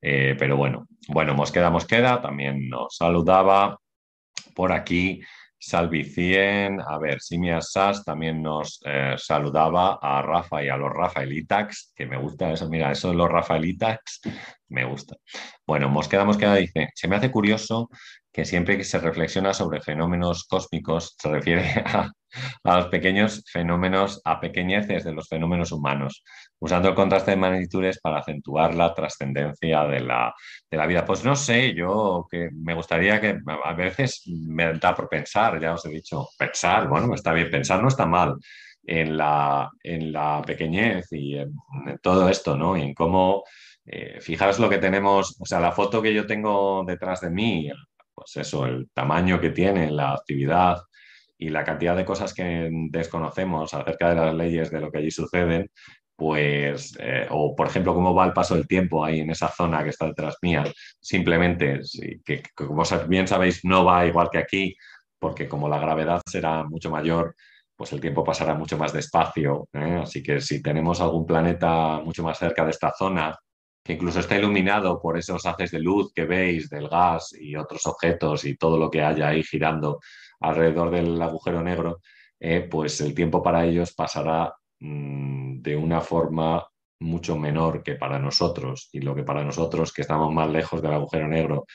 Eh, 0.00 0.36
pero 0.38 0.56
bueno, 0.56 0.86
bueno, 1.08 1.34
Mosqueda 1.34 1.70
Mosqueda 1.70 2.20
también 2.20 2.68
nos 2.68 2.96
saludaba 2.96 3.78
por 4.54 4.72
aquí. 4.72 5.20
Salvi 5.66 6.04
100, 6.04 6.80
a 6.80 6.98
ver, 6.98 7.20
Simia 7.20 7.60
Sass 7.62 8.04
también 8.04 8.42
nos 8.42 8.80
eh, 8.84 9.14
saludaba 9.16 9.98
a 10.00 10.20
Rafa 10.20 10.62
y 10.62 10.68
a 10.68 10.76
los 10.76 10.92
Rafaelitax, 10.92 11.92
que 11.96 12.06
me 12.06 12.18
gusta 12.18 12.52
eso, 12.52 12.68
mira, 12.68 12.92
eso 12.92 13.08
de 13.08 13.14
los 13.14 13.30
Rafaelitax 13.30 14.20
me 14.68 14.84
gusta. 14.84 15.16
Bueno, 15.66 15.88
Mosqueda 15.88 16.24
Mosqueda 16.24 16.56
dice, 16.56 16.90
se 16.94 17.08
me 17.08 17.16
hace 17.16 17.30
curioso 17.30 17.88
que 18.34 18.44
siempre 18.44 18.76
que 18.76 18.82
se 18.82 18.98
reflexiona 18.98 19.54
sobre 19.54 19.80
fenómenos 19.80 20.44
cósmicos 20.48 21.14
se 21.16 21.30
refiere 21.30 21.62
a, 21.86 22.10
los 22.64 22.86
pequeños 22.88 23.44
fenómenos, 23.46 24.20
a 24.24 24.40
pequeñeces 24.40 25.04
de 25.04 25.12
los 25.12 25.28
fenómenos 25.28 25.70
humanos, 25.70 26.24
usando 26.58 26.88
el 26.88 26.96
contraste 26.96 27.30
de 27.30 27.36
magnitudes 27.36 28.00
para 28.00 28.18
acentuar 28.18 28.74
la 28.74 28.92
trascendencia 28.92 29.84
de 29.84 30.00
la, 30.00 30.34
vida. 30.88 31.04
Pues 31.04 31.24
no 31.24 31.36
sé, 31.36 31.74
yo 31.74 32.26
que 32.28 32.50
me 32.52 32.74
gustaría 32.74 33.20
que 33.20 33.38
a 33.64 33.72
veces 33.72 34.24
me 34.26 34.72
da 34.80 34.96
por 34.96 35.08
pensar, 35.08 35.60
ya 35.60 35.72
os 35.72 35.86
he 35.86 35.90
dicho, 35.90 36.26
pensar, 36.36 36.88
bueno, 36.88 37.14
está 37.14 37.32
bien, 37.32 37.48
pensar 37.48 37.80
no 37.80 37.86
está 37.86 38.04
mal 38.04 38.34
en 38.82 39.16
la, 39.16 39.70
en 39.80 40.12
la 40.12 40.42
pequeñez 40.44 41.06
y 41.12 41.36
en, 41.36 41.54
todo 42.02 42.28
esto, 42.28 42.56
¿no? 42.56 42.76
Y 42.76 42.82
en 42.82 42.94
cómo 42.94 43.44
eh, 43.86 44.18
fijaros 44.20 44.58
lo 44.58 44.68
que 44.68 44.78
tenemos, 44.78 45.36
o 45.38 45.46
sea, 45.46 45.60
la 45.60 45.70
foto 45.70 46.02
que 46.02 46.12
yo 46.12 46.26
tengo 46.26 46.82
detrás 46.84 47.20
de 47.20 47.30
mí, 47.30 47.70
pues 48.14 48.36
eso, 48.36 48.66
el 48.66 48.88
tamaño 48.92 49.40
que 49.40 49.50
tiene, 49.50 49.90
la 49.90 50.12
actividad 50.12 50.78
y 51.38 51.48
la 51.48 51.64
cantidad 51.64 51.96
de 51.96 52.04
cosas 52.04 52.32
que 52.32 52.70
desconocemos 52.90 53.74
acerca 53.74 54.10
de 54.10 54.16
las 54.16 54.34
leyes 54.34 54.70
de 54.70 54.80
lo 54.80 54.90
que 54.90 54.98
allí 54.98 55.10
suceden, 55.10 55.70
pues, 56.16 56.96
eh, 57.00 57.26
o 57.30 57.54
por 57.56 57.66
ejemplo, 57.66 57.94
cómo 57.94 58.14
va 58.14 58.26
el 58.26 58.32
paso 58.32 58.54
del 58.54 58.68
tiempo 58.68 59.04
ahí 59.04 59.20
en 59.20 59.30
esa 59.30 59.48
zona 59.48 59.82
que 59.82 59.90
está 59.90 60.06
detrás 60.06 60.36
mía, 60.42 60.64
simplemente, 61.00 61.80
que, 62.24 62.42
como 62.54 62.82
bien 63.08 63.26
sabéis, 63.26 63.64
no 63.64 63.84
va 63.84 64.06
igual 64.06 64.28
que 64.30 64.38
aquí, 64.38 64.76
porque 65.18 65.48
como 65.48 65.68
la 65.68 65.78
gravedad 65.78 66.20
será 66.26 66.64
mucho 66.64 66.90
mayor, 66.90 67.34
pues 67.76 67.92
el 67.92 68.00
tiempo 68.00 68.22
pasará 68.22 68.54
mucho 68.54 68.78
más 68.78 68.92
despacio. 68.92 69.68
¿eh? 69.72 70.00
Así 70.02 70.22
que 70.22 70.40
si 70.40 70.62
tenemos 70.62 71.00
algún 71.00 71.26
planeta 71.26 72.00
mucho 72.04 72.22
más 72.22 72.38
cerca 72.38 72.64
de 72.64 72.70
esta 72.70 72.92
zona, 72.96 73.36
que 73.84 73.92
incluso 73.92 74.20
está 74.20 74.36
iluminado 74.38 74.98
por 75.00 75.18
esos 75.18 75.44
haces 75.44 75.70
de 75.70 75.78
luz 75.78 76.10
que 76.14 76.24
veis 76.24 76.70
del 76.70 76.88
gas 76.88 77.34
y 77.38 77.54
otros 77.54 77.84
objetos 77.86 78.46
y 78.46 78.56
todo 78.56 78.78
lo 78.78 78.90
que 78.90 79.02
haya 79.02 79.28
ahí 79.28 79.42
girando 79.42 80.00
alrededor 80.40 80.90
del 80.90 81.20
agujero 81.20 81.62
negro, 81.62 82.00
eh, 82.40 82.66
pues 82.70 83.00
el 83.02 83.14
tiempo 83.14 83.42
para 83.42 83.64
ellos 83.66 83.92
pasará 83.92 84.54
mm, 84.80 85.60
de 85.60 85.76
una 85.76 86.00
forma 86.00 86.66
mucho 87.00 87.36
menor 87.36 87.82
que 87.82 87.96
para 87.96 88.18
nosotros 88.18 88.88
y 88.92 89.00
lo 89.00 89.14
que 89.14 89.22
para 89.22 89.44
nosotros 89.44 89.92
que 89.92 90.02
estamos 90.02 90.32
más 90.32 90.48
lejos 90.50 90.80
del 90.80 90.94
agujero 90.94 91.28
negro 91.28 91.66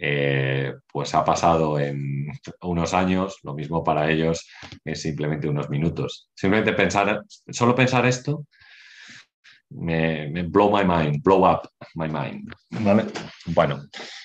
eh, 0.00 0.74
pues 0.90 1.14
ha 1.14 1.24
pasado 1.24 1.78
en 1.78 2.28
unos 2.62 2.94
años, 2.94 3.40
lo 3.42 3.52
mismo 3.52 3.82
para 3.82 4.10
ellos 4.10 4.48
es 4.84 5.02
simplemente 5.02 5.48
unos 5.48 5.68
minutos. 5.68 6.30
Simplemente 6.34 6.72
pensar, 6.72 7.24
solo 7.50 7.74
pensar 7.74 8.06
esto 8.06 8.46
me, 9.70 10.42
blow 10.44 10.70
my 10.70 10.84
mind, 10.84 11.22
blow 11.22 11.44
up 11.44 11.68
my 11.94 12.08
mind. 12.08 12.52
Bueno, 13.46 13.82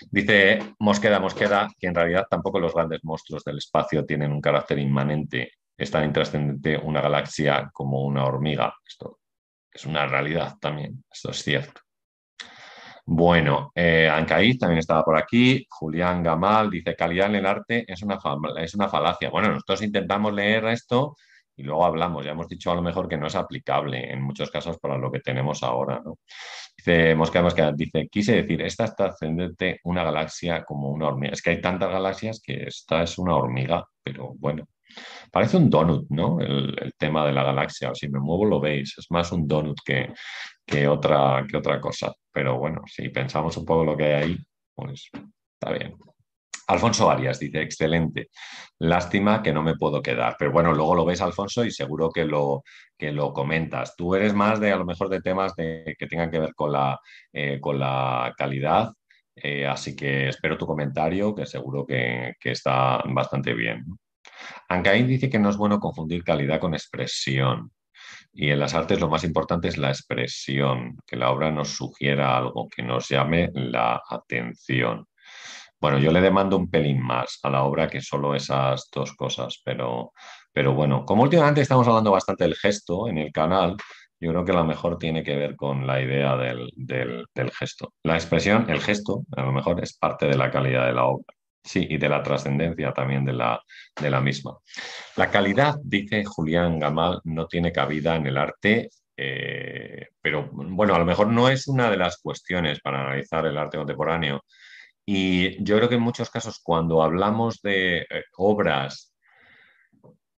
dice 0.09 0.59
Mosqueda 0.79 1.19
Mosqueda 1.19 1.69
que 1.77 1.87
en 1.87 1.95
realidad 1.95 2.25
tampoco 2.29 2.59
los 2.59 2.73
grandes 2.73 3.03
monstruos 3.03 3.43
del 3.43 3.57
espacio 3.57 4.05
tienen 4.05 4.31
un 4.31 4.41
carácter 4.41 4.79
inmanente, 4.79 5.51
es 5.77 5.91
tan 5.91 6.05
intrascendente 6.05 6.77
una 6.77 7.01
galaxia 7.01 7.69
como 7.73 8.03
una 8.03 8.25
hormiga. 8.25 8.73
Esto 8.87 9.19
es 9.71 9.85
una 9.85 10.05
realidad 10.05 10.55
también, 10.59 11.03
esto 11.11 11.31
es 11.31 11.43
cierto. 11.43 11.81
Bueno, 13.05 13.71
eh, 13.75 14.09
también 14.59 14.79
estaba 14.79 15.03
por 15.03 15.17
aquí. 15.17 15.65
Julián 15.69 16.23
Gamal 16.23 16.69
dice: 16.69 16.95
calidad 16.95 17.27
en 17.27 17.35
el 17.35 17.45
arte 17.45 17.83
es 17.85 18.01
una, 18.01 18.17
es 18.57 18.75
una 18.75 18.87
falacia. 18.87 19.29
Bueno, 19.29 19.49
nosotros 19.49 19.81
intentamos 19.81 20.33
leer 20.33 20.65
esto 20.67 21.17
y 21.55 21.63
luego 21.63 21.85
hablamos. 21.85 22.25
Ya 22.25 22.31
hemos 22.31 22.47
dicho 22.47 22.71
a 22.71 22.75
lo 22.75 22.81
mejor 22.81 23.07
que 23.07 23.17
no 23.17 23.27
es 23.27 23.35
aplicable 23.35 24.11
en 24.11 24.21
muchos 24.21 24.49
casos 24.51 24.77
para 24.79 24.97
lo 24.97 25.11
que 25.11 25.19
tenemos 25.19 25.63
ahora. 25.63 26.01
¿no? 26.03 26.19
Dice 26.77 27.15
Mosca 27.15 27.41
Mosca, 27.41 27.71
dice, 27.71 28.07
quise 28.09 28.41
decir, 28.41 28.61
esta 28.61 28.85
está 28.85 29.05
ascendente 29.05 29.79
una 29.83 30.03
galaxia 30.03 30.63
como 30.63 30.89
una 30.89 31.07
hormiga. 31.07 31.33
Es 31.33 31.41
que 31.41 31.51
hay 31.51 31.61
tantas 31.61 31.89
galaxias 31.89 32.41
que 32.43 32.63
esta 32.63 33.03
es 33.03 33.17
una 33.17 33.35
hormiga, 33.35 33.85
pero 34.03 34.33
bueno. 34.35 34.67
Parece 35.31 35.57
un 35.57 35.69
donut, 35.69 36.05
¿no? 36.09 36.39
El, 36.39 36.93
tema 36.97 37.25
de 37.25 37.33
la 37.33 37.43
galaxia. 37.43 37.93
Si 37.95 38.07
me 38.09 38.19
muevo 38.19 38.45
lo 38.45 38.59
veis. 38.59 38.95
Es 38.97 39.09
más 39.09 39.31
un 39.31 39.47
donut 39.47 39.79
que, 39.83 40.13
que, 40.65 40.87
otra, 40.87 41.45
que 41.49 41.57
otra 41.57 41.81
cosa. 41.81 42.13
Pero 42.31 42.59
bueno, 42.59 42.81
si 42.85 43.09
pensamos 43.09 43.57
un 43.57 43.65
poco 43.65 43.83
lo 43.85 43.97
que 43.97 44.03
hay 44.05 44.23
ahí, 44.23 44.37
pues 44.75 45.09
está 45.59 45.71
bien. 45.73 45.95
Alfonso 46.67 47.09
Arias 47.09 47.39
dice, 47.39 47.61
excelente. 47.61 48.29
Lástima 48.79 49.41
que 49.43 49.53
no 49.53 49.63
me 49.63 49.75
puedo 49.75 50.01
quedar. 50.01 50.35
Pero 50.37 50.51
bueno, 50.51 50.73
luego 50.73 50.95
lo 50.95 51.05
ves, 51.05 51.21
Alfonso, 51.21 51.65
y 51.65 51.71
seguro 51.71 52.09
que 52.09 52.25
lo, 52.25 52.63
que 52.97 53.11
lo 53.11 53.33
comentas. 53.33 53.95
Tú 53.95 54.15
eres 54.15 54.33
más 54.33 54.59
de, 54.59 54.71
a 54.71 54.77
lo 54.77 54.85
mejor, 54.85 55.09
de 55.09 55.21
temas 55.21 55.53
que 55.55 55.95
tengan 56.09 56.31
que 56.31 56.39
ver 56.39 56.53
con 56.53 56.71
la, 56.71 56.99
eh, 57.31 57.59
con 57.59 57.79
la 57.79 58.33
calidad. 58.37 58.93
Eh, 59.35 59.65
así 59.65 59.95
que 59.95 60.29
espero 60.29 60.57
tu 60.57 60.65
comentario, 60.65 61.33
que 61.33 61.45
seguro 61.45 61.85
que, 61.85 62.35
está 62.43 63.01
bastante 63.07 63.53
bien. 63.53 63.85
Ancaín 64.69 65.07
dice 65.07 65.29
que 65.29 65.39
no 65.39 65.49
es 65.49 65.57
bueno 65.57 65.79
confundir 65.79 66.23
calidad 66.23 66.59
con 66.59 66.73
expresión. 66.73 67.71
Y 68.31 68.49
en 68.49 68.59
las 68.59 68.73
artes 68.73 68.99
lo 68.99 69.09
más 69.09 69.23
importante 69.23 69.67
es 69.67 69.77
la 69.77 69.89
expresión, 69.89 70.97
que 71.05 71.15
la 71.15 71.31
obra 71.31 71.51
nos 71.51 71.69
sugiera 71.69 72.37
algo, 72.37 72.67
que 72.69 72.83
nos 72.83 73.09
llame 73.09 73.49
la 73.53 74.01
atención. 74.09 75.07
Bueno, 75.83 75.99
yo 75.99 76.13
le 76.13 76.21
demando 76.21 76.55
un 76.55 76.69
pelín 76.69 77.01
más 77.01 77.39
a 77.43 77.49
la 77.49 77.63
obra 77.63 77.89
que 77.89 77.99
solo 77.99 78.33
esas 78.35 78.89
dos 78.89 79.13
cosas, 79.17 79.61
pero, 79.65 80.13
pero 80.53 80.73
bueno, 80.73 81.03
como 81.03 81.23
últimamente 81.23 81.59
estamos 81.59 81.85
hablando 81.85 82.09
bastante 82.09 82.45
del 82.45 82.55
gesto 82.55 83.09
en 83.09 83.17
el 83.17 83.33
canal, 83.33 83.75
yo 84.17 84.29
creo 84.31 84.45
que 84.45 84.53
lo 84.53 84.63
mejor 84.63 84.97
tiene 84.97 85.23
que 85.23 85.35
ver 85.35 85.57
con 85.57 85.85
la 85.85 85.99
idea 86.01 86.37
del, 86.37 86.71
gesto. 87.59 87.91
La 88.03 88.13
expresión, 88.13 88.69
el 88.69 88.79
gesto, 88.79 89.25
a 89.35 89.41
lo 89.41 89.51
mejor 89.51 89.83
es 89.83 89.97
parte 89.97 90.25
de 90.25 90.37
la 90.37 90.49
calidad 90.49 90.85
de 90.85 90.93
la 90.93 91.03
obra. 91.03 91.25
Sí, 91.61 91.85
y 91.89 91.97
de 91.97 92.07
la 92.07 92.23
trascendencia 92.23 92.93
también 92.93 93.25
de 93.25 93.33
la, 93.33 93.61
de 94.01 94.09
la 94.09 94.21
misma. 94.21 94.55
La 95.17 95.29
calidad, 95.29 95.75
dice 95.83 96.23
Julián 96.23 96.79
Gamal, 96.79 97.19
no 97.25 97.45
tiene 97.47 97.73
cabida 97.73 98.15
en 98.15 98.27
el 98.27 98.37
arte, 98.37 98.89
eh, 99.17 100.07
pero 100.21 100.49
bueno, 100.49 100.95
a 100.95 100.99
lo 100.99 101.03
mejor 101.03 101.27
no 101.27 101.49
es 101.49 101.67
una 101.67 101.91
de 101.91 101.97
las 101.97 102.19
cuestiones 102.19 102.79
para 102.79 103.01
analizar 103.01 103.45
el 103.45 103.57
arte 103.57 103.77
contemporáneo 103.77 104.45
y 105.05 105.63
yo 105.63 105.77
creo 105.77 105.89
que 105.89 105.95
en 105.95 106.01
muchos 106.01 106.29
casos 106.29 106.59
cuando 106.63 107.03
hablamos 107.03 107.61
de 107.61 107.99
eh, 107.99 108.23
obras 108.37 109.13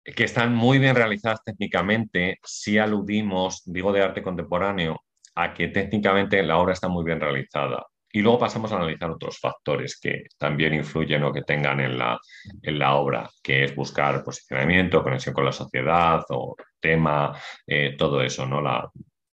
que 0.03 0.24
están 0.26 0.53
muy 0.53 0.80
bien 0.80 0.95
realizadas 0.95 1.43
técnicamente, 1.43 2.39
sí 2.43 2.78
aludimos, 2.78 3.64
digo 3.66 3.93
de 3.93 4.01
arte 4.03 4.22
contemporáneo, 4.22 5.01
a 5.36 5.53
que 5.53 5.70
técnicamente 5.70 6.43
la 6.43 6.57
obra 6.57 6.74
está 6.74 6.88
muy 6.88 7.05
bien 7.05 7.20
realizada. 7.20 7.86
Y 8.11 8.22
luego 8.22 8.39
pasamos 8.39 8.72
a 8.72 8.76
analizar 8.76 9.09
otros 9.09 9.39
factores 9.39 9.99
que 9.99 10.26
también 10.38 10.74
influyen 10.76 11.24
o 11.24 11.34
que 11.34 11.41
tengan 11.41 11.80
en 11.80 11.97
la, 11.97 12.20
en 12.61 12.78
la 12.78 12.95
obra, 12.95 13.30
que 13.41 13.64
es 13.64 13.76
buscar 13.76 14.24
posicionamiento, 14.24 15.01
conexión 15.01 15.34
con 15.34 15.45
la 15.45 15.51
sociedad 15.51 16.24
o 16.30 16.55
tema, 16.80 17.36
eh, 17.66 17.95
todo 17.97 18.22
eso, 18.22 18.45
¿no? 18.45 18.61
La, 18.61 18.88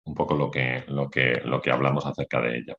un 0.05 0.15
poco 0.15 0.35
lo 0.35 0.51
que, 0.51 0.85
lo, 0.89 1.11
que, 1.11 1.43
lo 1.45 1.61
que 1.61 1.71
hablamos 1.71 2.07
acerca 2.07 2.41
de 2.41 2.59
ella. 2.59 2.75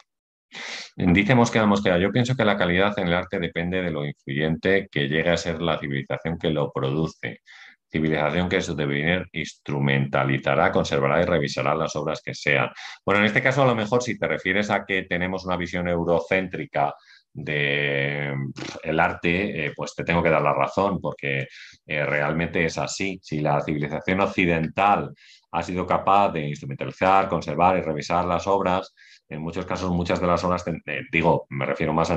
Dice 0.95 1.35
Mosqueda 1.35 1.65
Mosqueda, 1.65 1.97
yo 1.97 2.11
pienso 2.11 2.35
que 2.35 2.45
la 2.45 2.57
calidad 2.57 2.97
en 2.99 3.07
el 3.07 3.13
arte 3.13 3.39
depende 3.39 3.81
de 3.81 3.91
lo 3.91 4.05
influyente 4.05 4.87
que 4.91 5.07
llegue 5.07 5.29
a 5.29 5.37
ser 5.37 5.61
la 5.61 5.79
civilización 5.79 6.37
que 6.37 6.49
lo 6.49 6.71
produce 6.71 7.41
civilización 7.91 8.47
que 8.47 8.61
su 8.61 8.75
devenir 8.75 9.27
instrumentalizará, 9.33 10.71
conservará 10.71 11.21
y 11.21 11.25
revisará 11.25 11.75
las 11.75 11.95
obras 11.95 12.21
que 12.23 12.33
sean. 12.33 12.69
Bueno, 13.05 13.19
en 13.19 13.25
este 13.27 13.41
caso 13.41 13.63
a 13.63 13.67
lo 13.67 13.75
mejor 13.75 14.01
si 14.01 14.17
te 14.17 14.27
refieres 14.27 14.69
a 14.69 14.85
que 14.85 15.03
tenemos 15.03 15.45
una 15.45 15.57
visión 15.57 15.87
eurocéntrica 15.87 16.93
de 17.33 18.33
arte, 18.97 19.65
eh, 19.65 19.73
pues 19.75 19.95
te 19.95 20.03
tengo 20.03 20.21
que 20.21 20.29
dar 20.29 20.41
la 20.41 20.53
razón, 20.53 20.99
porque 21.01 21.47
eh, 21.85 22.05
realmente 22.05 22.65
es 22.65 22.77
así. 22.77 23.19
Si 23.21 23.39
la 23.39 23.61
civilización 23.61 24.21
occidental 24.21 25.11
ha 25.51 25.63
sido 25.63 25.85
capaz 25.85 26.31
de 26.31 26.47
instrumentalizar, 26.47 27.29
conservar 27.29 27.77
y 27.77 27.81
revisar 27.81 28.25
las 28.25 28.47
obras, 28.47 28.93
en 29.31 29.41
muchos 29.41 29.65
casos 29.65 29.89
muchas 29.91 30.19
de 30.19 30.27
las 30.27 30.43
obras, 30.43 30.65
eh, 30.67 31.01
digo, 31.09 31.47
me 31.49 31.65
refiero 31.65 31.93
más 31.93 32.13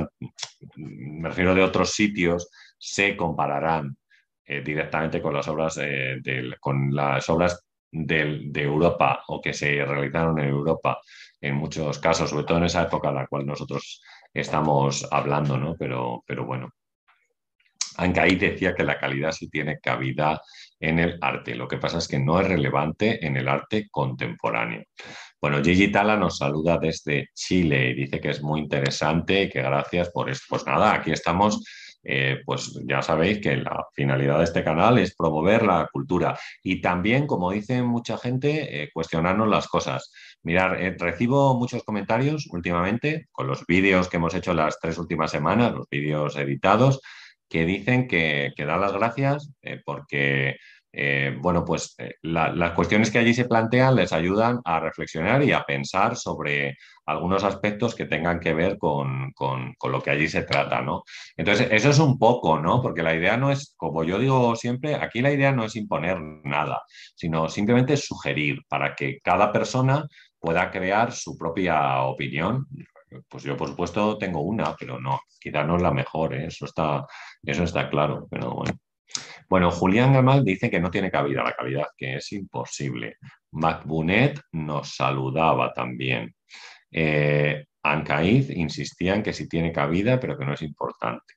me 0.75 1.29
refiero 1.29 1.55
de 1.55 1.63
otros 1.63 1.91
sitios, 1.91 2.49
se 2.77 3.15
compararán 3.15 3.97
eh, 4.45 4.61
directamente 4.61 5.21
con 5.21 5.33
las 5.33 5.47
obras, 5.47 5.79
eh, 5.81 6.21
con 6.59 6.93
las 6.93 7.27
obras 7.29 7.65
de 7.89 8.61
Europa 8.61 9.23
o 9.27 9.39
que 9.39 9.53
se 9.53 9.85
realizaron 9.85 10.37
en 10.39 10.49
Europa 10.49 10.99
en 11.39 11.55
muchos 11.55 11.99
casos, 11.99 12.29
sobre 12.29 12.43
todo 12.43 12.57
en 12.57 12.65
esa 12.65 12.83
época 12.83 13.09
a 13.09 13.13
la 13.13 13.27
cual 13.27 13.45
nosotros 13.45 14.03
estamos 14.33 15.07
hablando, 15.09 15.57
¿no? 15.57 15.75
Pero, 15.79 16.21
pero 16.27 16.45
bueno. 16.45 16.69
Ancaí 17.97 18.35
decía 18.35 18.75
que 18.75 18.83
la 18.83 18.99
calidad 18.99 19.31
sí 19.31 19.49
tiene 19.49 19.79
cabida 19.79 20.41
en 20.79 20.99
el 20.99 21.17
arte. 21.21 21.55
Lo 21.55 21.67
que 21.67 21.77
pasa 21.77 21.97
es 21.97 22.07
que 22.07 22.19
no 22.19 22.39
es 22.39 22.47
relevante 22.47 23.25
en 23.25 23.37
el 23.37 23.47
arte 23.47 23.87
contemporáneo. 23.89 24.83
Bueno, 25.41 25.63
Gigi 25.63 25.91
Tala 25.91 26.17
nos 26.17 26.37
saluda 26.37 26.77
desde 26.77 27.29
Chile 27.33 27.89
y 27.89 27.93
dice 27.93 28.19
que 28.19 28.31
es 28.31 28.41
muy 28.41 28.61
interesante 28.61 29.43
y 29.43 29.49
que 29.49 29.61
gracias 29.61 30.09
por 30.09 30.29
esto. 30.29 30.45
Pues 30.49 30.65
nada, 30.65 30.93
aquí 30.93 31.11
estamos 31.11 31.63
eh, 32.07 32.43
pues 32.45 32.79
ya 32.85 33.01
sabéis 33.01 33.39
que 33.39 33.57
la 33.57 33.83
finalidad 33.93 34.37
de 34.37 34.43
este 34.43 34.63
canal 34.63 34.99
es 34.99 35.15
promover 35.15 35.63
la 35.63 35.89
cultura 35.91 36.37
y 36.61 36.79
también, 36.79 37.25
como 37.25 37.51
dice 37.51 37.81
mucha 37.81 38.19
gente, 38.19 38.83
eh, 38.83 38.89
cuestionarnos 38.93 39.49
las 39.49 39.67
cosas. 39.67 40.13
Mirar, 40.43 40.79
eh, 40.79 40.95
recibo 40.99 41.55
muchos 41.57 41.83
comentarios 41.83 42.47
últimamente 42.51 43.27
con 43.31 43.47
los 43.47 43.65
vídeos 43.65 44.07
que 44.07 44.17
hemos 44.17 44.35
hecho 44.35 44.53
las 44.53 44.79
tres 44.79 44.99
últimas 44.99 45.31
semanas, 45.31 45.73
los 45.73 45.89
vídeos 45.89 46.35
editados, 46.35 47.01
que 47.55 47.65
dicen 47.65 48.05
que, 48.05 48.51
que 48.53 48.65
dan 48.65 48.81
las 48.81 48.91
gracias 48.91 49.49
porque 49.85 50.57
eh, 50.97 51.35
bueno, 51.41 51.65
pues 51.65 51.93
eh, 51.97 52.15
las 52.21 52.71
cuestiones 52.71 53.11
que 53.11 53.19
allí 53.19 53.33
se 53.33 53.45
plantean 53.45 53.97
les 53.97 54.13
ayudan 54.13 54.61
a 54.63 54.79
reflexionar 54.79 55.43
y 55.43 55.51
a 55.51 55.63
pensar 55.63 56.15
sobre 56.15 56.77
algunos 57.05 57.43
aspectos 57.43 57.93
que 57.95 58.05
tengan 58.05 58.39
que 58.39 58.53
ver 58.53 58.77
con, 58.77 59.33
lo 59.83 60.01
que 60.01 60.09
allí 60.09 60.29
se 60.29 60.43
trata, 60.43 60.81
¿no? 60.81 61.03
Entonces, 61.35 61.67
eso 61.71 61.89
es 61.89 61.99
un 61.99 62.17
poco, 62.17 62.59
¿no? 62.59 62.81
Porque 62.81 63.03
la 63.03 63.13
idea 63.13 63.35
no 63.35 63.51
es, 63.51 63.73
como 63.75 64.05
yo 64.05 64.17
digo 64.19 64.55
siempre, 64.55 64.95
aquí 64.95 65.21
la 65.21 65.31
idea 65.31 65.51
no 65.51 65.65
es 65.65 65.75
imponer 65.75 66.17
nada, 66.45 66.81
sino 67.15 67.49
simplemente 67.49 67.97
sugerir 67.97 68.59
para 68.69 68.95
que 68.95 69.19
cada 69.21 69.51
persona 69.51 70.07
pueda 70.39 70.71
crear 70.71 71.11
su 71.11 71.37
propia 71.37 72.03
opinión 72.03 72.67
pues 73.35 73.43
yo 73.43 73.57
por 73.57 73.67
supuesto 73.67 74.17
tengo 74.17 74.39
una, 74.39 74.73
pero 74.79 74.97
no, 74.97 75.19
quizá 75.41 75.65
no 75.65 75.75
es 75.75 75.81
la 75.81 75.91
mejor, 75.91 76.33
¿eh? 76.33 76.45
eso, 76.47 76.63
está, 76.63 77.05
eso 77.43 77.63
está 77.65 77.89
claro, 77.89 78.27
pero 78.31 78.51
bueno. 78.51 78.79
Bueno, 79.49 79.71
Julián 79.71 80.13
Gamal 80.13 80.45
dice 80.45 80.69
que 80.69 80.79
no 80.79 80.89
tiene 80.89 81.11
cabida 81.11 81.43
la 81.43 81.51
calidad, 81.51 81.87
que 81.97 82.15
es 82.15 82.31
imposible. 82.31 83.17
MacBunet 83.51 84.39
nos 84.53 84.95
saludaba 84.95 85.73
también. 85.73 86.33
Eh, 86.91 87.65
Ancaiz 87.83 88.49
insistía 88.51 89.15
en 89.15 89.23
que 89.23 89.33
sí 89.33 89.49
tiene 89.49 89.73
cabida, 89.73 90.17
pero 90.17 90.37
que 90.37 90.45
no 90.45 90.53
es 90.53 90.61
importante. 90.61 91.33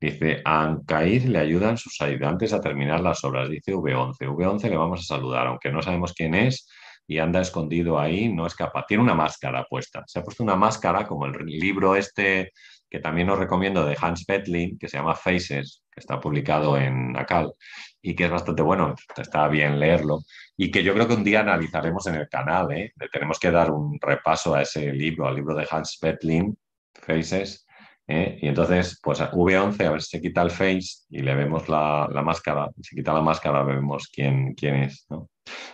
Dice, 0.00 0.40
a 0.46 0.62
Ancaiz 0.62 1.26
le 1.26 1.40
ayudan 1.40 1.76
sus 1.76 2.00
ayudantes 2.00 2.54
a 2.54 2.60
terminar 2.62 3.00
las 3.00 3.22
obras, 3.22 3.50
dice 3.50 3.74
V11. 3.74 4.16
V11 4.18 4.70
le 4.70 4.76
vamos 4.76 5.00
a 5.00 5.14
saludar, 5.14 5.46
aunque 5.46 5.70
no 5.70 5.82
sabemos 5.82 6.14
quién 6.14 6.34
es 6.34 6.66
y 7.06 7.18
anda 7.18 7.40
escondido 7.40 7.98
ahí, 7.98 8.32
no 8.32 8.46
es 8.46 8.54
capaz. 8.54 8.86
Tiene 8.86 9.02
una 9.02 9.14
máscara 9.14 9.64
puesta. 9.68 10.02
Se 10.06 10.18
ha 10.18 10.22
puesto 10.22 10.42
una 10.42 10.56
máscara 10.56 11.06
como 11.06 11.26
el 11.26 11.44
libro 11.46 11.96
este 11.96 12.52
que 12.90 13.00
también 13.00 13.28
os 13.28 13.38
recomiendo 13.38 13.84
de 13.84 13.96
Hans 14.00 14.24
Petlin, 14.24 14.78
que 14.78 14.88
se 14.88 14.98
llama 14.98 15.16
Faces, 15.16 15.82
que 15.90 15.98
está 15.98 16.20
publicado 16.20 16.76
en 16.78 17.16
ACAL 17.16 17.52
y 18.00 18.14
que 18.14 18.26
es 18.26 18.30
bastante 18.30 18.62
bueno, 18.62 18.94
está 19.16 19.48
bien 19.48 19.80
leerlo 19.80 20.20
y 20.56 20.70
que 20.70 20.84
yo 20.84 20.94
creo 20.94 21.08
que 21.08 21.14
un 21.14 21.24
día 21.24 21.40
analizaremos 21.40 22.06
en 22.06 22.14
el 22.16 22.28
canal. 22.28 22.70
¿eh? 22.72 22.92
tenemos 23.12 23.40
que 23.40 23.50
dar 23.50 23.72
un 23.72 23.98
repaso 24.00 24.54
a 24.54 24.62
ese 24.62 24.92
libro, 24.92 25.26
al 25.26 25.34
libro 25.34 25.56
de 25.56 25.66
Hans 25.68 25.98
Petlin, 26.00 26.56
Faces. 26.94 27.63
¿Eh? 28.08 28.38
Y 28.40 28.48
entonces, 28.48 29.00
pues 29.02 29.20
V11, 29.20 29.86
a 29.86 29.90
ver 29.92 30.02
si 30.02 30.10
se 30.10 30.20
quita 30.20 30.42
el 30.42 30.50
face 30.50 31.04
y 31.10 31.22
le 31.22 31.34
vemos 31.34 31.68
la, 31.68 32.08
máscara. 32.24 32.68
Si 32.82 32.96
quita 32.96 33.12
la 33.12 33.22
máscara, 33.22 33.62
vemos 33.62 34.08
quién, 34.08 34.54
quién 34.54 34.76
es. 34.84 35.06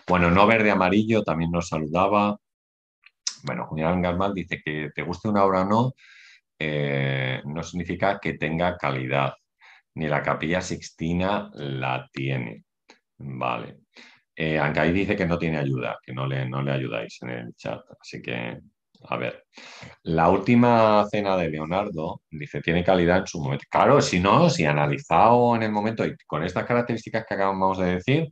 Bueno, 0.07 0.31
no 0.31 0.47
verde 0.47 0.70
amarillo 0.70 1.22
también 1.22 1.51
nos 1.51 1.68
saludaba. 1.68 2.37
Bueno, 3.43 3.66
Julián 3.66 4.03
Galmal 4.03 4.35
dice 4.35 4.61
que 4.64 4.91
te 4.95 5.03
guste 5.03 5.28
una 5.28 5.45
obra 5.45 5.62
o 5.62 5.64
no, 5.64 5.93
eh, 6.59 7.41
no 7.47 7.62
significa 7.62 8.18
que 8.20 8.35
tenga 8.35 8.76
calidad, 8.76 9.35
ni 9.95 10.09
la 10.09 10.22
capilla 10.22 10.61
sixtina 10.61 11.51
la 11.55 12.09
tiene. 12.12 12.64
Vale. 13.18 13.78
Eh, 14.37 14.59
ahí 14.59 14.93
dice 14.93 15.16
que 15.16 15.26
no 15.26 15.39
tiene 15.39 15.59
ayuda, 15.59 15.99
que 16.03 16.12
no 16.12 16.26
le, 16.26 16.49
no 16.49 16.62
le 16.62 16.72
ayudáis 16.72 17.18
en 17.22 17.31
el 17.31 17.55
chat. 17.57 17.81
Así 18.01 18.22
que, 18.22 18.59
a 19.09 19.16
ver. 19.16 19.44
La 20.03 20.28
última 20.28 21.07
cena 21.11 21.36
de 21.36 21.51
Leonardo 21.51 22.22
dice, 22.30 22.61
tiene 22.61 22.84
calidad 22.84 23.18
en 23.18 23.26
su 23.26 23.40
momento. 23.40 23.64
Claro, 23.70 24.01
si 24.01 24.20
no, 24.20 24.51
si 24.51 24.64
analizado 24.64 25.57
en 25.57 25.62
el 25.62 25.72
momento 25.72 26.05
y 26.05 26.16
con 26.26 26.44
estas 26.44 26.64
características 26.64 27.24
que 27.26 27.34
acabamos 27.34 27.78
de 27.78 27.96
decir, 27.96 28.28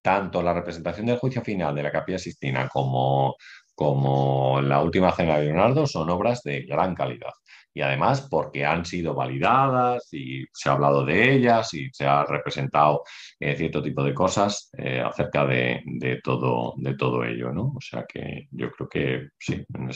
tanto 0.00 0.42
la 0.42 0.54
representación 0.54 1.06
del 1.06 1.18
juicio 1.18 1.42
final 1.42 1.74
de 1.74 1.82
la 1.82 1.92
capilla 1.92 2.18
sixtina 2.18 2.68
como, 2.68 3.36
como 3.74 4.60
la 4.60 4.82
última 4.82 5.12
cena 5.12 5.38
de 5.38 5.46
Leonardo 5.46 5.86
son 5.86 6.10
obras 6.10 6.42
de 6.42 6.62
gran 6.62 6.94
calidad 6.94 7.32
y 7.74 7.80
además 7.80 8.28
porque 8.30 8.64
han 8.64 8.84
sido 8.84 9.14
validadas 9.14 10.12
y 10.12 10.44
se 10.52 10.68
ha 10.68 10.72
hablado 10.72 11.04
de 11.04 11.32
ellas 11.34 11.72
y 11.74 11.88
se 11.92 12.06
ha 12.06 12.24
representado 12.24 13.02
eh, 13.40 13.56
cierto 13.56 13.82
tipo 13.82 14.04
de 14.04 14.14
cosas 14.14 14.70
eh, 14.76 15.00
acerca 15.00 15.46
de, 15.46 15.82
todo, 16.22 16.74
de 16.76 16.94
todo 16.96 17.24
ello, 17.24 17.52
¿no? 17.52 17.72
O 17.76 17.80
sea 17.80 18.04
que 18.06 18.48
yo 18.50 18.70
creo 18.72 18.88
que 18.88 19.28
sí, 19.38 19.64
en 19.74 19.88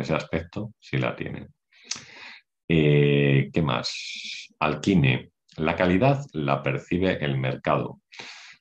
ese, 0.00 0.14
aspecto 0.14 0.72
sí 0.78 0.98
la 0.98 1.16
tienen. 1.16 1.48
Eh, 2.68 3.50
¿Qué 3.52 3.62
más? 3.62 4.54
Alquine. 4.60 5.30
La 5.56 5.74
calidad 5.74 6.24
la 6.32 6.62
percibe 6.62 7.24
el 7.24 7.38
mercado. 7.38 8.00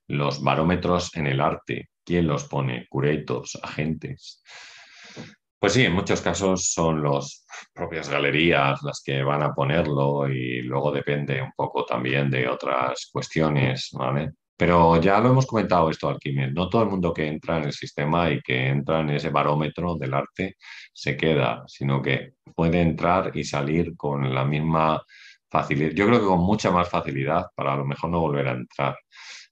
Los 0.07 0.41
barómetros 0.41 1.15
en 1.15 1.27
el 1.27 1.41
arte, 1.41 1.89
¿quién 2.03 2.27
los 2.27 2.45
pone? 2.45 2.87
Curators, 2.89 3.59
agentes. 3.61 4.43
Pues 5.65 5.73
sí, 5.73 5.83
en 5.83 5.93
muchos 5.93 6.21
casos 6.21 6.71
son 6.71 7.01
las 7.01 7.43
propias 7.73 8.07
galerías 8.07 8.83
las 8.83 9.01
que 9.03 9.23
van 9.23 9.41
a 9.41 9.51
ponerlo 9.51 10.29
y 10.29 10.61
luego 10.61 10.91
depende 10.91 11.41
un 11.41 11.53
poco 11.55 11.83
también 11.83 12.29
de 12.29 12.47
otras 12.47 13.09
cuestiones, 13.11 13.89
¿vale? 13.93 14.33
Pero 14.55 15.01
ya 15.01 15.19
lo 15.19 15.29
hemos 15.29 15.47
comentado 15.47 15.89
esto, 15.89 16.07
Alquimet, 16.07 16.51
no 16.51 16.69
todo 16.69 16.83
el 16.83 16.89
mundo 16.89 17.11
que 17.11 17.25
entra 17.25 17.57
en 17.57 17.63
el 17.63 17.73
sistema 17.73 18.29
y 18.29 18.41
que 18.41 18.67
entra 18.67 18.99
en 18.99 19.09
ese 19.09 19.31
barómetro 19.31 19.95
del 19.95 20.13
arte 20.13 20.55
se 20.93 21.17
queda, 21.17 21.63
sino 21.65 21.99
que 21.99 22.33
puede 22.55 22.83
entrar 22.83 23.31
y 23.35 23.43
salir 23.43 23.97
con 23.97 24.35
la 24.35 24.45
misma 24.45 25.01
facilidad, 25.49 25.93
yo 25.95 26.05
creo 26.05 26.19
que 26.19 26.27
con 26.27 26.41
mucha 26.41 26.69
más 26.69 26.89
facilidad 26.89 27.47
para 27.55 27.73
a 27.73 27.77
lo 27.77 27.85
mejor 27.85 28.11
no 28.11 28.19
volver 28.19 28.49
a 28.49 28.51
entrar. 28.51 28.95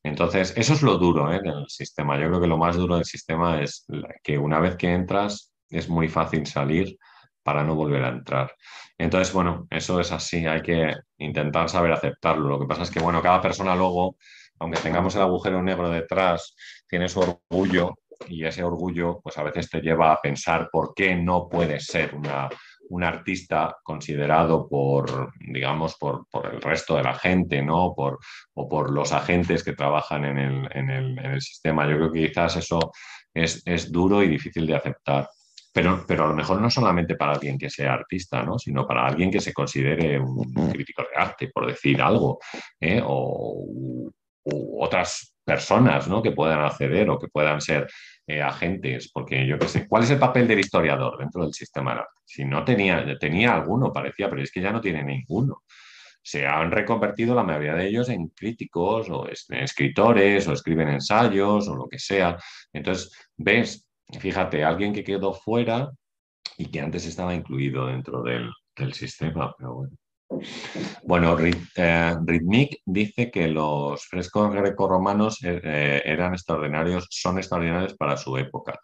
Entonces, 0.04 0.54
eso 0.58 0.74
es 0.74 0.84
lo 0.84 1.00
duro 1.00 1.34
¿eh? 1.34 1.42
del 1.42 1.66
sistema. 1.70 2.20
Yo 2.20 2.28
creo 2.28 2.42
que 2.42 2.48
lo 2.48 2.58
más 2.58 2.76
duro 2.76 2.98
del 2.98 3.06
sistema 3.06 3.62
es 3.64 3.88
que 4.22 4.38
una 4.38 4.60
vez 4.60 4.76
que 4.76 4.94
entras, 4.94 5.53
es 5.74 5.90
muy 5.90 6.08
fácil 6.08 6.46
salir 6.46 6.98
para 7.44 7.64
no 7.64 7.76
volver 7.76 8.04
a 8.04 8.10
entrar. 8.10 8.54
Entonces, 8.98 9.34
bueno, 9.34 9.68
eso 9.70 10.00
es 10.00 10.12
así, 10.12 10.46
hay 10.46 10.62
que 10.62 10.94
intentar 11.18 11.70
saber 11.70 11.92
aceptarlo. 11.92 12.48
Lo 12.48 12.60
que 12.60 12.68
pasa 12.68 12.84
es 12.84 12.92
que, 12.92 13.00
bueno, 13.00 13.22
cada 13.22 13.42
persona 13.42 13.76
luego, 13.76 14.16
aunque 14.60 14.80
tengamos 14.80 15.16
el 15.16 15.22
agujero 15.22 15.62
negro 15.62 15.90
detrás, 15.90 16.56
tiene 16.88 17.10
su 17.10 17.20
orgullo 17.20 17.96
y 18.28 18.46
ese 18.46 18.64
orgullo, 18.64 19.20
pues 19.22 19.38
a 19.38 19.44
veces 19.44 19.70
te 19.70 19.82
lleva 19.82 20.14
a 20.14 20.22
pensar 20.22 20.70
por 20.72 20.94
qué 20.94 21.16
no 21.16 21.50
puede 21.50 21.80
ser 21.80 22.16
una, 22.16 22.48
un 22.90 23.04
artista 23.04 23.76
considerado 23.84 24.68
por, 24.70 25.34
digamos, 25.40 25.96
por, 25.98 26.28
el 26.52 26.62
resto 26.62 26.96
de 26.96 27.04
la 27.04 27.16
gente, 27.16 27.62
¿no? 27.62 27.94
Por, 27.96 28.20
o 28.54 28.68
por 28.68 28.92
los 28.92 29.12
agentes 29.12 29.64
que 29.64 29.74
trabajan 29.74 30.26
en 30.26 30.38
el, 30.38 30.70
en 30.72 30.90
el, 30.90 31.42
sistema. 31.42 31.88
Yo 31.88 31.98
creo 31.98 32.12
que 32.12 32.28
quizás 32.28 32.56
eso 32.58 32.92
es, 33.34 33.62
es 33.66 33.92
duro 33.92 34.24
y 34.24 34.28
difícil 34.28 34.68
de 34.68 34.76
aceptar. 34.76 35.28
Pero, 35.74 36.06
pero 36.08 36.26
a 36.26 36.28
lo 36.28 36.36
mejor 36.36 36.62
no 36.62 36.70
solamente 36.70 37.16
para 37.16 37.34
alguien 37.34 37.58
que 37.58 37.70
sea 37.70 37.94
artista, 37.94 38.44
¿no? 38.44 38.60
sino 38.60 38.86
para 38.86 39.08
alguien 39.08 39.32
que 39.32 39.42
se 39.42 39.54
considere 39.54 40.20
un 40.20 40.72
crítico 40.72 41.02
de 41.02 41.20
arte, 41.20 41.50
por 41.54 41.66
decir 41.66 42.02
algo, 42.02 42.40
¿eh? 42.80 43.02
o 43.04 44.12
u 44.46 44.84
otras 44.84 45.36
personas 45.44 46.08
¿no? 46.08 46.22
que 46.22 46.32
puedan 46.32 46.62
acceder 46.62 47.10
o 47.10 47.20
que 47.20 47.28
puedan 47.28 47.62
ser 47.62 47.88
eh, 48.28 48.42
agentes, 48.42 49.10
porque 49.12 49.46
yo 49.46 49.58
qué 49.58 49.68
sé, 49.68 49.88
¿cuál 49.88 50.04
es 50.04 50.12
el 50.12 50.20
papel 50.20 50.48
del 50.48 50.60
historiador 50.60 51.18
dentro 51.18 51.44
del 51.44 51.54
sistema 51.54 51.92
del 51.92 52.00
arte? 52.02 52.22
Si 52.26 52.46
no 52.46 52.64
tenía, 52.64 53.18
tenía 53.20 53.56
alguno, 53.56 53.92
parecía, 53.92 54.30
pero 54.30 54.42
es 54.42 54.52
que 54.52 54.62
ya 54.62 54.72
no 54.72 54.82
tiene 54.82 55.04
ninguno. 55.04 55.64
Se 56.22 56.48
han 56.48 56.72
reconvertido 56.72 57.36
la 57.36 57.44
mayoría 57.44 57.76
de 57.76 57.88
ellos 57.88 58.08
en 58.08 58.30
críticos 58.30 59.10
o 59.10 59.28
escritores 59.28 60.48
o 60.48 60.54
escriben 60.54 60.88
ensayos 60.88 61.68
o 61.68 61.76
lo 61.76 61.90
que 61.90 62.00
sea. 62.00 62.38
Entonces, 62.72 63.12
ves, 63.36 63.86
fíjate, 64.20 64.64
alguien 64.64 64.94
que 64.94 65.04
quedó 65.04 65.34
fuera 65.34 65.92
y 66.58 66.68
que 66.68 66.82
antes 66.82 67.06
estaba 67.06 67.34
incluido 67.34 67.88
dentro 67.88 68.22
del, 68.24 68.52
sistema, 68.94 69.54
pero 69.58 69.74
bueno. 69.76 69.96
Bueno, 71.04 71.38
eh, 71.40 72.16
dice 72.86 73.30
que 73.30 73.48
los 73.48 74.04
frescos 74.08 74.52
grecorromanos 74.52 75.44
eh, 75.44 75.62
eh, 75.64 76.02
eran 76.06 76.34
extraordinarios, 76.34 77.08
son 77.12 77.38
extraordinarios 77.38 77.94
para 77.96 78.18
su 78.18 78.36
época. 78.38 78.80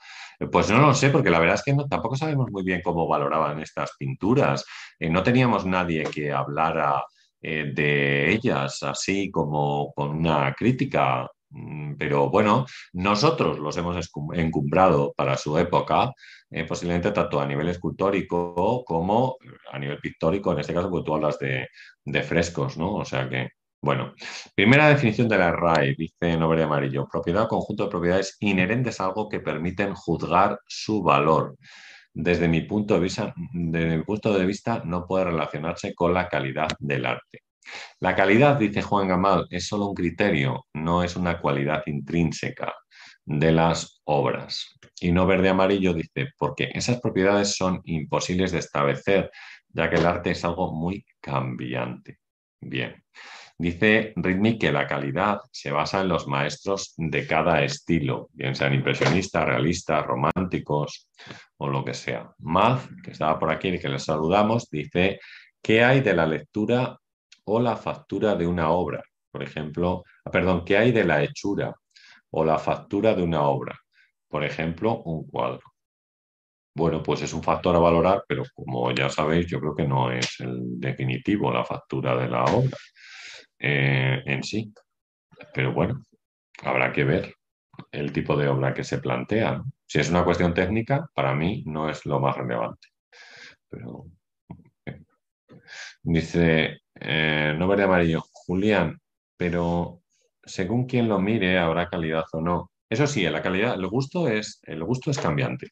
Pues 0.51 0.69
no 0.69 0.79
lo 0.79 0.93
sé, 0.93 1.09
porque 1.09 1.31
la 1.31 1.39
verdad 1.39 1.55
es 1.55 1.63
que 1.63 1.75
tampoco 1.89 2.15
sabemos 2.15 2.51
muy 2.51 2.63
bien 2.63 2.81
cómo 2.83 3.07
valoraban 3.07 3.59
estas 3.59 3.91
pinturas. 3.97 4.63
no 4.99 5.23
teníamos 5.23 5.65
nadie 5.65 6.03
que 6.03 6.31
hablara 6.31 7.03
de 7.41 8.31
ellas 8.31 8.83
así 8.83 9.31
como 9.31 9.91
con 9.93 10.11
una 10.11 10.53
crítica 10.53 11.27
pero 11.97 12.29
bueno, 12.29 12.65
nosotros 12.93 13.59
los 13.59 13.75
hemos 13.77 14.09
encumbrado 14.33 15.13
para 15.15 15.35
su 15.37 15.57
época, 15.57 16.11
eh, 16.49 16.65
posiblemente 16.65 17.11
tanto 17.11 17.39
a 17.41 17.47
nivel 17.47 17.69
escultórico 17.69 18.83
como 18.85 19.37
a 19.71 19.79
nivel 19.79 19.99
pictórico, 19.99 20.51
en 20.53 20.59
este 20.59 20.73
caso, 20.73 20.89
porque 20.89 21.05
tú 21.05 21.15
hablas 21.15 21.39
de, 21.39 21.67
frescos, 22.23 22.77
¿no? 22.77 22.95
O 22.95 23.05
sea 23.05 23.27
que, 23.29 23.49
bueno, 23.81 24.13
primera 24.55 24.89
definición 24.89 25.27
de 25.27 25.37
la 25.37 25.51
RAE, 25.51 25.95
dice 25.97 26.37
Nobre 26.37 26.63
Amarillo, 26.63 27.07
propiedad 27.11 27.43
o 27.43 27.47
conjunto 27.47 27.85
de 27.85 27.89
propiedades 27.89 28.37
inherentes 28.41 28.99
a 28.99 29.05
algo 29.05 29.29
que 29.29 29.39
permiten 29.39 29.93
juzgar 29.95 30.59
su 30.67 31.01
valor. 31.03 31.57
Desde 32.13 32.47
mi 32.47 32.61
punto 32.61 32.95
de 32.95 32.99
vista, 33.01 33.33
desde 33.53 33.97
mi 33.97 34.03
punto 34.03 34.37
de 34.37 34.45
vista 34.45 34.81
no 34.85 35.05
puede 35.07 35.25
relacionarse 35.25 35.93
con 35.95 36.13
la 36.13 36.27
calidad 36.27 36.69
del 36.79 37.05
arte. 37.05 37.48
La 37.99 38.15
calidad, 38.15 38.57
dice 38.57 38.81
Juan 38.81 39.07
Gamal, 39.07 39.47
es 39.49 39.67
solo 39.67 39.87
un 39.87 39.95
criterio, 39.95 40.67
no 40.73 41.03
es 41.03 41.15
una 41.15 41.39
cualidad 41.39 41.83
intrínseca 41.85 42.73
de 43.25 43.51
las 43.51 44.01
obras. 44.05 44.79
Y 44.99 45.11
no 45.11 45.27
verde 45.27 45.49
amarillo 45.49 45.93
dice, 45.93 46.29
porque 46.37 46.69
esas 46.73 46.99
propiedades 46.99 47.55
son 47.55 47.81
imposibles 47.85 48.51
de 48.51 48.59
establecer, 48.59 49.31
ya 49.69 49.89
que 49.89 49.97
el 49.97 50.05
arte 50.05 50.31
es 50.31 50.43
algo 50.43 50.73
muy 50.73 51.05
cambiante. 51.21 52.19
Bien. 52.59 53.03
Dice 53.57 54.13
Ritmik 54.15 54.61
que 54.61 54.71
la 54.71 54.87
calidad 54.87 55.41
se 55.51 55.69
basa 55.69 55.99
en 55.99 56.07
los 56.07 56.27
maestros 56.27 56.93
de 56.95 57.27
cada 57.27 57.61
estilo, 57.61 58.29
bien 58.31 58.55
sean 58.55 58.73
impresionistas, 58.73 59.45
realistas, 59.45 60.05
románticos 60.05 61.09
o 61.57 61.67
lo 61.67 61.83
que 61.83 61.93
sea. 61.93 62.31
Maz, 62.39 62.87
que 63.03 63.11
estaba 63.11 63.37
por 63.37 63.51
aquí 63.51 63.67
y 63.67 63.79
que 63.79 63.89
le 63.89 63.99
saludamos, 63.99 64.69
dice, 64.69 65.19
¿qué 65.61 65.83
hay 65.83 65.99
de 65.99 66.13
la 66.13 66.25
lectura 66.25 66.97
o 67.49 67.59
la 67.59 67.75
factura 67.75 68.35
de 68.35 68.45
una 68.47 68.69
obra. 68.69 69.03
Por 69.31 69.43
ejemplo, 69.43 70.03
ah, 70.25 70.31
perdón, 70.31 70.63
¿qué 70.65 70.77
hay 70.77 70.91
de 70.91 71.03
la 71.03 71.23
hechura 71.23 71.75
o 72.31 72.45
la 72.45 72.59
factura 72.59 73.13
de 73.15 73.23
una 73.23 73.43
obra? 73.43 73.75
Por 74.27 74.43
ejemplo, 74.43 75.01
un 75.03 75.25
cuadro. 75.27 75.61
Bueno, 76.75 77.01
pues 77.03 77.21
es 77.23 77.33
un 77.33 77.43
factor 77.43 77.75
a 77.75 77.79
valorar, 77.79 78.23
pero 78.27 78.43
como 78.53 78.91
ya 78.91 79.09
sabéis, 79.09 79.47
yo 79.47 79.59
creo 79.59 79.75
que 79.75 79.87
no 79.87 80.11
es 80.11 80.39
el 80.39 80.79
definitivo 80.79 81.51
la 81.51 81.65
factura 81.65 82.15
de 82.15 82.29
la 82.29 82.43
obra 82.45 82.77
eh, 83.59 84.21
en 84.25 84.43
sí. 84.43 84.71
Pero 85.53 85.73
bueno, 85.73 86.03
habrá 86.63 86.93
que 86.93 87.03
ver 87.03 87.33
el 87.91 88.13
tipo 88.13 88.37
de 88.37 88.47
obra 88.47 88.73
que 88.73 88.83
se 88.83 88.99
plantea. 88.99 89.61
Si 89.87 89.99
es 89.99 90.09
una 90.09 90.23
cuestión 90.23 90.53
técnica, 90.53 91.09
para 91.13 91.33
mí 91.33 91.63
no 91.65 91.89
es 91.89 92.05
lo 92.05 92.19
más 92.19 92.37
relevante. 92.37 92.89
Pero, 93.69 94.05
Dice, 96.03 96.81
eh, 96.99 97.55
no 97.57 97.67
verde 97.67 97.83
amarillo, 97.83 98.23
Julián, 98.31 98.99
pero 99.37 100.01
según 100.43 100.85
quien 100.85 101.07
lo 101.07 101.19
mire 101.19 101.57
habrá 101.57 101.89
calidad 101.89 102.25
o 102.33 102.41
no. 102.41 102.71
Eso 102.89 103.07
sí, 103.07 103.23
la 103.29 103.41
calidad, 103.41 103.75
el 103.75 103.87
gusto 103.87 104.27
es, 104.27 104.59
el 104.63 104.83
gusto 104.83 105.11
es 105.11 105.19
cambiante. 105.19 105.69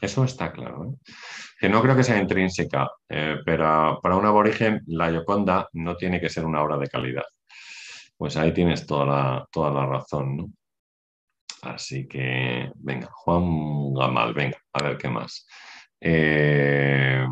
Eso 0.00 0.24
está 0.24 0.52
claro. 0.52 0.84
¿eh? 0.84 1.12
Que 1.58 1.68
no 1.68 1.82
creo 1.82 1.96
que 1.96 2.04
sea 2.04 2.20
intrínseca, 2.20 2.90
eh, 3.08 3.38
pero 3.44 3.98
para 4.02 4.16
un 4.16 4.26
aborigen 4.26 4.82
la 4.86 5.10
Yoconda 5.10 5.68
no 5.72 5.96
tiene 5.96 6.20
que 6.20 6.28
ser 6.28 6.44
una 6.44 6.62
obra 6.62 6.76
de 6.76 6.88
calidad. 6.88 7.24
Pues 8.16 8.36
ahí 8.36 8.52
tienes 8.52 8.86
toda 8.86 9.06
la, 9.06 9.48
toda 9.50 9.70
la 9.70 9.86
razón, 9.86 10.36
¿no? 10.36 10.46
Así 11.62 12.06
que, 12.06 12.70
venga, 12.76 13.08
Juan 13.10 13.94
Gamal, 13.94 14.34
venga, 14.34 14.58
a 14.72 14.82
ver 14.82 14.98
qué 14.98 15.08
más. 15.08 15.46
Eh, 16.00 17.26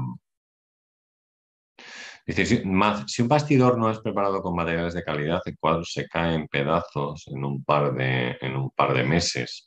Dice, 2.27 2.47
si, 2.47 2.63
si 3.07 3.23
un 3.23 3.29
bastidor 3.29 3.79
no 3.79 3.91
es 3.91 4.01
preparado 4.01 4.43
con 4.43 4.55
materiales 4.55 4.95
de 4.95 5.05
calidad, 5.05 5.43
el 5.45 5.59
cuadro 5.59 5.85
se 5.85 6.07
cae 6.09 6.35
en 6.35 6.49
pedazos 6.49 7.25
en 7.29 7.45
un 7.45 7.63
par 7.65 7.95
de, 7.95 8.37
en 8.41 8.57
un 8.57 8.71
par 8.71 8.95
de 8.95 9.05
meses. 9.05 9.67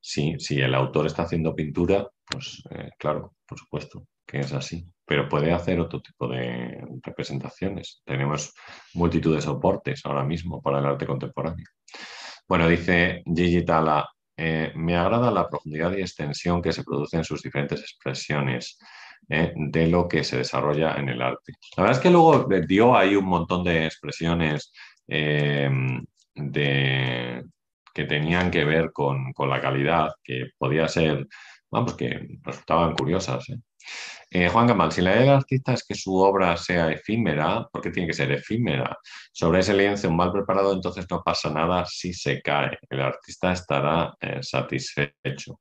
Si, 0.00 0.38
si 0.38 0.60
el 0.60 0.74
autor 0.74 1.06
está 1.06 1.24
haciendo 1.24 1.54
pintura, 1.54 2.08
pues 2.24 2.62
eh, 2.70 2.90
claro, 2.98 3.34
por 3.46 3.58
supuesto 3.58 4.06
que 4.28 4.40
es 4.40 4.52
así, 4.52 4.86
pero 5.06 5.26
puede 5.26 5.52
hacer 5.52 5.80
otro 5.80 6.02
tipo 6.02 6.28
de 6.28 6.86
representaciones. 7.02 8.02
Tenemos 8.04 8.52
multitud 8.92 9.34
de 9.34 9.40
soportes 9.40 10.02
ahora 10.04 10.22
mismo 10.22 10.60
para 10.60 10.80
el 10.80 10.86
arte 10.86 11.06
contemporáneo. 11.06 11.66
Bueno, 12.46 12.68
dice 12.68 13.22
Gigi 13.24 13.64
Tala, 13.64 14.06
eh, 14.36 14.72
me 14.76 14.96
agrada 14.96 15.30
la 15.30 15.48
profundidad 15.48 15.96
y 15.96 16.02
extensión 16.02 16.60
que 16.60 16.72
se 16.72 16.84
produce 16.84 17.16
en 17.16 17.24
sus 17.24 17.42
diferentes 17.42 17.80
expresiones. 17.80 18.78
¿Eh? 19.28 19.52
de 19.54 19.86
lo 19.86 20.08
que 20.08 20.24
se 20.24 20.38
desarrolla 20.38 20.94
en 20.96 21.08
el 21.08 21.22
arte. 21.22 21.52
La 21.76 21.84
verdad 21.84 21.98
es 21.98 22.02
que 22.02 22.10
luego 22.10 22.46
dio 22.66 22.96
ahí 22.96 23.16
un 23.16 23.26
montón 23.26 23.64
de 23.64 23.86
expresiones 23.86 24.72
eh, 25.06 25.70
de, 26.34 27.44
que 27.94 28.04
tenían 28.04 28.50
que 28.50 28.64
ver 28.64 28.92
con, 28.92 29.32
la 29.38 29.60
calidad, 29.60 30.10
que 30.22 30.50
podía 30.56 30.88
ser, 30.88 31.26
vamos, 31.70 31.94
que 31.94 32.26
resultaban 32.42 32.94
curiosas. 32.94 33.46
Eh, 34.30 34.48
Juan 34.48 34.66
Gamal, 34.66 34.92
si 34.92 35.00
la 35.00 35.12
idea 35.12 35.20
del 35.22 35.30
artista 35.30 35.72
es 35.72 35.84
que 35.84 35.94
su 35.94 36.14
obra 36.14 36.54
sea 36.58 36.90
efímera, 36.90 37.66
¿por 37.72 37.80
qué 37.80 37.90
tiene 37.90 38.08
que 38.08 38.14
ser 38.14 38.30
efímera? 38.32 38.94
Sobre 39.32 39.60
ese 39.60 39.74
lienzo 39.74 40.10
mal 40.10 40.32
preparado, 40.32 40.74
entonces 40.74 41.06
no 41.10 41.22
pasa 41.22 41.50
nada 41.50 41.86
si 41.86 42.12
se 42.12 42.42
cae. 42.42 42.78
El 42.90 43.00
artista 43.00 43.52
estará 43.52 44.14
satisfecho. 44.42 45.58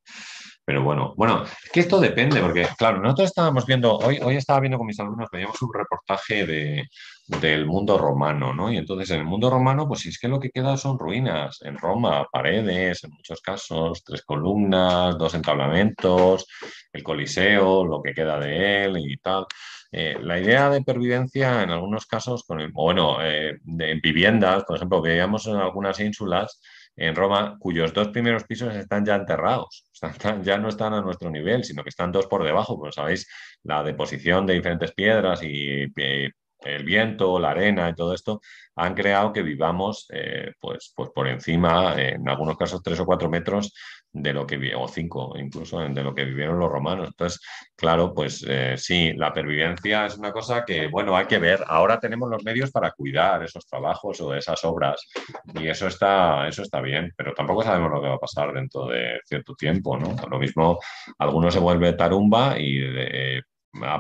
Pero 0.67 0.83
bueno, 0.83 1.13
bueno, 1.15 1.43
es 1.45 1.71
que 1.71 1.79
esto 1.79 1.97
depende, 1.97 2.41
porque 2.41 2.67
claro, 2.77 2.99
nosotros 2.99 3.29
estábamos 3.29 3.65
viendo, 3.65 3.95
hoy, 3.99 4.19
hoy 4.21 4.35
estaba 4.35 4.59
viendo 4.59 4.77
con 4.77 4.85
mis 4.85 4.99
alumnos, 4.99 5.29
veíamos 5.31 5.61
un 5.61 5.73
reportaje 5.73 6.45
de, 6.45 6.89
del 7.25 7.65
mundo 7.65 7.97
romano, 7.97 8.53
¿no? 8.53 8.69
Y 8.69 8.75
entonces 8.75 9.11
en 9.11 9.21
el 9.21 9.25
mundo 9.25 9.49
romano, 9.49 9.87
pues 9.87 10.05
es 10.07 10.19
que 10.19 10.27
lo 10.27 10.41
que 10.41 10.49
queda 10.49 10.75
son 10.75 10.99
ruinas. 10.99 11.59
En 11.61 11.77
Roma, 11.77 12.27
paredes, 12.29 13.01
en 13.05 13.11
muchos 13.11 13.39
casos, 13.39 14.03
tres 14.03 14.23
columnas, 14.23 15.17
dos 15.17 15.35
entablamentos, 15.35 16.45
el 16.91 17.01
Coliseo, 17.01 17.85
lo 17.85 18.01
que 18.01 18.13
queda 18.13 18.37
de 18.37 18.83
él 18.83 18.97
y 18.97 19.15
tal. 19.19 19.45
Eh, 19.93 20.17
la 20.21 20.37
idea 20.37 20.69
de 20.69 20.81
pervivencia 20.83 21.63
en 21.63 21.69
algunos 21.69 22.05
casos, 22.07 22.43
con 22.43 22.59
el, 22.59 22.73
bueno, 22.73 23.19
eh, 23.21 23.57
de 23.63 23.95
viviendas, 24.03 24.65
por 24.65 24.75
ejemplo, 24.75 25.01
veíamos 25.01 25.47
en 25.47 25.55
algunas 25.55 25.97
ínsulas, 26.01 26.59
en 26.97 27.15
Roma, 27.15 27.55
cuyos 27.59 27.93
dos 27.93 28.09
primeros 28.09 28.43
pisos 28.43 28.75
están 28.75 29.05
ya 29.05 29.15
enterrados, 29.15 29.85
ya 30.43 30.57
no 30.57 30.69
están 30.69 30.93
a 30.93 31.01
nuestro 31.01 31.29
nivel, 31.29 31.63
sino 31.63 31.83
que 31.83 31.89
están 31.89 32.11
dos 32.11 32.25
por 32.25 32.43
debajo, 32.43 32.77
como 32.77 32.91
sabéis, 32.91 33.27
la 33.63 33.83
deposición 33.83 34.45
de 34.45 34.55
diferentes 34.55 34.91
piedras 34.93 35.41
y, 35.43 35.85
eh, 35.95 36.31
el 36.61 36.83
viento, 36.83 37.39
la 37.39 37.51
arena 37.51 37.87
y 37.89 37.93
todo 37.93 38.15
esto 38.15 38.41
han 38.75 38.95
creado 38.95 39.31
que 39.31 39.43
vivamos 39.43 40.07
eh, 40.11 40.53
pues, 40.59 40.91
pues 40.95 41.11
por 41.13 41.27
encima, 41.27 41.93
en 42.01 42.27
algunos 42.27 42.57
casos 42.57 42.81
tres 42.83 42.99
o 42.99 43.05
cuatro 43.05 43.29
metros 43.29 43.73
de 44.21 44.33
lo 44.33 44.45
que 44.45 44.57
o 44.75 44.87
cinco 44.87 45.33
incluso 45.37 45.79
de 45.79 46.03
lo 46.03 46.13
que 46.13 46.25
vivieron 46.25 46.59
los 46.59 46.71
romanos. 46.71 47.07
Entonces, 47.07 47.41
claro, 47.75 48.13
pues 48.13 48.45
eh, 48.47 48.75
sí, 48.77 49.13
la 49.13 49.33
pervivencia 49.33 50.05
es 50.05 50.17
una 50.17 50.31
cosa 50.31 50.63
que, 50.65 50.87
bueno, 50.87 51.15
hay 51.15 51.25
que 51.25 51.39
ver. 51.39 51.63
Ahora 51.67 51.99
tenemos 51.99 52.29
los 52.29 52.43
medios 52.43 52.71
para 52.71 52.91
cuidar 52.91 53.43
esos 53.43 53.65
trabajos 53.65 54.19
o 54.21 54.33
esas 54.33 54.63
obras 54.65 55.07
y 55.53 55.67
eso 55.67 55.87
está, 55.87 56.47
eso 56.47 56.63
está 56.63 56.81
bien, 56.81 57.13
pero 57.15 57.33
tampoco 57.33 57.63
sabemos 57.63 57.91
lo 57.91 58.01
que 58.01 58.09
va 58.09 58.15
a 58.15 58.19
pasar 58.19 58.53
dentro 58.53 58.87
de 58.87 59.19
cierto 59.25 59.53
tiempo, 59.55 59.97
¿no? 59.97 60.15
Lo 60.29 60.39
mismo, 60.39 60.79
alguno 61.19 61.51
se 61.51 61.59
vuelve 61.59 61.93
tarumba 61.93 62.59
y 62.59 62.79
eh, 62.81 63.41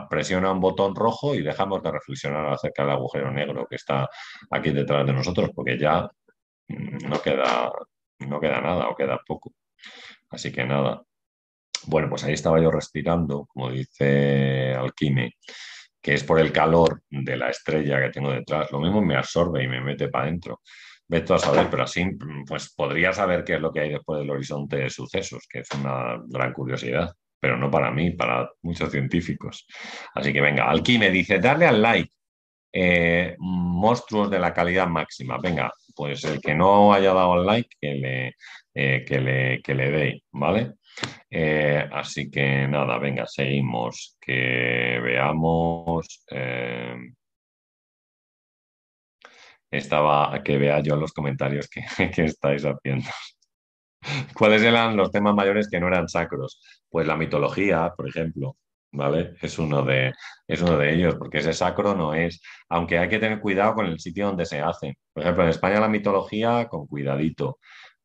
presiona 0.09 0.51
un 0.51 0.59
botón 0.59 0.95
rojo 0.95 1.35
y 1.35 1.41
dejamos 1.41 1.83
de 1.83 1.91
reflexionar 1.91 2.47
acerca 2.47 2.83
del 2.83 2.93
agujero 2.93 3.31
negro 3.31 3.65
que 3.69 3.75
está 3.75 4.09
aquí 4.51 4.71
detrás 4.71 5.05
de 5.05 5.13
nosotros, 5.13 5.51
porque 5.55 5.77
ya 5.77 6.09
mm, 6.67 7.09
no 7.09 7.21
queda, 7.21 7.71
no 8.19 8.39
queda 8.39 8.61
nada 8.61 8.89
o 8.89 8.95
queda 8.95 9.19
poco. 9.25 9.51
Así 10.29 10.51
que 10.51 10.65
nada. 10.65 11.03
Bueno, 11.85 12.09
pues 12.09 12.23
ahí 12.23 12.33
estaba 12.33 12.61
yo 12.61 12.71
respirando, 12.71 13.45
como 13.47 13.71
dice 13.71 14.73
Alquime, 14.75 15.33
que 16.01 16.13
es 16.13 16.23
por 16.23 16.39
el 16.39 16.51
calor 16.51 17.01
de 17.09 17.37
la 17.37 17.49
estrella 17.49 18.01
que 18.01 18.09
tengo 18.09 18.31
detrás. 18.31 18.71
Lo 18.71 18.79
mismo 18.79 19.01
me 19.01 19.15
absorbe 19.15 19.63
y 19.63 19.67
me 19.67 19.81
mete 19.81 20.09
para 20.09 20.25
adentro. 20.25 20.61
Vete 21.07 21.33
a 21.33 21.39
saber, 21.39 21.69
pero 21.69 21.83
así 21.83 22.05
pues 22.45 22.73
podría 22.73 23.13
saber 23.13 23.43
qué 23.43 23.55
es 23.55 23.61
lo 23.61 23.71
que 23.71 23.79
hay 23.79 23.89
después 23.91 24.19
del 24.19 24.29
horizonte 24.29 24.77
de 24.77 24.89
sucesos, 24.89 25.47
que 25.49 25.59
es 25.59 25.69
una 25.71 26.21
gran 26.27 26.51
curiosidad, 26.51 27.13
pero 27.39 27.57
no 27.57 27.71
para 27.71 27.91
mí, 27.91 28.11
para 28.11 28.49
muchos 28.63 28.91
científicos. 28.91 29.65
Así 30.13 30.33
que 30.33 30.41
venga, 30.41 30.69
Alquime 30.69 31.09
dice, 31.09 31.39
darle 31.39 31.67
al 31.67 31.81
like. 31.81 32.11
Eh, 32.73 33.35
monstruos 33.39 34.29
de 34.29 34.39
la 34.39 34.53
calidad 34.53 34.87
máxima. 34.87 35.37
Venga, 35.41 35.71
pues 35.97 36.23
el 36.25 36.39
que 36.39 36.53
no 36.55 36.93
haya 36.93 37.13
dado 37.13 37.33
al 37.33 37.45
like, 37.45 37.69
que 37.81 37.93
le, 37.95 38.35
eh, 38.75 39.03
que 39.05 39.19
le, 39.19 39.61
que 39.63 39.73
le 39.75 39.91
dé, 39.91 40.23
¿vale? 40.31 40.75
Eh, 41.29 41.83
así 41.91 42.29
que 42.29 42.67
nada, 42.67 42.99
venga, 42.99 43.25
seguimos. 43.25 44.17
Que 44.21 44.99
veamos. 45.03 46.23
Eh, 46.31 46.95
estaba, 49.71 50.41
que 50.43 50.57
vea 50.57 50.79
yo 50.81 50.95
los 50.95 51.13
comentarios 51.13 51.67
que, 51.69 51.81
que 52.15 52.25
estáis 52.25 52.63
haciendo. 52.63 53.09
¿Cuáles 54.35 54.61
eran 54.61 54.95
los 54.95 55.11
temas 55.11 55.35
mayores 55.35 55.67
que 55.69 55.79
no 55.79 55.87
eran 55.87 56.07
sacros? 56.07 56.61
Pues 56.89 57.07
la 57.07 57.17
mitología, 57.17 57.93
por 57.95 58.07
ejemplo, 58.07 58.55
¿vale? 58.91 59.35
Es 59.41 59.59
uno 59.59 59.83
de, 59.83 60.13
es 60.47 60.61
uno 60.61 60.77
de 60.77 60.93
ellos, 60.93 61.15
porque 61.15 61.39
ese 61.39 61.53
sacro 61.53 61.95
no 61.95 62.13
es, 62.13 62.41
aunque 62.69 62.97
hay 62.99 63.09
que 63.09 63.19
tener 63.19 63.39
cuidado 63.39 63.75
con 63.75 63.85
el 63.85 63.99
sitio 63.99 64.27
donde 64.27 64.45
se 64.45 64.59
hace. 64.59 64.97
Por 65.13 65.23
ejemplo, 65.23 65.43
en 65.43 65.49
España 65.49 65.79
la 65.79 65.89
mitología, 65.89 66.67
con 66.67 66.87
cuidadito 66.87 67.59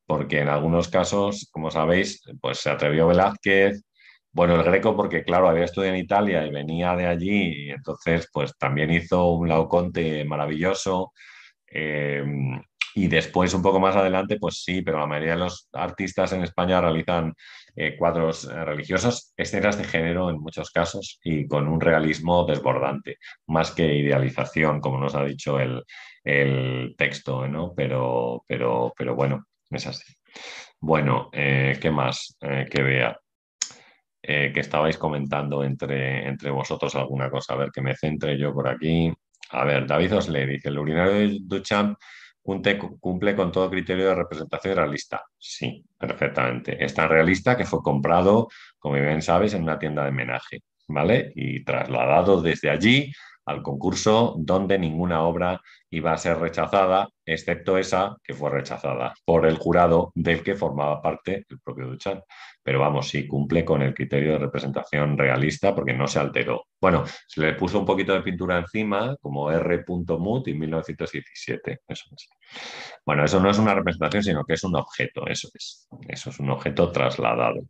porque 0.07 0.41
en 0.41 0.49
algunos 0.49 0.89
casos, 0.89 1.49
como 1.51 1.71
sabéis, 1.71 2.23
pues 2.41 2.59
se 2.59 2.71
atrevió 2.71 3.07
Velázquez, 3.07 3.83
bueno, 4.33 4.57
el 4.57 4.63
Greco 4.63 4.97
porque, 4.97 5.25
claro, 5.25 5.49
había 5.49 5.65
estudiado 5.65 5.95
en 5.95 6.03
Italia 6.03 6.47
y 6.47 6.51
venía 6.51 6.95
de 6.97 7.07
allí, 7.07 7.67
y 7.67 7.71
entonces, 7.71 8.29
pues 8.33 8.57
también 8.59 8.91
hizo 8.91 9.31
un 9.33 9.49
Laoconte 9.49 10.25
maravilloso. 10.25 11.13
Eh, 11.67 12.25
y 12.95 13.09
después, 13.09 13.55
un 13.55 13.63
poco 13.63 13.81
más 13.81 13.97
adelante, 13.97 14.39
pues 14.39 14.63
sí, 14.65 14.83
pero 14.83 14.99
la 14.99 15.07
mayoría 15.07 15.33
de 15.33 15.39
los 15.41 15.69
artistas 15.73 16.33
en 16.33 16.43
España 16.43 16.81
realizan 16.81 17.35
eh, 17.75 17.97
cuadros 17.97 18.45
eh, 18.45 18.65
religiosos, 18.65 19.33
escenas 19.37 19.79
de 19.79 19.85
género 19.85 20.29
en 20.29 20.39
muchos 20.39 20.71
casos 20.71 21.19
y 21.25 21.47
con 21.47 21.69
un 21.69 21.81
realismo 21.81 22.45
desbordante, 22.45 23.17
más 23.47 23.71
que 23.71 23.95
idealización, 23.95 24.81
como 24.81 24.99
nos 24.99 25.15
ha 25.15 25.25
dicho 25.25 25.59
el, 25.59 25.83
el 26.23 26.95
texto, 26.99 27.49
¿no? 27.49 27.73
Pero, 27.75 28.45
pero, 28.47 28.93
pero 28.97 29.15
bueno, 29.15 29.47
es 29.71 29.87
así. 29.87 30.13
Bueno, 30.81 31.31
eh, 31.33 31.79
¿qué 31.81 31.91
más 31.91 32.37
que 32.41 32.83
vea? 32.83 33.19
Que 34.21 34.53
estabais 34.55 34.99
comentando 34.99 35.65
entre, 35.65 36.29
entre 36.29 36.51
vosotros 36.51 36.95
alguna 36.95 37.31
cosa. 37.31 37.55
A 37.55 37.57
ver, 37.57 37.71
que 37.73 37.81
me 37.81 37.97
centre 37.97 38.39
yo 38.39 38.53
por 38.53 38.69
aquí. 38.69 39.13
A 39.51 39.65
ver, 39.65 39.87
David 39.87 40.17
Osle 40.17 40.47
dice, 40.47 40.69
el 40.69 40.79
urinario 40.79 41.15
de 41.15 41.39
Duchamp 41.43 41.99
cumple 42.43 43.37
con 43.37 43.53
todo 43.53 43.71
criterio 43.71 44.09
de 44.09 44.15
representación 44.15 44.77
realista. 44.77 45.25
Sí, 45.39 45.85
perfectamente. 46.09 46.85
Es 46.85 46.95
tan 46.95 47.09
realista 47.09 47.57
que 47.57 47.65
fue 47.65 47.81
comprado, 47.83 48.49
como 48.79 48.95
bien 48.95 49.23
sabes, 49.23 49.55
en 49.55 49.63
una 49.63 49.79
tienda 49.79 50.03
de 50.03 50.11
homenaje, 50.11 50.61
¿vale? 50.89 51.33
Y 51.37 51.65
trasladado 51.65 52.43
desde 52.43 52.71
allí 52.71 53.13
al 53.47 53.63
concurso 53.63 54.35
donde 54.39 54.79
ninguna 54.79 55.23
obra 55.23 55.61
iba 55.91 56.13
a 56.13 56.19
ser 56.19 56.39
rechazada, 56.39 57.09
excepto 57.25 57.77
esa 57.77 58.17
que 58.23 58.35
fue 58.35 58.51
rechazada 58.51 59.15
por 59.25 59.47
el 59.47 59.59
jurado 59.59 60.11
del 60.15 60.43
que 60.43 60.55
formaba 60.55 61.03
parte 61.03 61.45
el 61.49 61.61
propio 61.61 61.87
Duchamp. 61.89 62.23
Pero 62.63 62.79
vamos, 62.79 63.09
sí 63.09 63.27
cumple 63.27 63.65
con 63.65 63.83
el 63.83 63.93
criterio 63.93 64.33
de 64.33 64.39
representación 64.39 65.19
realista 65.19 65.75
porque 65.75 65.93
no 65.93 66.07
se 66.07 66.21
alteró. 66.21 66.65
Bueno, 66.81 67.05
se 67.27 67.41
le 67.41 67.55
puso 67.55 67.81
un 67.81 67.85
poquito 67.85 68.13
de 68.13 68.23
pintura 68.23 68.59
encima, 68.59 69.17
como 69.21 69.51
R. 69.51 69.85
Mut 69.87 70.49
en 70.49 70.59
1917. 70.61 71.81
Eso 71.87 72.05
Bueno, 73.05 73.25
eso 73.25 73.41
no 73.41 73.51
es 73.51 73.59
una 73.59 73.75
representación, 73.75 74.23
sino 74.23 74.45
que 74.45 74.55
es 74.55 74.65
un 74.65 74.77
objeto, 74.77 75.27
eso 75.27 75.49
es. 75.55 75.89
Eso 76.09 76.31
es 76.31 76.39
un 76.39 76.51
objeto 76.51 76.91
trasladado. 76.93 77.63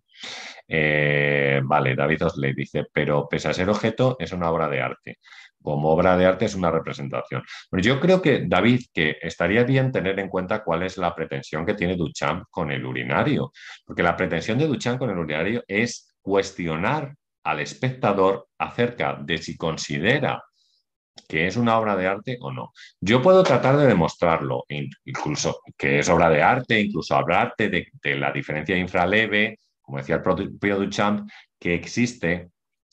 Eh, 0.68 1.60
vale, 1.64 1.96
David 1.96 2.26
Osley 2.26 2.54
dice, 2.54 2.84
pero 2.92 3.26
pese 3.28 3.48
a 3.48 3.54
ser 3.54 3.68
objeto, 3.68 4.16
es 4.18 4.32
una 4.32 4.50
obra 4.50 4.68
de 4.68 4.80
arte 4.80 5.18
como 5.62 5.90
obra 5.90 6.16
de 6.16 6.26
arte 6.26 6.46
es 6.46 6.54
una 6.54 6.70
representación. 6.70 7.42
Yo 7.72 8.00
creo 8.00 8.20
que, 8.20 8.44
David, 8.46 8.82
que 8.92 9.16
estaría 9.22 9.64
bien 9.64 9.92
tener 9.92 10.18
en 10.18 10.28
cuenta 10.28 10.62
cuál 10.62 10.82
es 10.82 10.98
la 10.98 11.14
pretensión 11.14 11.64
que 11.64 11.74
tiene 11.74 11.96
Duchamp 11.96 12.44
con 12.50 12.70
el 12.70 12.84
urinario, 12.84 13.52
porque 13.84 14.02
la 14.02 14.16
pretensión 14.16 14.58
de 14.58 14.66
Duchamp 14.66 14.98
con 14.98 15.10
el 15.10 15.18
urinario 15.18 15.62
es 15.66 16.14
cuestionar 16.20 17.14
al 17.44 17.60
espectador 17.60 18.48
acerca 18.58 19.18
de 19.20 19.38
si 19.38 19.56
considera 19.56 20.42
que 21.28 21.46
es 21.46 21.56
una 21.56 21.78
obra 21.78 21.96
de 21.96 22.06
arte 22.06 22.38
o 22.40 22.52
no. 22.52 22.72
Yo 23.00 23.20
puedo 23.20 23.42
tratar 23.42 23.76
de 23.76 23.86
demostrarlo, 23.86 24.64
incluso 25.04 25.60
que 25.76 25.98
es 25.98 26.08
obra 26.08 26.30
de 26.30 26.42
arte, 26.42 26.80
incluso 26.80 27.14
hablarte 27.14 27.68
de, 27.68 27.88
de 28.02 28.16
la 28.16 28.32
diferencia 28.32 28.76
infraleve, 28.76 29.58
como 29.80 29.98
decía 29.98 30.16
el 30.16 30.22
propio 30.22 30.78
Duchamp, 30.78 31.28
que 31.58 31.74
existe 31.74 32.51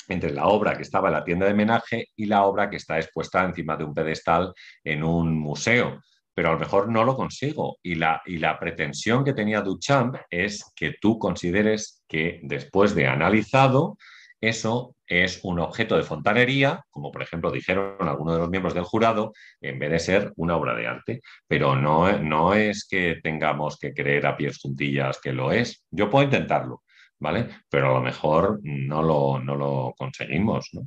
entre 0.10 0.34
la 0.34 0.48
obra 0.48 0.76
que 0.76 0.82
estaba 0.82 1.08
en 1.08 1.14
la 1.14 1.24
tienda 1.24 1.46
de 1.46 1.54
homenaje 1.54 2.08
y 2.16 2.26
la 2.26 2.44
obra 2.44 2.70
que 2.70 2.78
está 2.78 2.98
expuesta 2.98 3.44
encima 3.44 3.78
de 3.78 3.86
un 3.86 3.94
pedestal 3.94 4.54
en 4.84 5.04
un 5.04 5.40
museo. 5.40 6.02
Pero 6.34 6.50
a 6.50 6.54
lo 6.54 6.60
mejor 6.60 6.90
no 6.90 7.04
lo 7.04 7.16
consigo. 7.16 7.78
Y 7.84 7.96
la, 7.96 8.22
y 8.26 8.38
la 8.38 8.60
pretensión 8.60 9.24
que 9.24 9.34
tenía 9.34 9.62
Duchamp 9.62 10.16
es 10.30 10.72
que 10.76 10.96
tú 11.00 11.20
consideres 11.20 12.04
que 12.08 12.40
después 12.44 12.96
de 12.96 13.08
analizado, 13.08 13.98
eso 14.42 14.96
es 15.06 15.42
un 15.44 15.60
objeto 15.60 15.98
de 15.98 16.04
fontanería, 16.04 16.86
como 16.90 17.12
por 17.12 17.22
ejemplo 17.22 17.52
dijeron 17.52 17.96
algunos 18.08 18.36
de 18.36 18.40
los 18.40 18.50
miembros 18.50 18.74
del 18.74 18.86
jurado, 18.86 19.34
en 19.60 19.80
vez 19.80 19.92
de 19.92 20.00
ser 20.00 20.34
una 20.38 20.56
obra 20.56 20.76
de 20.76 20.88
arte. 20.88 21.22
Pero 21.48 21.76
no, 21.76 22.18
no 22.20 22.54
es 22.54 22.88
que 22.88 23.18
tengamos 23.22 23.78
que 23.78 23.94
creer 23.94 24.26
a 24.26 24.38
pies 24.38 24.60
juntillas 24.60 25.20
que 25.20 25.34
lo 25.34 25.52
es. 25.52 25.84
Yo 25.92 26.10
puedo 26.10 26.24
intentarlo, 26.24 26.84
¿vale? 27.20 27.50
Pero 27.70 27.90
a 27.90 27.94
lo 27.94 28.02
mejor 28.02 28.60
no 28.64 29.02
lo, 29.02 29.40
no 29.40 29.56
lo 29.56 29.94
conseguimos, 29.98 30.70
¿no? 30.74 30.82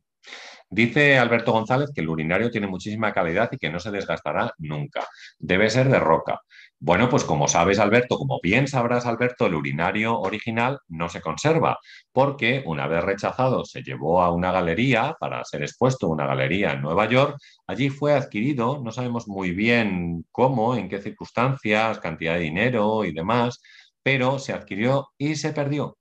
Dice 0.71 1.19
Alberto 1.19 1.53
González 1.53 1.91
que 1.95 2.01
el 2.01 2.09
urinario 2.09 2.51
tiene 2.51 2.67
muchísima 2.67 3.13
calidad 3.13 3.51
y 3.53 3.59
que 3.59 3.69
no 3.69 3.79
se 3.79 3.91
desgastará 3.91 4.55
nunca. 4.57 5.07
Debe 5.39 5.69
ser 5.69 5.91
de 5.91 5.99
roca. 6.01 6.41
Bueno, 6.79 7.11
pues 7.11 7.25
como 7.25 7.47
sabes, 7.47 7.79
Alberto, 7.79 8.17
como 8.17 8.41
bien 8.43 8.67
sabrás, 8.67 9.05
Alberto, 9.05 9.45
el 9.45 9.55
urinario 9.55 10.19
original 10.19 10.79
no 10.89 11.11
se 11.11 11.21
conserva, 11.21 11.79
porque 12.11 12.63
una 12.65 12.87
vez 12.87 13.05
rechazado 13.05 13.67
se 13.67 13.83
llevó 13.83 14.23
a 14.23 14.33
una 14.33 14.51
galería 14.51 15.15
para 15.21 15.45
ser 15.45 15.63
expuesto, 15.63 16.09
una 16.09 16.27
galería 16.27 16.73
en 16.73 16.81
Nueva 16.81 17.07
York. 17.07 17.37
Allí 17.67 17.91
fue 17.91 18.15
adquirido, 18.15 18.81
no 18.83 18.93
sabemos 18.93 19.29
muy 19.29 19.51
bien 19.53 20.25
cómo, 20.33 20.75
en 20.75 20.89
qué 20.89 21.03
circunstancias, 21.03 21.99
cantidad 21.99 22.35
de 22.35 22.41
dinero 22.41 23.05
y 23.05 23.13
demás, 23.13 23.61
pero 24.03 24.39
se 24.39 24.55
adquirió 24.55 25.11
y 25.19 25.37
se 25.37 25.53
perdió 25.53 25.99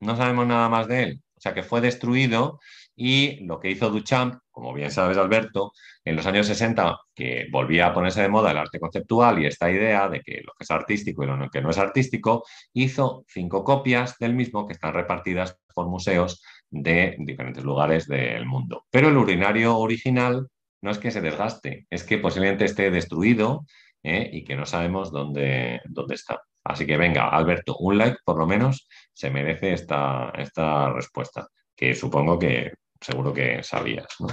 no 0.00 0.16
sabemos 0.16 0.46
nada 0.46 0.68
más 0.68 0.88
de 0.88 1.02
él. 1.04 1.22
O 1.36 1.40
sea 1.40 1.54
que 1.54 1.62
fue 1.62 1.80
destruido 1.80 2.58
y 2.96 3.44
lo 3.44 3.60
que 3.60 3.70
hizo 3.70 3.90
Duchamp, 3.90 4.40
como 4.50 4.74
bien 4.74 4.90
sabes 4.90 5.16
Alberto, 5.16 5.72
en 6.04 6.16
los 6.16 6.26
años 6.26 6.48
60, 6.48 6.98
que 7.14 7.46
volvía 7.52 7.86
a 7.86 7.94
ponerse 7.94 8.22
de 8.22 8.28
moda 8.28 8.50
el 8.50 8.58
arte 8.58 8.80
conceptual 8.80 9.38
y 9.38 9.46
esta 9.46 9.70
idea 9.70 10.08
de 10.08 10.20
que 10.20 10.42
lo 10.44 10.52
que 10.58 10.64
es 10.64 10.70
artístico 10.72 11.22
y 11.22 11.26
lo 11.28 11.48
que 11.48 11.62
no 11.62 11.70
es 11.70 11.78
artístico, 11.78 12.44
hizo 12.72 13.24
cinco 13.28 13.62
copias 13.62 14.18
del 14.18 14.34
mismo 14.34 14.66
que 14.66 14.72
están 14.72 14.94
repartidas 14.94 15.56
por 15.72 15.86
museos 15.86 16.42
de 16.70 17.14
diferentes 17.20 17.62
lugares 17.62 18.08
del 18.08 18.46
mundo. 18.46 18.84
Pero 18.90 19.08
el 19.08 19.16
urinario 19.16 19.78
original 19.78 20.48
no 20.82 20.90
es 20.90 20.98
que 20.98 21.12
se 21.12 21.20
desgaste, 21.20 21.86
es 21.90 22.02
que 22.02 22.18
posiblemente 22.18 22.64
esté 22.64 22.90
destruido 22.90 23.64
¿eh? 24.02 24.28
y 24.32 24.44
que 24.44 24.56
no 24.56 24.66
sabemos 24.66 25.12
dónde, 25.12 25.80
dónde 25.88 26.16
está. 26.16 26.40
Así 26.68 26.86
que 26.86 26.98
venga, 26.98 27.28
Alberto, 27.30 27.76
un 27.78 27.96
like 27.96 28.18
por 28.24 28.38
lo 28.38 28.46
menos 28.46 28.88
se 29.12 29.30
merece 29.30 29.72
esta, 29.72 30.30
esta 30.36 30.92
respuesta, 30.92 31.48
que 31.74 31.94
supongo 31.94 32.38
que 32.38 32.72
seguro 33.00 33.32
que 33.32 33.62
sabías, 33.62 34.08
¿no? 34.20 34.28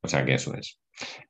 O 0.00 0.08
sea 0.08 0.24
que 0.24 0.34
eso 0.34 0.54
es. 0.54 0.78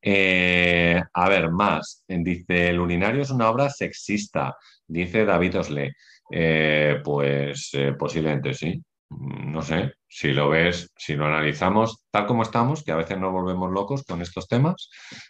Eh, 0.02 1.00
a 1.12 1.28
ver, 1.28 1.50
más. 1.50 2.04
Dice, 2.06 2.68
el 2.68 2.80
urinario 2.80 3.22
es 3.22 3.30
una 3.30 3.48
obra 3.48 3.70
sexista, 3.70 4.56
dice 4.86 5.24
David 5.24 5.58
Osle. 5.58 5.94
Eh, 6.30 7.00
pues 7.02 7.70
eh, 7.72 7.94
posiblemente 7.98 8.52
sí. 8.54 8.82
No 9.10 9.60
sé, 9.62 9.92
si 10.08 10.32
lo 10.32 10.48
ves, 10.48 10.90
si 10.96 11.14
lo 11.14 11.26
analizamos 11.26 12.02
tal 12.10 12.26
como 12.26 12.42
estamos, 12.42 12.82
que 12.82 12.92
a 12.92 12.96
veces 12.96 13.18
nos 13.18 13.32
volvemos 13.32 13.70
locos 13.70 14.04
con 14.04 14.22
estos 14.22 14.48
temas, 14.48 14.88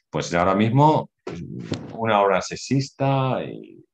pues 0.08 0.32
ahora 0.34 0.54
mismo 0.54 1.10
una 1.92 2.20
obra 2.22 2.40
sexista 2.42 3.42
y 3.44 3.84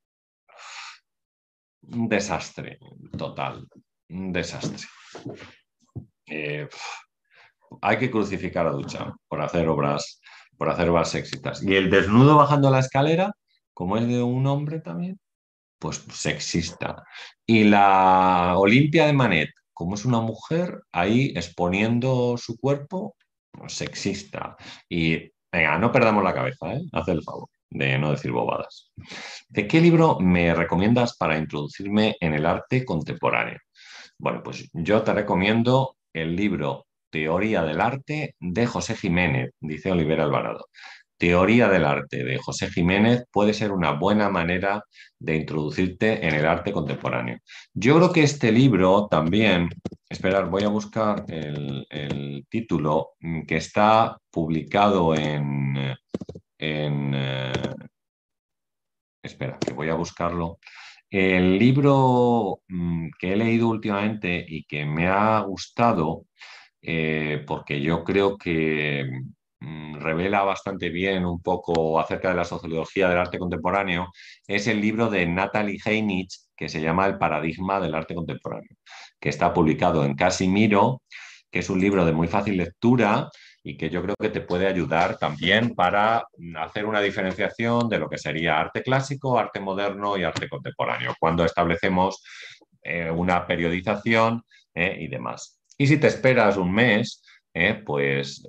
un 1.93 2.09
desastre 2.09 2.78
total, 3.16 3.66
un 4.09 4.32
desastre. 4.32 4.86
Eh, 6.26 6.68
hay 7.80 7.99
que 7.99 8.11
crucificar 8.11 8.66
a 8.66 8.70
Duchamp 8.70 9.16
por 9.28 9.41
hacer 9.41 9.68
obras, 9.68 10.20
por 10.57 10.68
hacer 10.68 10.89
obras 10.89 11.11
sexistas. 11.11 11.62
Y 11.62 11.74
el 11.74 11.91
desnudo 11.91 12.36
bajando 12.36 12.70
la 12.70 12.80
escalera, 12.80 13.32
como 13.74 13.97
es 13.97 14.07
de 14.07 14.22
un 14.22 14.47
hombre 14.47 14.80
también, 14.80 15.18
pues 15.78 16.05
sexista. 16.12 17.05
Y 17.47 17.64
la 17.64 18.55
Olimpia 18.57 19.07
de 19.07 19.12
Manet 19.12 19.51
como 19.78 19.95
es 19.95 20.05
una 20.05 20.20
mujer, 20.20 20.82
ahí 20.91 21.32
exponiendo 21.36 22.36
su 22.36 22.59
cuerpo 22.59 23.14
sexista. 23.68 24.57
Y 24.89 25.30
venga, 25.53 25.78
no 25.78 25.93
perdamos 25.93 26.24
la 26.24 26.34
cabeza, 26.34 26.74
¿eh? 26.74 26.82
haz 26.91 27.07
el 27.07 27.22
favor 27.22 27.49
de 27.71 27.99
no 27.99 28.11
decir 28.11 28.31
bobadas. 28.31 28.93
¿De 29.49 29.66
qué 29.66 29.81
libro 29.81 30.19
me 30.21 30.55
recomiendas 30.55 31.16
para 31.16 31.39
introducirme 31.39 32.16
en 32.21 32.35
el 32.35 32.47
arte 32.47 32.85
contemporáneo? 32.85 33.59
Bueno, 34.19 34.43
pues 34.43 34.69
yo 34.73 35.03
te 35.03 35.12
recomiendo 35.12 35.97
el 36.12 36.35
libro 36.35 36.87
Teoría 37.11 37.62
del 37.62 37.81
Arte 37.81 38.35
de 38.39 38.66
José 38.66 38.95
Jiménez, 38.97 39.53
dice 39.61 39.93
Olivera 39.93 40.25
Alvarado. 40.25 40.66
Teoría 41.19 41.69
del 41.69 41.85
Arte 41.85 42.23
de 42.23 42.39
José 42.39 42.71
Jiménez 42.71 43.25
puede 43.33 43.53
ser 43.53 43.73
una 43.73 43.93
buena 43.93 44.29
manera 44.29 44.85
de 45.19 45.37
introducirte 45.37 46.25
en 46.25 46.35
el 46.35 46.47
arte 46.47 46.73
contemporáneo. 46.73 47.39
Yo 47.75 47.97
creo 47.97 48.12
que 48.12 48.23
este 48.23 48.53
libro 48.53 49.09
también, 49.11 49.69
esperar, 50.09 50.49
voy 50.49 50.62
a 50.62 50.69
buscar 50.69 51.25
el, 51.29 52.47
título 52.49 53.11
mm, 53.21 53.43
que 53.43 53.57
está 53.57 54.16
publicado 54.31 55.14
en, 55.16 55.97
en 56.59 57.12
eh, 57.14 57.74
espera, 59.22 59.59
que 59.64 59.72
voy 59.74 59.88
a 59.88 59.94
buscarlo. 59.94 60.59
El 61.11 61.59
libro 61.59 62.61
mm, 62.68 63.09
que 63.18 63.32
he 63.32 63.36
leído 63.36 63.68
últimamente 63.68 64.44
y 64.46 64.64
que 64.64 64.84
me 64.84 65.09
ha 65.09 65.40
gustado, 65.40 66.26
eh, 66.82 67.44
porque 67.46 67.80
yo 67.80 68.04
creo 68.04 68.36
que 68.36 69.06
Mm, 69.61 69.96
revela 69.96 70.44
bastante 70.44 70.88
bien 70.88 71.24
un 71.26 71.42
poco 71.42 71.98
acerca 71.98 72.28
de 72.28 72.36
la 72.36 72.44
sociología 72.44 73.09
del 73.09 73.18
arte 73.18 73.40
contemporáneo 73.40 74.12
es 74.46 74.68
el 74.68 74.80
libro 74.80 75.11
de 75.11 75.26
Natalie 75.26 75.80
Heinich 75.84 76.32
que 76.56 76.68
se 76.68 76.80
llama 76.80 77.06
El 77.06 77.18
paradigma 77.18 77.80
del 77.80 77.94
arte 77.94 78.14
contemporáneo, 78.14 78.76
que 79.20 79.28
está 79.28 79.52
publicado 79.52 80.04
en 80.04 80.14
Casimiro, 80.14 81.02
que 81.50 81.61
es 81.61 81.70
un 81.70 81.80
libro 81.80 82.04
de 82.04 82.12
muy 82.12 82.28
fácil 82.28 82.56
lectura 82.56 83.30
y 83.62 83.76
que 83.76 83.90
yo 83.90 84.02
creo 84.02 84.14
que 84.18 84.30
te 84.30 84.40
puede 84.40 84.66
ayudar 84.66 85.18
también 85.18 85.74
para 85.74 86.24
hacer 86.56 86.86
una 86.86 87.00
diferenciación 87.00 87.88
de 87.88 87.98
lo 87.98 88.09
que 88.09 88.18
sería 88.18 88.59
arte 88.61 88.82
clásico, 88.82 89.38
arte 89.38 89.61
moderno 89.61 90.16
y 90.16 90.24
arte 90.24 90.48
contemporáneo, 90.48 91.14
cuando 91.18 91.44
establecemos 91.44 92.22
eh, 92.82 93.11
una 93.11 93.46
periodización 93.46 94.42
eh, 94.74 94.96
y 95.00 95.09
demás. 95.09 95.61
Y 95.76 95.86
si 95.86 95.98
te 95.98 96.06
esperas 96.06 96.56
un 96.56 96.72
mes, 96.72 97.22
¿eh? 97.52 97.82
pues, 97.84 98.42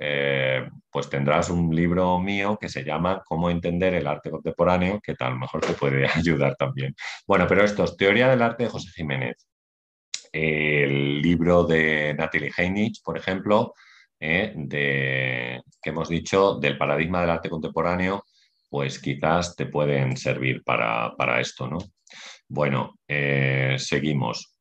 pues 0.89 1.09
tendrás 1.09 1.49
un 1.49 1.75
libro 1.75 2.19
mío 2.19 2.57
que 2.59 2.69
se 2.69 2.83
llama 2.83 3.21
Cómo 3.25 3.49
entender 3.49 3.95
el 3.95 4.07
arte 4.07 4.31
contemporáneo, 4.31 4.99
que 5.01 5.15
tal 5.15 5.37
mejor 5.37 5.61
te 5.61 5.73
puede 5.73 6.07
ayudar 6.15 6.55
también. 6.55 6.95
Bueno, 7.27 7.45
pero 7.47 7.63
esto 7.63 7.83
es 7.83 7.97
Teoría 7.97 8.29
del 8.29 8.41
Arte 8.41 8.63
de 8.63 8.69
José 8.69 8.89
Jiménez. 8.95 9.47
El 10.31 11.21
libro 11.21 11.63
de 11.63 12.13
Natalie 12.13 12.51
Heinich, 12.55 13.01
por 13.03 13.17
ejemplo, 13.17 13.73
¿eh? 14.19 14.53
de, 14.55 15.61
que 15.81 15.89
hemos 15.89 16.09
dicho 16.09 16.55
del 16.55 16.77
paradigma 16.77 17.21
del 17.21 17.31
arte 17.31 17.49
contemporáneo, 17.49 18.25
pues 18.69 18.99
quizás 18.99 19.55
te 19.55 19.65
pueden 19.65 20.17
servir 20.17 20.63
para, 20.63 21.39
esto, 21.39 21.67
¿no? 21.67 21.79
Bueno, 22.47 22.99
seguimos. 23.77 24.55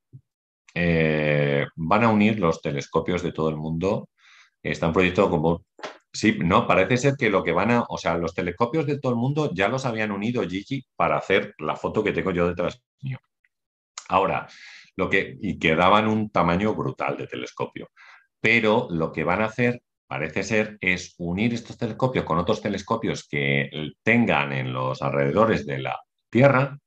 van 0.74 2.04
a 2.04 2.08
unir 2.08 2.38
los 2.38 2.62
telescopios 2.62 3.22
de 3.22 3.32
todo 3.32 3.50
el 3.50 3.56
mundo 3.56 4.08
está 4.62 4.86
un 4.86 4.92
proyecto 4.92 5.30
como... 5.30 5.64
Sí, 6.10 6.38
no, 6.42 6.66
parece 6.66 6.96
ser 6.96 7.14
que 7.16 7.28
lo 7.28 7.44
que 7.44 7.52
van 7.52 7.70
a, 7.70 7.84
o 7.88 7.98
sea, 7.98 8.16
los 8.16 8.34
telescopios 8.34 8.86
de 8.86 8.98
todo 8.98 9.12
el 9.12 9.18
mundo 9.18 9.52
ya 9.54 9.68
los 9.68 9.84
habían 9.84 10.10
unido 10.10 10.42
Gigi 10.48 10.84
para 10.96 11.18
hacer 11.18 11.54
la 11.58 11.76
foto 11.76 12.02
que 12.02 12.12
tengo 12.12 12.30
yo 12.30 12.48
detrás 12.48 12.82
mío. 13.02 13.18
Ahora, 14.08 14.48
lo 14.96 15.10
que, 15.10 15.36
y 15.40 15.58
que 15.58 15.76
daban 15.76 16.08
un 16.08 16.30
tamaño 16.30 16.74
brutal 16.74 17.18
de 17.18 17.26
telescopio, 17.26 17.90
pero 18.40 18.88
lo 18.90 19.12
que 19.12 19.24
van 19.24 19.42
a 19.42 19.46
hacer 19.46 19.82
parece 20.06 20.42
ser 20.42 20.78
es 20.80 21.14
unir 21.18 21.52
estos 21.54 21.76
telescopios 21.76 22.24
con 22.24 22.38
otros 22.38 22.62
telescopios 22.62 23.26
que 23.28 23.70
tengan 24.02 24.52
en 24.52 24.72
los 24.72 25.02
alrededores 25.02 25.66
de 25.66 25.78
la 25.78 26.00
Tierra 26.30 26.78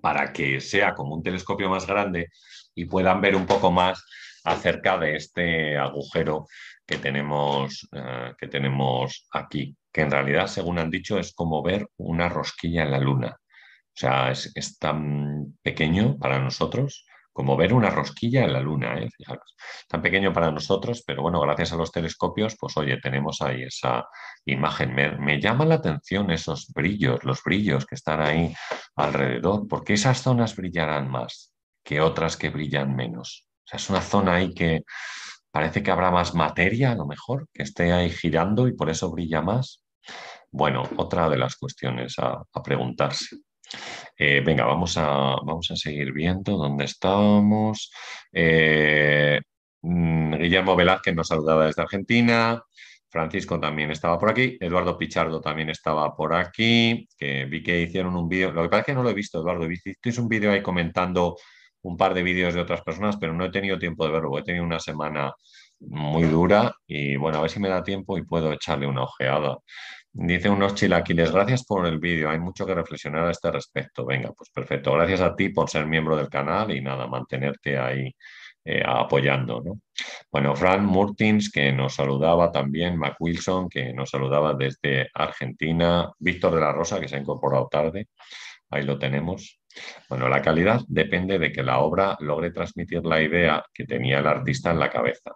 para 0.00 0.32
que 0.32 0.60
sea 0.60 0.94
como 0.94 1.14
un 1.14 1.22
telescopio 1.22 1.68
más 1.68 1.86
grande 1.86 2.28
y 2.74 2.84
puedan 2.84 3.20
ver 3.20 3.36
un 3.36 3.46
poco 3.46 3.70
más 3.70 4.04
acerca 4.44 4.96
de 4.98 5.16
este 5.16 5.76
agujero 5.76 6.46
que 6.86 6.98
tenemos, 6.98 7.88
eh, 7.92 8.32
que 8.38 8.46
tenemos 8.46 9.26
aquí, 9.32 9.76
que 9.92 10.02
en 10.02 10.10
realidad, 10.10 10.46
según 10.46 10.78
han 10.78 10.90
dicho, 10.90 11.18
es 11.18 11.34
como 11.34 11.62
ver 11.62 11.88
una 11.96 12.28
rosquilla 12.28 12.84
en 12.84 12.92
la 12.92 13.00
luna. 13.00 13.36
O 13.38 13.98
sea, 13.98 14.30
es, 14.30 14.78
tan 14.78 15.56
pequeño 15.62 16.18
para 16.18 16.38
nosotros 16.38 17.05
como 17.36 17.54
ver 17.54 17.74
una 17.74 17.90
rosquilla 17.90 18.44
en 18.44 18.54
la 18.54 18.60
luna, 18.60 18.98
¿eh? 18.98 19.10
fijaros. 19.14 19.54
Tan 19.86 20.00
pequeño 20.00 20.32
para 20.32 20.50
nosotros, 20.50 21.04
pero 21.06 21.20
bueno, 21.20 21.38
gracias 21.42 21.70
a 21.70 21.76
los 21.76 21.92
telescopios, 21.92 22.56
pues 22.58 22.74
oye, 22.78 22.98
tenemos 22.98 23.42
ahí 23.42 23.64
esa 23.64 24.08
imagen. 24.46 24.94
Me, 24.94 25.38
llama 25.38 25.66
la 25.66 25.74
atención 25.74 26.30
esos 26.30 26.72
brillos, 26.72 27.24
los 27.24 27.42
brillos 27.44 27.84
que 27.84 27.94
están 27.94 28.22
ahí 28.22 28.54
alrededor, 28.94 29.68
porque 29.68 29.92
esas 29.92 30.22
zonas 30.22 30.56
brillarán 30.56 31.10
más 31.10 31.52
que 31.84 32.00
otras 32.00 32.38
que 32.38 32.48
brillan 32.48 32.96
menos. 32.96 33.46
O 33.66 33.68
sea, 33.68 33.76
es 33.76 33.90
una 33.90 34.00
zona 34.00 34.36
ahí 34.36 34.54
que 34.54 34.84
parece 35.50 35.82
que 35.82 35.90
habrá 35.90 36.10
más 36.10 36.34
materia, 36.34 36.92
a 36.92 36.94
lo 36.94 37.04
mejor, 37.04 37.48
que 37.52 37.64
esté 37.64 37.92
ahí 37.92 38.08
girando 38.08 38.66
y 38.66 38.72
por 38.72 38.88
eso 38.88 39.10
brilla 39.10 39.42
más. 39.42 39.82
Bueno, 40.50 40.84
otra 40.96 41.28
de 41.28 41.36
las 41.36 41.56
cuestiones 41.56 42.14
a, 42.18 42.42
preguntarse. 42.64 43.36
Eh, 44.18 44.42
venga, 44.44 44.64
vamos 44.64 44.96
a, 44.98 45.36
vamos 45.44 45.70
a 45.70 45.76
seguir 45.76 46.12
viendo 46.12 46.56
dónde 46.56 46.84
estamos. 46.84 47.90
Eh, 48.32 49.40
mm, 49.82 50.34
Guillermo 50.38 50.76
Velázquez 50.76 51.14
nos 51.14 51.28
saludaba 51.28 51.66
desde 51.66 51.82
Argentina. 51.82 52.62
Francisco 53.08 53.58
también 53.60 53.90
estaba 53.90 54.18
por 54.18 54.30
aquí. 54.30 54.56
Eduardo 54.60 54.98
Pichardo 54.98 55.40
también 55.40 55.70
estaba 55.70 56.14
por 56.14 56.34
aquí. 56.34 57.08
Que 57.18 57.46
vi 57.46 57.62
que 57.62 57.80
hicieron 57.82 58.16
un 58.16 58.28
vídeo. 58.28 58.52
Lo 58.52 58.62
que 58.62 58.68
pasa 58.68 58.80
es 58.80 58.86
que 58.86 58.94
no 58.94 59.02
lo 59.02 59.10
he 59.10 59.14
visto, 59.14 59.40
Eduardo. 59.40 59.70
Hiciste 59.70 60.20
un 60.20 60.28
vídeo 60.28 60.52
ahí 60.52 60.62
comentando 60.62 61.36
un 61.82 61.96
par 61.96 62.14
de 62.14 62.22
vídeos 62.22 62.54
de 62.54 62.60
otras 62.60 62.82
personas, 62.82 63.16
pero 63.16 63.32
no 63.32 63.44
he 63.44 63.50
tenido 63.50 63.78
tiempo 63.78 64.04
de 64.06 64.12
verlo. 64.12 64.36
He 64.38 64.42
tenido 64.42 64.64
una 64.64 64.80
semana 64.80 65.32
muy 65.80 66.24
dura 66.24 66.74
y 66.86 67.16
bueno, 67.16 67.38
a 67.38 67.42
ver 67.42 67.50
si 67.50 67.60
me 67.60 67.68
da 67.68 67.82
tiempo 67.84 68.18
y 68.18 68.24
puedo 68.24 68.52
echarle 68.52 68.86
una 68.86 69.04
ojeada. 69.04 69.58
Dice 70.18 70.48
unos 70.48 70.74
chilaquiles, 70.74 71.30
gracias 71.30 71.66
por 71.66 71.86
el 71.86 71.98
vídeo, 71.98 72.30
hay 72.30 72.38
mucho 72.38 72.64
que 72.64 72.74
reflexionar 72.74 73.26
a 73.28 73.32
este 73.32 73.50
respecto. 73.50 74.06
Venga, 74.06 74.32
pues 74.32 74.48
perfecto. 74.48 74.94
Gracias 74.94 75.20
a 75.20 75.36
ti 75.36 75.50
por 75.50 75.68
ser 75.68 75.86
miembro 75.86 76.16
del 76.16 76.30
canal 76.30 76.74
y 76.74 76.80
nada, 76.80 77.06
mantenerte 77.06 77.76
ahí 77.76 78.16
eh, 78.64 78.82
apoyando. 78.82 79.60
¿no? 79.60 79.80
Bueno, 80.32 80.56
Fran 80.56 80.86
Murtins, 80.86 81.52
que 81.52 81.70
nos 81.70 81.96
saludaba 81.96 82.50
también, 82.50 82.96
Mac 82.96 83.16
Wilson, 83.20 83.68
que 83.68 83.92
nos 83.92 84.08
saludaba 84.08 84.54
desde 84.54 85.10
Argentina, 85.12 86.10
Víctor 86.18 86.54
de 86.54 86.60
la 86.62 86.72
Rosa, 86.72 86.98
que 86.98 87.08
se 87.08 87.16
ha 87.16 87.20
incorporado 87.20 87.68
tarde, 87.70 88.08
ahí 88.70 88.84
lo 88.84 88.98
tenemos. 88.98 89.60
Bueno, 90.08 90.30
la 90.30 90.40
calidad 90.40 90.80
depende 90.88 91.38
de 91.38 91.52
que 91.52 91.62
la 91.62 91.80
obra 91.80 92.16
logre 92.20 92.52
transmitir 92.52 93.04
la 93.04 93.20
idea 93.20 93.62
que 93.74 93.84
tenía 93.84 94.20
el 94.20 94.26
artista 94.26 94.70
en 94.70 94.78
la 94.78 94.88
cabeza. 94.88 95.32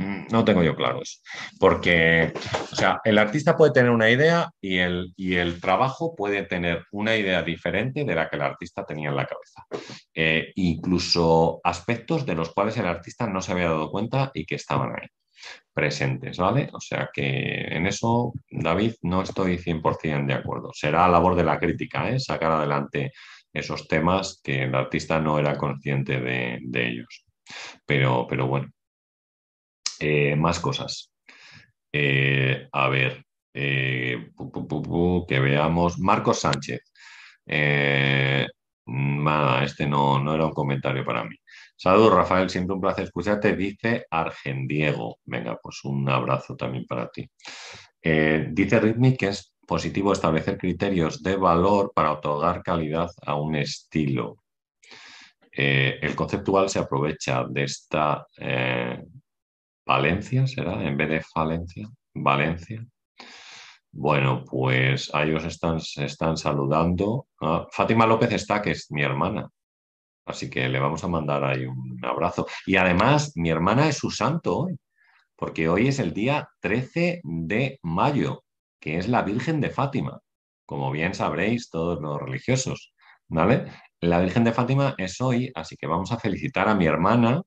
Mm, 0.00 0.28
no 0.32 0.44
tengo 0.46 0.62
yo 0.62 0.74
claro 0.74 1.02
eso, 1.02 1.18
porque, 1.58 2.32
o 2.72 2.74
sea, 2.74 3.00
el 3.04 3.18
artista 3.18 3.54
puede 3.54 3.72
tener 3.72 3.90
una 3.90 4.08
idea 4.08 4.48
y 4.58 4.78
el, 4.78 5.12
y 5.14 5.34
el 5.34 5.60
trabajo 5.60 6.16
puede 6.16 6.44
tener 6.44 6.86
una 6.92 7.16
idea 7.16 7.42
diferente 7.42 8.04
de 8.04 8.14
la 8.14 8.30
que 8.30 8.36
el 8.36 8.42
artista 8.42 8.86
tenía 8.86 9.10
en 9.10 9.16
la 9.16 9.26
cabeza. 9.26 9.66
Eh, 10.14 10.52
incluso 10.56 11.60
aspectos 11.62 12.24
de 12.24 12.34
los 12.34 12.54
cuales 12.54 12.78
el 12.78 12.86
artista 12.86 13.26
no 13.26 13.42
se 13.42 13.52
había 13.52 13.68
dado 13.68 13.90
cuenta 13.90 14.30
y 14.32 14.46
que 14.46 14.54
estaban 14.54 14.90
ahí 14.90 15.06
presentes, 15.74 16.38
¿vale? 16.38 16.70
O 16.72 16.80
sea 16.80 17.10
que 17.12 17.66
en 17.70 17.86
eso, 17.86 18.32
David, 18.50 18.94
no 19.02 19.22
estoy 19.22 19.58
100% 19.58 20.26
de 20.26 20.34
acuerdo. 20.34 20.70
Será 20.72 21.08
labor 21.08 21.36
de 21.36 21.44
la 21.44 21.58
crítica, 21.58 22.08
¿eh? 22.08 22.18
Sacar 22.18 22.52
adelante 22.52 23.12
esos 23.52 23.86
temas 23.86 24.40
que 24.42 24.62
el 24.62 24.74
artista 24.74 25.20
no 25.20 25.38
era 25.38 25.58
consciente 25.58 26.20
de, 26.20 26.58
ellos. 26.72 27.24
Pero, 27.84 28.26
pero 28.28 28.46
bueno, 28.46 28.70
eh, 30.00 30.34
más 30.34 30.58
cosas. 30.60 31.12
Eh, 31.92 32.68
a 32.72 32.88
ver, 32.88 33.22
eh, 33.52 34.30
que 35.28 35.40
veamos. 35.40 35.98
Marcos 35.98 36.40
Sánchez. 36.40 36.80
nada, 38.86 39.62
este 39.64 39.86
no, 39.86 40.18
no 40.18 40.34
era 40.34 40.46
un 40.46 40.52
comentario 40.52 41.04
para 41.04 41.24
mí. 41.24 41.36
Saludos, 41.76 42.14
Rafael, 42.14 42.48
siempre 42.50 42.74
un 42.74 42.80
placer 42.80 43.04
escucharte. 43.04 43.54
Dice 43.54 44.06
Argendiego. 44.10 45.18
Venga, 45.24 45.58
pues 45.62 45.84
un 45.84 46.08
abrazo 46.08 46.56
también 46.56 46.86
para 46.86 47.08
ti. 47.10 47.28
dice 48.02 48.80
Ritmi 48.80 49.16
que 49.16 49.28
es 49.28 49.54
positivo 49.66 50.12
establecer 50.12 50.56
criterios 50.58 51.22
de 51.22 51.36
valor 51.36 51.92
para 51.94 52.12
otorgar 52.12 52.62
calidad 52.62 53.10
a 53.26 53.34
un 53.34 53.56
estilo. 53.56 54.36
El 55.52 56.14
conceptual 56.16 56.70
se 56.70 56.78
aprovecha 56.78 57.44
de 57.48 57.64
esta 57.64 58.26
valencia, 59.90 60.46
¿será? 60.46 60.74
En 60.86 60.96
vez 60.96 61.08
de 61.08 61.20
falencia, 61.20 61.88
valencia. 62.14 62.86
Bueno, 63.90 64.44
pues 64.48 65.12
a 65.12 65.24
ellos 65.24 65.44
están, 65.44 65.78
están 65.96 66.36
saludando. 66.36 67.26
Ah, 67.40 67.66
Fátima 67.72 68.06
López 68.06 68.30
está, 68.32 68.62
que 68.62 68.70
es 68.70 68.86
mi 68.90 69.02
hermana. 69.02 69.48
Así 70.26 70.48
que 70.48 70.68
le 70.68 70.78
vamos 70.78 71.02
a 71.02 71.08
mandar 71.08 71.42
ahí 71.42 71.66
un 71.66 71.98
abrazo. 72.04 72.46
Y 72.66 72.76
además, 72.76 73.32
mi 73.34 73.50
hermana 73.50 73.88
es 73.88 73.96
su 73.96 74.12
santo 74.12 74.58
hoy, 74.58 74.76
porque 75.34 75.68
hoy 75.68 75.88
es 75.88 75.98
el 75.98 76.12
día 76.12 76.48
13 76.60 77.22
de 77.24 77.80
mayo, 77.82 78.44
que 78.80 78.96
es 78.96 79.08
la 79.08 79.22
Virgen 79.22 79.60
de 79.60 79.70
Fátima, 79.70 80.20
como 80.66 80.92
bien 80.92 81.14
sabréis 81.14 81.68
todos 81.68 82.00
los 82.00 82.16
religiosos, 82.20 82.92
¿vale? 83.26 83.64
La 84.00 84.20
Virgen 84.20 84.44
de 84.44 84.52
Fátima 84.52 84.94
es 84.98 85.20
hoy, 85.20 85.50
así 85.56 85.76
que 85.76 85.88
vamos 85.88 86.12
a 86.12 86.18
felicitar 86.20 86.68
a 86.68 86.76
mi 86.76 86.86
hermana 86.86 87.42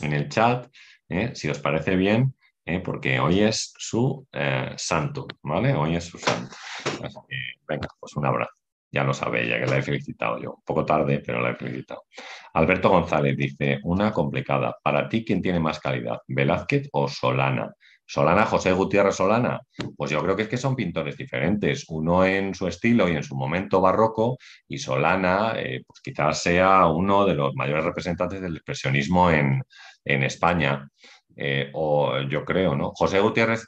en 0.00 0.12
el 0.14 0.30
chat, 0.30 0.68
¿eh? 1.12 1.30
si 1.34 1.48
os 1.48 1.58
parece 1.58 1.96
bien, 1.96 2.34
¿eh? 2.64 2.80
porque 2.80 3.20
hoy 3.20 3.40
es 3.40 3.72
su 3.76 4.26
eh, 4.32 4.72
santo, 4.76 5.26
¿vale? 5.42 5.74
Hoy 5.74 5.96
es 5.96 6.04
su 6.04 6.18
santo. 6.18 6.54
Así 7.02 7.18
que, 7.28 7.36
venga, 7.66 7.88
pues 7.98 8.16
un 8.16 8.26
abrazo. 8.26 8.52
Ya 8.90 9.04
lo 9.04 9.14
sabéis, 9.14 9.48
ya 9.48 9.58
que 9.58 9.66
la 9.66 9.78
he 9.78 9.82
felicitado 9.82 10.38
yo. 10.38 10.52
Un 10.52 10.62
poco 10.64 10.84
tarde, 10.84 11.22
pero 11.24 11.40
la 11.40 11.50
he 11.50 11.56
felicitado. 11.56 12.04
Alberto 12.52 12.90
González 12.90 13.36
dice, 13.36 13.80
una 13.84 14.12
complicada. 14.12 14.76
Para 14.82 15.08
ti, 15.08 15.24
¿quién 15.24 15.40
tiene 15.40 15.60
más 15.60 15.80
calidad? 15.80 16.18
¿Velázquez 16.28 16.88
o 16.92 17.08
Solana? 17.08 17.74
Solana, 18.06 18.44
José 18.44 18.72
Gutiérrez 18.72 19.14
Solana, 19.14 19.60
pues 19.96 20.10
yo 20.10 20.22
creo 20.22 20.36
que 20.36 20.42
es 20.42 20.48
que 20.48 20.56
son 20.56 20.76
pintores 20.76 21.16
diferentes, 21.16 21.86
uno 21.88 22.24
en 22.24 22.54
su 22.54 22.66
estilo 22.66 23.08
y 23.08 23.12
en 23.12 23.22
su 23.22 23.34
momento 23.34 23.80
barroco, 23.80 24.36
y 24.68 24.78
Solana, 24.78 25.54
eh, 25.56 25.82
pues 25.86 26.00
quizás 26.02 26.42
sea 26.42 26.86
uno 26.86 27.24
de 27.24 27.34
los 27.34 27.54
mayores 27.54 27.84
representantes 27.84 28.40
del 28.40 28.56
expresionismo 28.56 29.30
en, 29.30 29.62
España, 30.04 30.88
eh, 31.36 31.70
o 31.74 32.20
yo 32.22 32.44
creo, 32.44 32.74
¿no? 32.74 32.90
José 32.90 33.20
Gutiérrez 33.20 33.64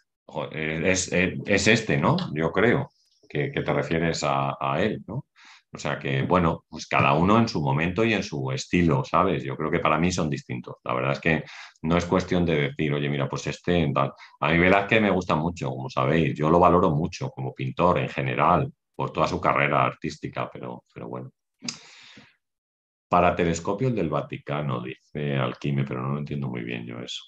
eh, 0.52 0.82
es, 0.84 1.68
este, 1.68 1.96
¿no? 1.96 2.16
Yo 2.34 2.50
creo 2.50 2.90
que, 3.28 3.50
te 3.50 3.72
refieres 3.72 4.24
a, 4.24 4.56
a 4.60 4.82
él, 4.82 5.02
¿no? 5.06 5.26
O 5.74 5.78
sea 5.78 5.98
que, 5.98 6.22
bueno, 6.22 6.64
pues 6.68 6.86
cada 6.86 7.14
uno 7.14 7.36
en 7.36 7.48
su 7.48 7.60
momento 7.60 8.04
y 8.04 8.14
en 8.14 8.22
su 8.22 8.52
estilo, 8.52 9.04
¿sabes? 9.04 9.42
Yo 9.42 9.56
creo 9.56 9.72
que 9.72 9.80
para 9.80 9.98
mí 9.98 10.12
son 10.12 10.30
distintos. 10.30 10.76
La 10.84 10.94
verdad 10.94 11.12
es 11.12 11.20
que 11.20 11.44
no 11.82 11.96
es 11.96 12.04
cuestión 12.04 12.46
de 12.46 12.68
decir, 12.68 12.94
oye, 12.94 13.08
mira, 13.08 13.28
pues 13.28 13.48
este 13.48 13.90
tal. 13.92 14.12
A 14.38 14.52
mí 14.52 14.58
que 14.88 15.00
me 15.00 15.10
gusta 15.10 15.34
mucho, 15.34 15.70
como 15.70 15.90
sabéis. 15.90 16.38
Yo 16.38 16.48
lo 16.48 16.60
valoro 16.60 16.90
mucho 16.90 17.28
como 17.30 17.52
pintor 17.52 17.98
en 17.98 18.08
general, 18.08 18.72
por 18.94 19.12
toda 19.12 19.26
su 19.26 19.40
carrera 19.40 19.84
artística, 19.84 20.48
pero, 20.52 20.84
pero 20.94 21.08
bueno. 21.08 21.30
Para 23.08 23.34
telescopio 23.34 23.88
el 23.88 23.96
del 23.96 24.08
Vaticano, 24.08 24.80
dice 24.80 25.36
Alquime, 25.36 25.84
pero 25.84 26.02
no 26.02 26.10
lo 26.10 26.18
entiendo 26.18 26.48
muy 26.48 26.62
bien 26.62 26.86
yo 26.86 27.00
eso. 27.00 27.24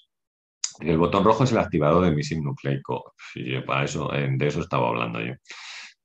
El 0.79 0.97
botón 0.97 1.25
rojo 1.25 1.43
es 1.43 1.51
el 1.51 1.57
activador 1.57 2.05
del 2.05 2.15
misil 2.15 2.41
nucleico. 2.41 3.13
Sí, 3.33 3.43
para 3.65 3.83
eso, 3.83 4.09
de 4.09 4.47
eso 4.47 4.61
estaba 4.61 4.87
hablando 4.87 5.19
yo. 5.19 5.33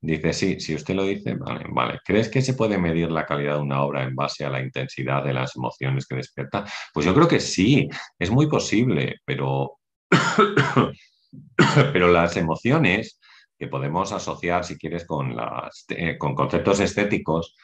Dice, 0.04 0.32
sí, 0.32 0.58
si 0.58 0.74
usted 0.74 0.96
lo 0.96 1.04
dice, 1.04 1.34
vale, 1.34 1.64
vale. 1.70 2.00
¿Crees 2.04 2.28
que 2.28 2.42
se 2.42 2.54
puede 2.54 2.76
medir 2.76 3.12
la 3.12 3.24
calidad 3.24 3.54
de 3.54 3.60
una 3.60 3.82
obra 3.82 4.02
en 4.02 4.16
base 4.16 4.44
a 4.44 4.50
la 4.50 4.60
intensidad 4.60 5.22
de 5.22 5.32
las 5.32 5.54
emociones 5.54 6.08
que 6.08 6.16
despierta? 6.16 6.64
Pues 6.92 7.06
yo 7.06 7.14
creo 7.14 7.28
que 7.28 7.38
sí, 7.38 7.88
es 8.18 8.28
muy 8.28 8.48
posible, 8.48 9.20
pero, 9.24 9.78
pero 11.92 12.08
las 12.08 12.36
emociones 12.36 13.20
que 13.56 13.68
podemos 13.68 14.10
asociar, 14.10 14.64
si 14.64 14.76
quieres, 14.76 15.06
con, 15.06 15.36
las, 15.36 15.84
eh, 15.90 16.18
con 16.18 16.34
conceptos 16.34 16.80
estéticos, 16.80 17.54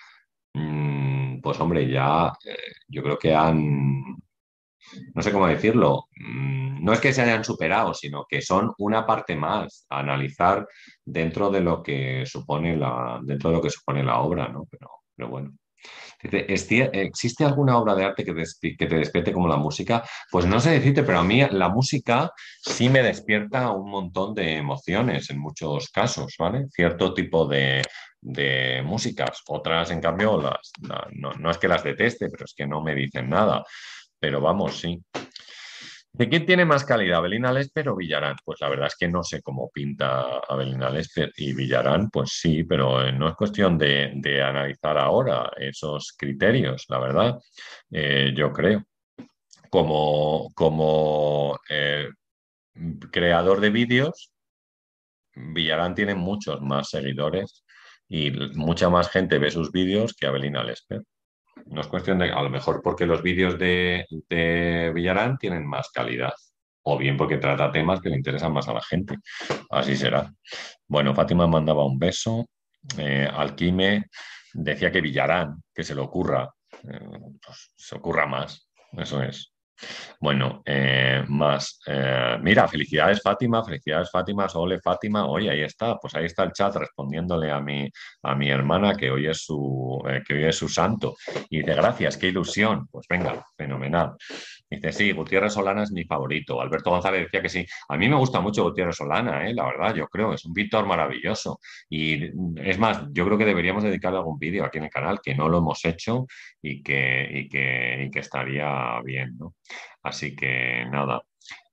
mm, 0.54 1.40
pues 1.40 1.58
hombre, 1.58 1.90
ya 1.90 2.32
eh, 2.44 2.56
yo 2.86 3.02
creo 3.02 3.18
que 3.18 3.34
han, 3.34 4.16
no 5.14 5.22
sé 5.22 5.32
cómo 5.32 5.46
decirlo, 5.46 6.08
mm, 6.16 6.84
no 6.84 6.92
es 6.92 7.00
que 7.00 7.12
se 7.12 7.22
hayan 7.22 7.44
superado, 7.44 7.94
sino 7.94 8.24
que 8.28 8.40
son 8.40 8.72
una 8.78 9.06
parte 9.06 9.36
más 9.36 9.86
a 9.88 10.00
analizar 10.00 10.66
dentro 11.04 11.50
de 11.50 11.60
lo 11.60 11.82
que 11.82 12.24
supone 12.26 12.76
la, 12.76 13.20
dentro 13.22 13.50
de 13.50 13.56
lo 13.56 13.62
que 13.62 13.70
supone 13.70 14.02
la 14.02 14.20
obra, 14.20 14.48
¿no? 14.48 14.66
Pero, 14.70 14.88
pero 15.14 15.28
bueno. 15.28 15.52
¿Existe 16.20 17.44
alguna 17.44 17.78
obra 17.78 17.94
de 17.94 18.04
arte 18.04 18.24
que, 18.24 18.34
que, 18.34 18.86
te 18.86 18.96
despierte 18.96 19.32
como 19.32 19.46
la 19.46 19.56
música? 19.56 20.02
Pues 20.30 20.46
no 20.46 20.58
sé 20.58 20.70
decirte, 20.70 21.04
pero 21.04 21.20
a 21.20 21.24
mí 21.24 21.40
la 21.52 21.68
música 21.68 22.32
sí 22.60 22.88
me 22.88 23.02
despierta 23.02 23.70
un 23.70 23.88
montón 23.88 24.34
de 24.34 24.56
emociones 24.56 25.30
en 25.30 25.38
muchos 25.38 25.90
casos, 25.90 26.34
¿vale? 26.36 26.66
Cierto 26.70 27.14
tipo 27.14 27.46
de, 27.46 27.82
de 28.20 28.82
músicas. 28.84 29.42
Otras, 29.46 29.90
en 29.90 30.00
cambio, 30.00 30.40
las, 30.40 30.72
no, 31.12 31.32
no, 31.38 31.50
es 31.50 31.58
que 31.58 31.68
las 31.68 31.84
deteste, 31.84 32.28
pero 32.30 32.44
es 32.44 32.54
que 32.54 32.66
no 32.66 32.82
me 32.82 32.94
dicen 32.94 33.30
nada. 33.30 33.64
Pero 34.20 34.40
vamos, 34.40 34.78
sí. 34.78 35.02
¿De 36.18 36.28
quién 36.28 36.46
tiene 36.46 36.64
más 36.64 36.84
calidad, 36.84 37.18
Abelina 37.18 37.52
Lesper 37.52 37.90
o 37.90 37.96
Villarán? 37.96 38.34
Pues 38.44 38.60
la 38.60 38.68
verdad 38.68 38.88
es 38.88 38.96
que 38.96 39.06
no 39.06 39.22
sé 39.22 39.40
cómo 39.40 39.70
pinta 39.70 40.40
Abelina 40.48 40.90
Lesper 40.90 41.32
y 41.36 41.52
Villarán, 41.52 42.10
pues 42.10 42.30
sí, 42.32 42.64
pero 42.64 43.06
eh, 43.06 43.12
no 43.12 43.28
es 43.28 43.36
cuestión 43.36 43.78
de, 43.78 44.42
analizar 44.42 44.98
ahora 44.98 45.52
esos 45.56 46.14
criterios, 46.18 46.86
la 46.88 46.98
verdad, 46.98 47.38
eh, 47.92 48.32
yo 48.36 48.52
creo. 48.52 48.84
Como, 49.70 50.50
como 50.54 51.58
eh, 51.68 52.08
creador 53.12 53.60
de 53.60 53.70
vídeos, 53.70 54.32
Villarán 55.36 55.94
tiene 55.94 56.14
muchos 56.14 56.60
más 56.62 56.90
seguidores 56.90 57.64
y 58.08 58.32
mucha 58.54 58.88
más 58.88 59.08
gente 59.10 59.38
ve 59.38 59.50
sus 59.50 59.70
vídeos 59.70 60.14
que 60.14 60.26
Abelina 60.26 60.64
Lesper. 60.64 61.02
No 61.66 61.80
es 61.80 61.86
cuestión 61.86 62.18
de, 62.18 62.30
a 62.30 62.42
lo 62.42 62.50
mejor 62.50 62.80
porque 62.82 63.06
los 63.06 63.22
vídeos 63.22 63.58
de, 63.58 64.06
Villarán 64.94 65.38
tienen 65.38 65.66
más 65.66 65.90
calidad, 65.90 66.32
o 66.82 66.96
bien 66.96 67.16
porque 67.16 67.38
trata 67.38 67.70
temas 67.70 68.00
que 68.00 68.08
le 68.08 68.16
interesan 68.16 68.52
más 68.52 68.68
a 68.68 68.74
la 68.74 68.82
gente. 68.82 69.16
Así 69.70 69.96
será. 69.96 70.32
Bueno, 70.86 71.14
Fátima 71.14 71.46
mandaba 71.46 71.84
un 71.84 71.98
beso. 71.98 72.46
Eh, 72.96 73.28
Alquime 73.30 74.06
decía 74.54 74.90
que 74.90 75.00
Villarán, 75.00 75.62
que 75.74 75.84
se 75.84 75.94
le 75.94 76.00
ocurra, 76.00 76.48
eh, 76.88 77.00
pues, 77.44 77.72
se 77.76 77.96
ocurra 77.96 78.26
más. 78.26 78.68
Eso 78.92 79.22
es. 79.22 79.52
Bueno, 80.20 80.62
eh, 80.64 81.24
más. 81.28 81.80
Eh, 81.86 82.38
mira, 82.42 82.66
felicidades 82.68 83.20
Fátima, 83.22 83.64
felicidades 83.64 84.10
Fátima, 84.10 84.48
Sole 84.48 84.80
Fátima. 84.80 85.26
Oye, 85.26 85.50
ahí 85.50 85.62
está, 85.62 85.96
pues 85.96 86.14
ahí 86.14 86.24
está 86.26 86.44
el 86.44 86.52
chat 86.52 86.74
respondiéndole 86.76 87.50
a 87.50 87.60
mi, 87.60 87.88
a 88.22 88.34
mi 88.34 88.50
hermana 88.50 88.94
que 88.94 89.10
hoy, 89.10 89.26
es 89.26 89.44
su, 89.44 90.02
eh, 90.08 90.22
que 90.26 90.34
hoy 90.34 90.44
es 90.44 90.56
su 90.56 90.68
santo. 90.68 91.16
Y 91.50 91.58
dice, 91.58 91.74
gracias, 91.74 92.16
qué 92.16 92.28
ilusión. 92.28 92.86
Pues 92.90 93.06
venga, 93.08 93.44
fenomenal. 93.56 94.16
Dice, 94.70 94.92
sí, 94.92 95.12
Gutiérrez 95.12 95.52
Solana 95.54 95.82
es 95.82 95.92
mi 95.92 96.04
favorito. 96.04 96.60
Alberto 96.60 96.90
González 96.90 97.22
decía 97.22 97.42
que 97.42 97.48
sí. 97.48 97.66
A 97.88 97.96
mí 97.96 98.08
me 98.08 98.16
gusta 98.16 98.40
mucho 98.40 98.64
Gutiérrez 98.64 98.96
Solana, 98.96 99.50
la 99.52 99.64
verdad, 99.64 99.94
yo 99.94 100.08
creo, 100.08 100.34
es 100.34 100.44
un 100.44 100.52
pintor 100.52 100.86
maravilloso. 100.86 101.60
Y 101.88 102.24
es 102.56 102.78
más, 102.78 103.04
yo 103.12 103.24
creo 103.24 103.38
que 103.38 103.44
deberíamos 103.44 103.82
dedicarle 103.82 104.18
algún 104.18 104.38
vídeo 104.38 104.64
aquí 104.64 104.78
en 104.78 104.84
el 104.84 104.90
canal, 104.90 105.20
que 105.22 105.34
no 105.34 105.48
lo 105.48 105.58
hemos 105.58 105.84
hecho 105.84 106.26
y 106.60 106.82
que, 106.82 107.28
y 107.32 107.48
que, 107.48 108.04
y 108.06 108.10
que 108.10 108.18
estaría 108.20 109.00
bien, 109.02 109.36
¿no? 109.38 109.54
Así 110.02 110.36
que 110.36 110.84
nada. 110.90 111.22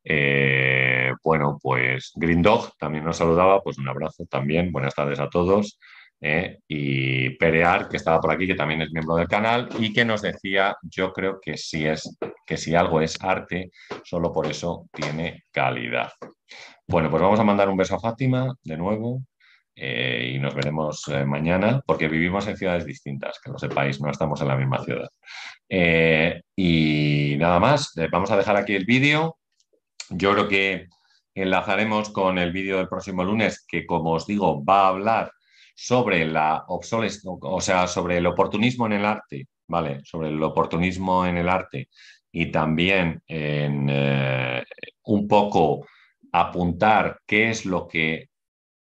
Eh, 0.03 1.11
bueno, 1.23 1.57
pues 1.61 2.11
Green 2.15 2.41
Dog 2.41 2.77
también 2.77 3.03
nos 3.03 3.17
saludaba, 3.17 3.61
pues 3.61 3.77
un 3.79 3.89
abrazo 3.89 4.25
también, 4.29 4.71
buenas 4.71 4.93
tardes 4.95 5.19
a 5.19 5.29
todos. 5.29 5.79
Eh, 6.27 6.57
y 6.67 7.29
Perear, 7.37 7.87
que 7.87 7.97
estaba 7.97 8.19
por 8.19 8.31
aquí, 8.31 8.47
que 8.47 8.55
también 8.55 8.81
es 8.81 8.91
miembro 8.91 9.15
del 9.15 9.27
canal, 9.27 9.69
y 9.77 9.93
que 9.93 10.03
nos 10.03 10.23
decía, 10.23 10.75
yo 10.81 11.13
creo 11.13 11.39
que 11.39 11.55
si, 11.55 11.85
es, 11.85 12.17
que 12.47 12.57
si 12.57 12.73
algo 12.73 12.99
es 12.99 13.15
arte, 13.21 13.69
solo 14.03 14.33
por 14.33 14.47
eso 14.47 14.87
tiene 14.91 15.43
calidad. 15.51 16.11
Bueno, 16.87 17.11
pues 17.11 17.21
vamos 17.21 17.39
a 17.39 17.43
mandar 17.43 17.69
un 17.69 17.77
beso 17.77 17.95
a 17.95 17.99
Fátima 17.99 18.55
de 18.63 18.75
nuevo. 18.75 19.21
Eh, 19.75 20.31
y 20.33 20.39
nos 20.39 20.55
veremos 20.55 21.03
eh, 21.09 21.25
mañana 21.25 21.81
porque 21.85 22.07
vivimos 22.07 22.47
en 22.47 22.57
ciudades 22.57 22.85
distintas, 22.85 23.39
que 23.43 23.51
lo 23.51 23.59
sepáis, 23.59 24.01
no 24.01 24.09
estamos 24.09 24.41
en 24.41 24.47
la 24.47 24.55
misma 24.55 24.83
ciudad. 24.83 25.09
Y 26.55 27.35
nada 27.37 27.59
más, 27.59 27.93
vamos 28.11 28.31
a 28.31 28.37
dejar 28.37 28.57
aquí 28.57 28.73
el 28.73 28.85
vídeo. 28.85 29.37
Yo 30.09 30.33
creo 30.33 30.47
que 30.47 30.87
enlazaremos 31.35 32.09
con 32.09 32.39
el 32.39 32.51
vídeo 32.51 32.77
del 32.77 32.87
próximo 32.87 33.23
lunes, 33.23 33.63
que 33.67 33.85
como 33.85 34.13
os 34.13 34.25
digo, 34.25 34.65
va 34.65 34.85
a 34.85 34.89
hablar 34.89 35.34
sobre 35.75 36.25
la 36.25 36.65
o 36.67 37.61
sea, 37.61 37.87
sobre 37.87 38.17
el 38.17 38.25
oportunismo 38.25 38.85
en 38.87 38.93
el 38.93 39.05
arte, 39.05 39.47
¿vale? 39.67 40.01
Sobre 40.03 40.29
el 40.29 40.41
oportunismo 40.41 41.25
en 41.25 41.37
el 41.37 41.49
arte 41.49 41.89
y 42.31 42.51
también 42.51 43.21
en 43.27 43.89
un 45.03 45.27
poco 45.27 45.85
apuntar 46.31 47.19
qué 47.25 47.49
es 47.49 47.65
lo 47.65 47.87
que 47.87 48.29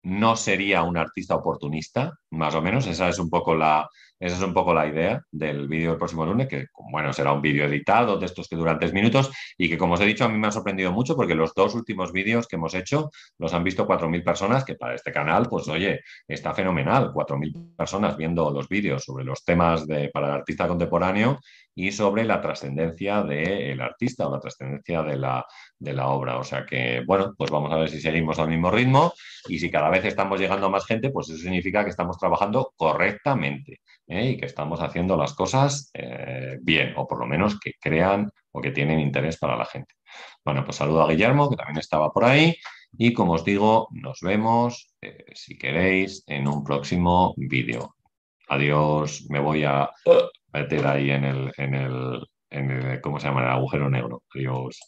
no 0.04 0.36
sería 0.36 0.84
un 0.84 0.98
artista 0.98 1.36
oportunista, 1.36 2.14
más 2.32 2.56
o 2.56 2.62
menos. 2.62 2.88
Esa 2.88 3.10
es 3.10 3.20
un 3.20 3.30
poco 3.30 3.56
la, 3.56 3.88
esa 4.24 4.38
es 4.38 4.42
un 4.42 4.54
poco 4.54 4.74
la 4.74 4.88
idea 4.88 5.22
del 5.32 5.68
vídeo 5.68 5.90
del 5.90 5.98
próximo 5.98 6.26
lunes, 6.26 6.48
que 6.48 6.68
bueno, 6.90 7.12
será 7.12 7.34
un 7.34 7.42
vídeo 7.42 7.66
editado 7.66 8.18
de 8.18 8.26
estos 8.26 8.48
que 8.48 8.56
duran 8.56 8.80
tres 8.80 8.94
minutos 8.94 9.30
y 9.58 9.68
que, 9.68 9.78
como 9.78 9.96
os 9.96 10.00
he 10.00 10.06
dicho, 10.06 10.24
a 10.24 10.30
mí 10.30 10.38
me 10.38 10.48
ha 10.48 10.52
sorprendido 10.52 10.94
mucho 10.94 11.18
porque 11.18 11.36
los 11.36 11.54
dos 11.54 11.76
últimos 11.76 12.14
vídeos 12.14 12.48
que 12.48 12.56
hemos 12.56 12.74
hecho 12.74 13.12
los 13.38 13.54
han 13.54 13.66
visto 13.66 13.86
4.000 13.86 14.24
personas, 14.24 14.64
que 14.64 14.76
para 14.76 14.96
este 14.96 15.12
canal, 15.12 15.48
pues 15.50 15.68
oye, 15.68 16.00
está 16.26 16.54
fenomenal. 16.54 17.12
4.000 17.12 17.76
personas 17.76 18.16
viendo 18.16 18.50
los 18.50 18.70
vídeos 18.70 19.04
sobre 19.04 19.26
los 19.26 19.44
temas 19.44 19.86
de, 19.88 20.08
para 20.08 20.28
el 20.28 20.34
artista 20.36 20.70
contemporáneo 20.70 21.40
y 21.76 21.92
sobre 21.92 22.24
la 22.24 22.40
trascendencia 22.40 23.24
del 23.24 23.82
artista 23.82 24.28
o 24.28 24.32
la 24.32 24.40
trascendencia 24.40 25.04
de 25.04 25.18
la, 25.18 25.46
de 25.80 25.94
la 25.94 26.08
obra. 26.08 26.38
O 26.38 26.46
sea 26.46 26.66
que, 26.66 27.04
bueno, 27.06 27.34
pues 27.38 27.52
vamos 27.52 27.74
a 27.74 27.78
ver 27.78 27.90
si 27.90 28.00
seguimos 28.00 28.40
al 28.40 28.48
mismo 28.48 28.72
ritmo 28.72 29.12
y 29.50 29.60
si 29.60 29.70
cada 29.70 29.90
vez 29.90 30.06
estamos 30.06 30.40
llegando 30.40 30.68
a 30.68 30.70
más 30.70 30.86
gente, 30.86 31.10
pues 31.10 31.30
eso 31.30 31.40
significa 31.40 31.84
que 31.84 31.90
estamos 31.90 32.18
trabajando 32.18 32.72
correctamente 32.78 33.82
¿eh? 34.14 34.32
y 34.32 34.38
que 34.38 34.46
estamos 34.46 34.82
haciendo 34.82 35.18
las 35.18 35.34
cosas 35.34 35.90
eh, 35.94 36.58
bien, 36.62 36.94
o 36.96 37.08
por 37.08 37.20
lo 37.20 37.26
menos 37.26 37.60
que 37.60 37.74
crean 37.80 38.30
o 38.52 38.62
que 38.62 38.72
tienen 38.72 39.00
interés 39.00 39.38
para 39.38 39.58
la 39.58 39.66
gente. 39.66 39.96
Bueno, 40.46 40.64
pues 40.64 40.78
saludo 40.78 41.04
a 41.04 41.10
Guillermo, 41.10 41.50
que 41.50 41.56
también 41.56 41.80
estaba 41.80 42.12
por 42.12 42.26
ahí, 42.26 42.56
y 42.98 43.14
como 43.14 43.34
os 43.34 43.44
digo, 43.44 43.88
nos 43.92 44.20
vemos, 44.22 44.94
eh, 45.02 45.26
si 45.34 45.58
queréis, 45.58 46.24
en 46.28 46.48
un 46.48 46.64
próximo 46.64 47.34
vídeo. 47.38 47.96
Adiós, 48.48 49.26
me 49.30 49.40
voy 49.40 49.64
a 49.64 49.90
meter 50.54 50.86
ahí 50.86 51.10
en 51.10 51.24
el, 51.24 51.52
en 51.58 51.74
el, 51.74 52.28
en 52.50 52.72
el, 52.72 53.02
¿cómo 53.02 53.20
se 53.20 53.28
llama? 53.28 53.42
El 53.42 53.50
agujero 53.50 53.90
negro. 53.90 54.24
Adiós. 54.36 54.80